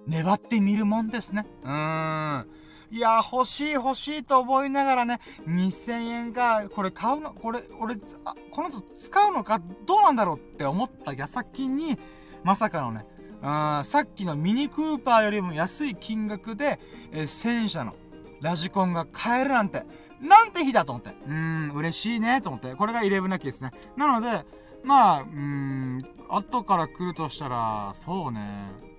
[0.06, 1.46] 粘ってみるもんですね。
[1.62, 2.46] うーん。
[2.90, 11.98] いや、欲しい欲しいと思いながらね、2000円か、これ買うの、これ、俺、この人使うのか、どうなんだろうって思った矢先に、
[12.44, 13.06] まさかのね、
[13.42, 16.78] うん、さっきのミニクーパーよりも安い金額で、
[17.12, 17.94] えー、戦車の
[18.42, 19.84] ラジコンが買えるなんて、
[20.20, 21.16] なんて日だと思って。
[21.26, 22.74] うーん、嬉しいね、と思って。
[22.74, 23.70] これが11ラッキーですね。
[23.96, 24.44] なので、
[24.84, 28.91] まあ、うーん、後から来るとしたら、そうね。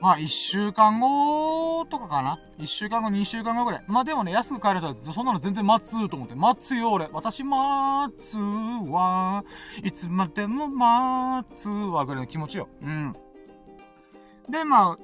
[0.00, 3.84] まあ、一週間後とかかな一週間後、二週間後ぐらい。
[3.88, 6.34] まあでもね、安く買えると、そんなの全然待つと思って。
[6.36, 7.08] 待つよ、俺。
[7.12, 9.44] 私待つわ。
[9.82, 12.68] いつまでも待つわ、ぐらいの気持ちよ。
[12.80, 13.16] うん。
[14.48, 14.98] で、まあ、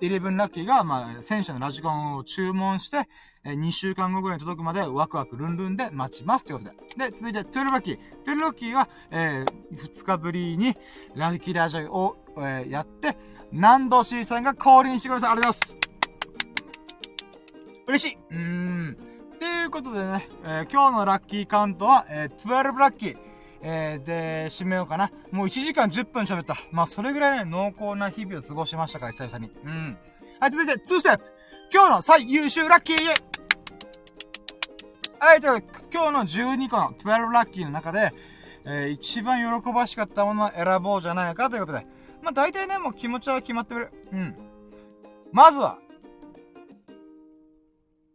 [0.00, 3.08] イレブンラッキーが、まあ、戦車のラジコンを注文して、
[3.48, 7.10] え2週間後ぐらいに届くまでワクワクルンルンで待ちますということで。
[7.10, 7.96] で、続いて、トゥエルブラッキー。
[8.24, 10.76] トゥエルブラッキーは、えー、2日ぶりに
[11.14, 13.16] ラッキーラジオを、えー、やって、
[13.50, 15.30] 南道 C さんが降臨してください。
[15.32, 15.78] ありがとうございます。
[17.86, 18.18] 嬉しい。
[18.30, 18.96] うーん。
[19.38, 23.16] ということでね、えー、今日のラッキーカウントは、えー、12ラッキー。
[23.60, 25.10] えー、で、締めようかな。
[25.32, 26.56] もう1時間10分喋った。
[26.70, 29.50] まあ、それぐらいね、濃厚な日々を過ごしましたから、久々に。
[29.64, 29.98] うん。
[30.38, 31.24] はい、続いて、2ステップ
[31.70, 33.27] 今日の最優秀ラッキー
[35.20, 38.12] はい、という、今日の12個の12ラッキーの中で、
[38.64, 41.86] えー、一番喜ばしかったものを選ぼうじゃないかということで。
[42.22, 43.92] まあ、大体ね、もう気持ちは決まってくる。
[44.12, 44.36] うん。
[45.32, 45.78] まずは、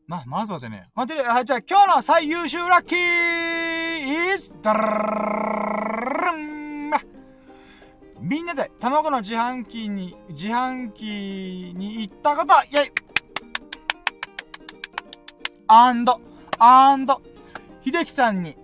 [0.08, 0.92] ま、まずはじゃねえ。
[0.96, 4.74] 待って、はい、じゃあ今日の最優秀ラッキー is ダ
[8.22, 12.92] みんなで卵の自販機に、自販機に行ったことイェイ
[15.68, 16.22] アンド、
[16.60, 17.22] アンド、
[17.82, 18.56] 秀樹さんに、ん？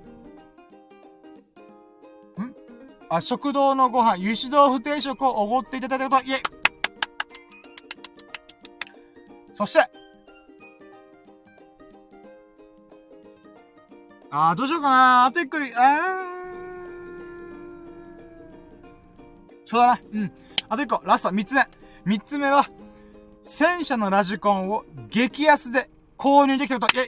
[3.09, 6.41] あ、食堂のご飯、油脂豆腐定食をおごっていただいたこと、イェイ。
[9.53, 9.79] そして、
[14.31, 15.25] あー、どうしようかな。
[15.25, 15.63] あと一個、あー。
[19.65, 19.99] そうだな。
[20.13, 20.31] うん。
[20.69, 21.67] あと一個、ラスト、三つ目。
[22.05, 22.65] 三つ目は、
[23.43, 27.07] 戦車のラジコンを激安で購入できたこと、イェイ。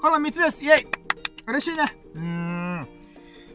[0.00, 0.86] この3つですイェイ
[1.46, 2.88] 嬉しいねうーん。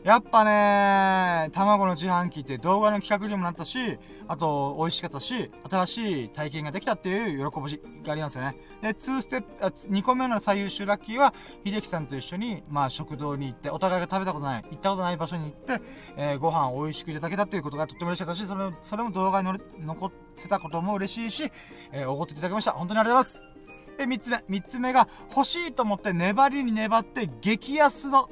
[0.03, 3.97] やっぱね卵の自販機って動画の企画にもなったし、
[4.27, 8.55] あと、美味しかったし、新しい体験ができたっていう喜びがありますよね。
[8.83, 11.33] で、2ステップ、あ2個目の最優秀ラッキーは、
[11.65, 15.81] 秀樹さんと一緒に、まあ、食堂に行って、お互いが食べたことない、行ったことない場所に行って、
[16.17, 21.51] えー、ご飯を美味しくいただけたっていうことがとっても嬉しかったし、それそれも動画に残せたことも嬉しいし、
[21.91, 22.73] えー、おごっていただきました。
[22.73, 23.54] 本当にありがとうございます。
[23.97, 24.43] で、三つ目。
[24.47, 28.29] 三つ目が、欲しいと思って粘りに粘って激安の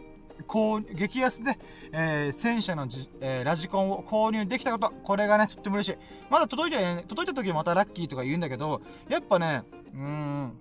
[0.47, 1.57] こう、激安で、
[1.91, 5.97] えー、戦車のじ、えー、ラジコンを購入できたこと、これがね、とっても嬉しい。
[6.29, 9.63] まだ届いて、届いた時またラッキーとか言うんだけど、やっぱね、
[9.93, 10.59] うーん、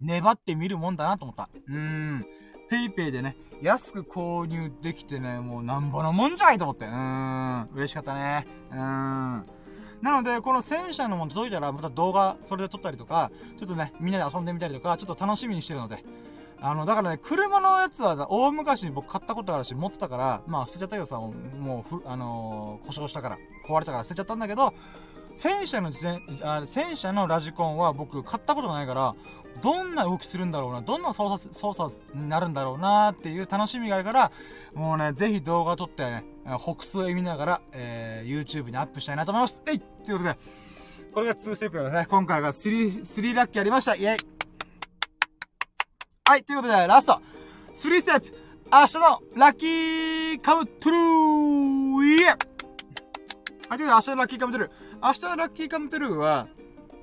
[0.00, 1.48] 粘ってみるもんだなと思った。
[1.68, 2.26] うーん。
[2.70, 6.86] ペイペイでね、安く購入できてね、もうなんぼのもんじゃないと思って。
[6.86, 7.68] うーん。
[7.74, 8.46] 嬉しかったね。
[8.70, 9.46] うーん。
[10.04, 16.04] なので、この戦車のも届いたら、また動画、それで撮ったりとか、ちょっとね、みんなで遊んでみたりとか、ちょっと楽しみにしてるので、
[16.60, 24.74] あの、だからね、車のやつは、大昔に僕買ったことあるし、持ってたから、まあ、捨てちゃったけどさ、もう、あのー、故障したから、壊れたから捨てちゃったんだけど、
[25.34, 25.90] 戦車の
[26.42, 29.14] あ、戦車のラジコンは僕買ったことがないから、
[29.62, 34.32] どんな動きするんだろうな、どんな操作、操作になるんだろうなっていう楽しみがあるから、
[34.74, 36.24] もうね、ぜひ動画撮ってね、
[36.58, 39.62] 北数へ見ながら、えー、YouTube にアップしたいなと思います。
[39.66, 40.36] えいということで、
[41.12, 42.06] これが2ステップですね。
[42.08, 43.94] 今回が3、3ラッキーありました。
[43.94, 44.18] イェイ
[46.28, 47.20] はい、ということで、ラスト
[47.74, 54.70] !3 ステップ明日のラッキーカムトゥルーイエはい、ということで、明日のラッキーカムトゥルー。
[55.02, 56.48] 明日のラッキーカムトゥルーは、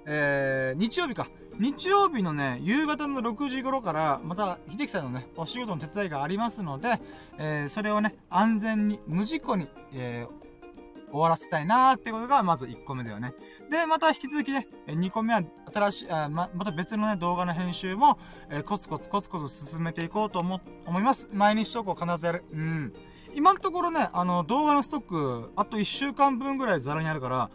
[0.05, 1.27] えー、日曜日か。
[1.61, 6.99] 日曜日のね、夕方の6時頃から、また、秀樹さんのね、お仕事の手伝いがありますので、
[7.37, 13.35] えー、それをね、安全に、無事故に、えー、終わらせたいなーってことが、まず1個目だよね。
[13.69, 18.17] で、また引き続きね、2個目は、新しい、あま、また別のね、動画の編集も、
[18.49, 21.29] えー、コツコツコツコツ進めていこうと思、思います。
[21.31, 22.43] 毎日投稿必ずやる。
[22.51, 22.93] うん。
[23.35, 27.51] 今のところね、あの、動画のストック、あと1週間分ぐらいザラにあるから、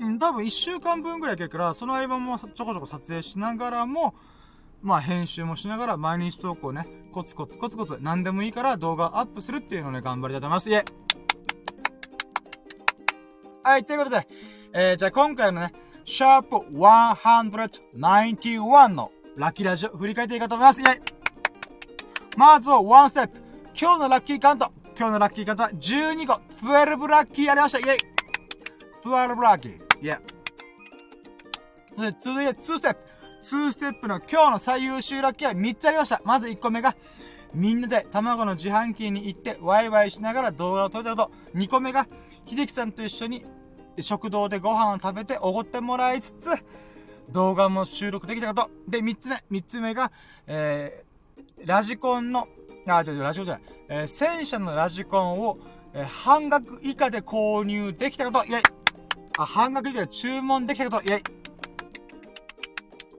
[0.00, 4.14] うん、多分1週間分ぐらいいけるから、その合間もちょこちょこ撮影しながらも、
[4.82, 10.70] まあ編集もしながら毎日投稿ね、コツコツコツコツ何でもいいから動画アップするっていうのをね、頑張りたいと思います。
[10.70, 10.82] イェ
[13.62, 14.26] はい、ということで、
[14.72, 15.74] えー、じゃあ今回のね、
[16.06, 20.80] シャープ191のラッキーラジオ振り返っていこうと思います。
[20.80, 21.00] イェイ
[22.38, 23.38] まずは1ステップ。
[23.78, 24.72] 今日のラッキーカウント。
[24.96, 26.40] 今日のラッキーカウントは12個。
[26.66, 27.80] 12ラッキーありました。
[27.80, 27.98] イェイ
[29.04, 29.89] !12 ラッキー。
[30.02, 30.20] いや。
[31.94, 32.08] 続
[32.42, 33.00] いて、2ステップ。
[33.42, 36.22] 2ステップの今日の最優秀ラッキーは3つありました。
[36.24, 36.96] まず1個目が、
[37.52, 41.58] みんなで卵の自販機に行ってワイワイしながら動画を撮れたこと。
[41.58, 42.06] 2個目が、
[42.46, 43.44] 秀樹さんと一緒に
[44.00, 46.48] 食堂でご飯を食べておごってもらいつつ、
[47.30, 48.70] 動画も収録できたこと。
[48.88, 49.44] で、3つ目。
[49.50, 50.10] 3つ目が、
[50.46, 52.48] えー、ラジコンの、
[52.86, 53.62] あ、違う違う、ラジコンじゃない。
[53.88, 55.58] えー、戦車のラジコンを、
[55.92, 58.46] えー、半額以下で購入できたこと。
[58.46, 58.79] イェイ
[59.40, 61.02] あ、半額以下注文できたこと。
[61.02, 61.22] イェイ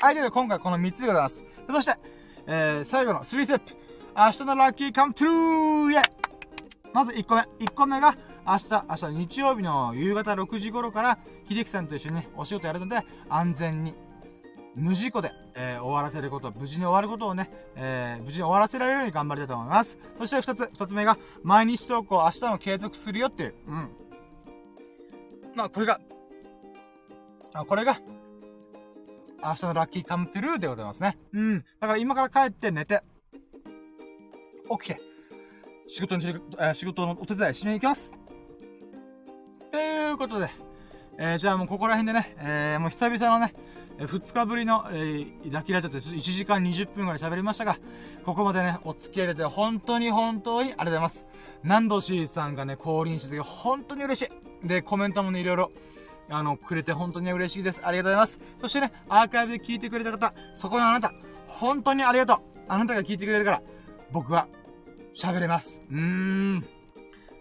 [0.01, 1.43] はい、ということで今回この3つでございます。
[1.67, 1.95] そして、
[2.45, 3.75] えー、最後の3ステップ。
[4.15, 6.03] 明日のラッキーカムトゥーイェイ
[6.93, 7.41] まず1個目。
[7.65, 8.15] 1個目が、
[8.45, 11.17] 明日、明日日曜日の夕方6時頃から、
[11.49, 13.95] 秀樹さんと一緒にね、お仕事やるので、安全に、
[14.75, 19.97] 無事故で、えー、終わらせること、無事に終わることをね、えー、無事に終わらせられるように頑張りたいと思います。
[20.19, 23.89] そして2つ、2つ目が、毎日投稿、明日も継続するよっていう、うん。
[25.55, 25.99] まあ、これが、
[27.53, 27.97] あ、これが、
[29.43, 31.17] 明日のラッキーカムトゥルーでございますね。
[31.33, 31.65] うん。
[31.79, 33.01] だから今から帰って寝て、
[34.79, 35.01] 起きて、
[35.87, 36.25] 仕事に、
[36.59, 38.13] え仕事のお手伝いしに行きます。
[39.71, 40.49] ということで、
[41.17, 43.53] えー、じゃあもうここら辺でね、えー、もう久々のね、
[44.05, 47.77] 2日ぶりの、えー、ラキラジオで1時間20分ぐらい喋りましたが、
[48.25, 51.27] ここまでね、お付き合いいて本当に本当にありがとうございます。
[51.63, 54.29] 何度 C さんがね、降臨して本当に嬉し
[54.63, 54.67] い。
[54.67, 55.71] で、コメントもね、いろいろ、
[56.29, 57.81] あの、くれて本当に嬉しいです。
[57.83, 58.39] ありがとうございます。
[58.59, 61.13] そしてね、アーカイブで聞いてくれた方、そこのあなた、
[61.45, 62.37] 本当にありがとう。
[62.67, 63.61] あなたが聞いてくれるから、
[64.11, 64.47] 僕は、
[65.13, 65.81] 喋れます。
[65.91, 66.65] うーん。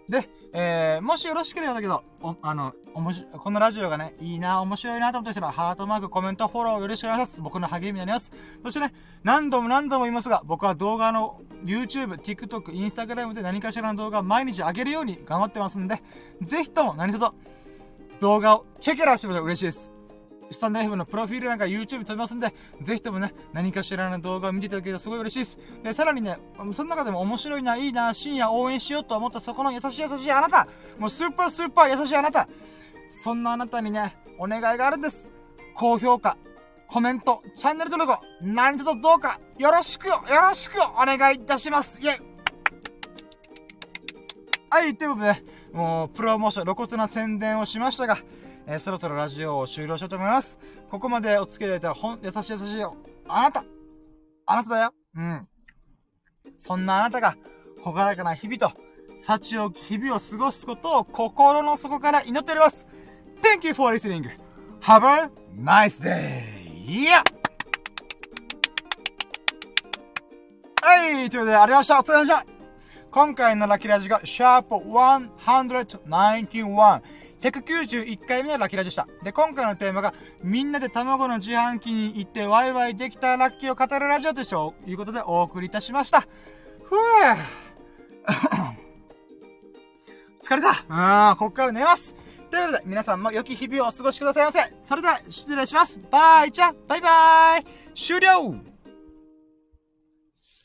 [0.08, 7.40] で、えー、もしよろしければだけど、お、あの、おもし、このラジオがね、いいな、面白いなと思った人は、ハートマーク、コメント、フォローよろしくお願いします。
[7.40, 8.32] 僕の励みになります。
[8.64, 16.02] そしてね、何度も何度も言いますが、僕は動画の YouTube、TikTok、Instagram で何かしらの動画毎日上げるように頑張ってますんで、
[16.42, 17.26] ぜひとも何卒、
[18.18, 19.99] 動画をチェックラしてもらうと嬉しいです。
[20.50, 22.52] スタンド F のプロフィールなんか YouTube 飛びますんで、
[22.82, 25.58] ぜひともね、何かしらの動画を見ていただけるとすごい嬉しいです。
[25.84, 26.38] で、さらにね、
[26.72, 30.66] その中でも面白いな、いいな、深夜応援しようと思ったそこの優しい優しいあなた
[30.98, 32.48] もうスーパースーパー優しいあなた
[33.08, 35.30] そんなあなたにね、お願いがあるんです。
[35.74, 36.36] 高評価、
[36.88, 42.30] コメント、チャンネル登録を何卒どうかよろしくよろしくお願いいたしますイェイ
[44.68, 48.18] はい、ということで、もう、プロモーション、露骨な宣伝をしましたが、
[48.70, 50.56] えー、そろそろラジオを終了しようと思います。
[50.88, 52.94] ここまでお付き合いいただいたほん、優しい優しいよ。
[53.26, 53.64] あなた
[54.46, 55.48] あなただようん。
[56.56, 57.36] そんなあなたが、
[57.82, 58.70] ほがらかな日々と、
[59.16, 62.86] 幸を、日々を過ごすことを心の底から祈っております。
[63.42, 64.30] Thank you for listening.
[64.82, 65.28] Have a
[65.60, 66.44] nice day!
[66.86, 67.24] Yeah!
[70.80, 71.98] はい、ということで、ありがとうございました。
[71.98, 72.46] お疲れ様でした。
[73.10, 77.02] 今回のラッキーラジが、シャープ191。
[77.40, 79.08] 191回目のラッキーラジでした。
[79.22, 84.40] で、今回のテーマが、みんなで卵の自販機に行ってワイワイできたラッキーを語るラジオと
[84.86, 86.20] いうことでお送りいたしました。
[86.20, 87.36] ふぅ
[90.42, 92.16] 疲れたうん、こっから寝ます。
[92.50, 94.58] ということで、皆さんも良き日々をお過ごしくださいませ。
[94.82, 96.00] それでは、失礼します。
[96.10, 97.64] バイチャバイバイ
[97.94, 98.69] 終了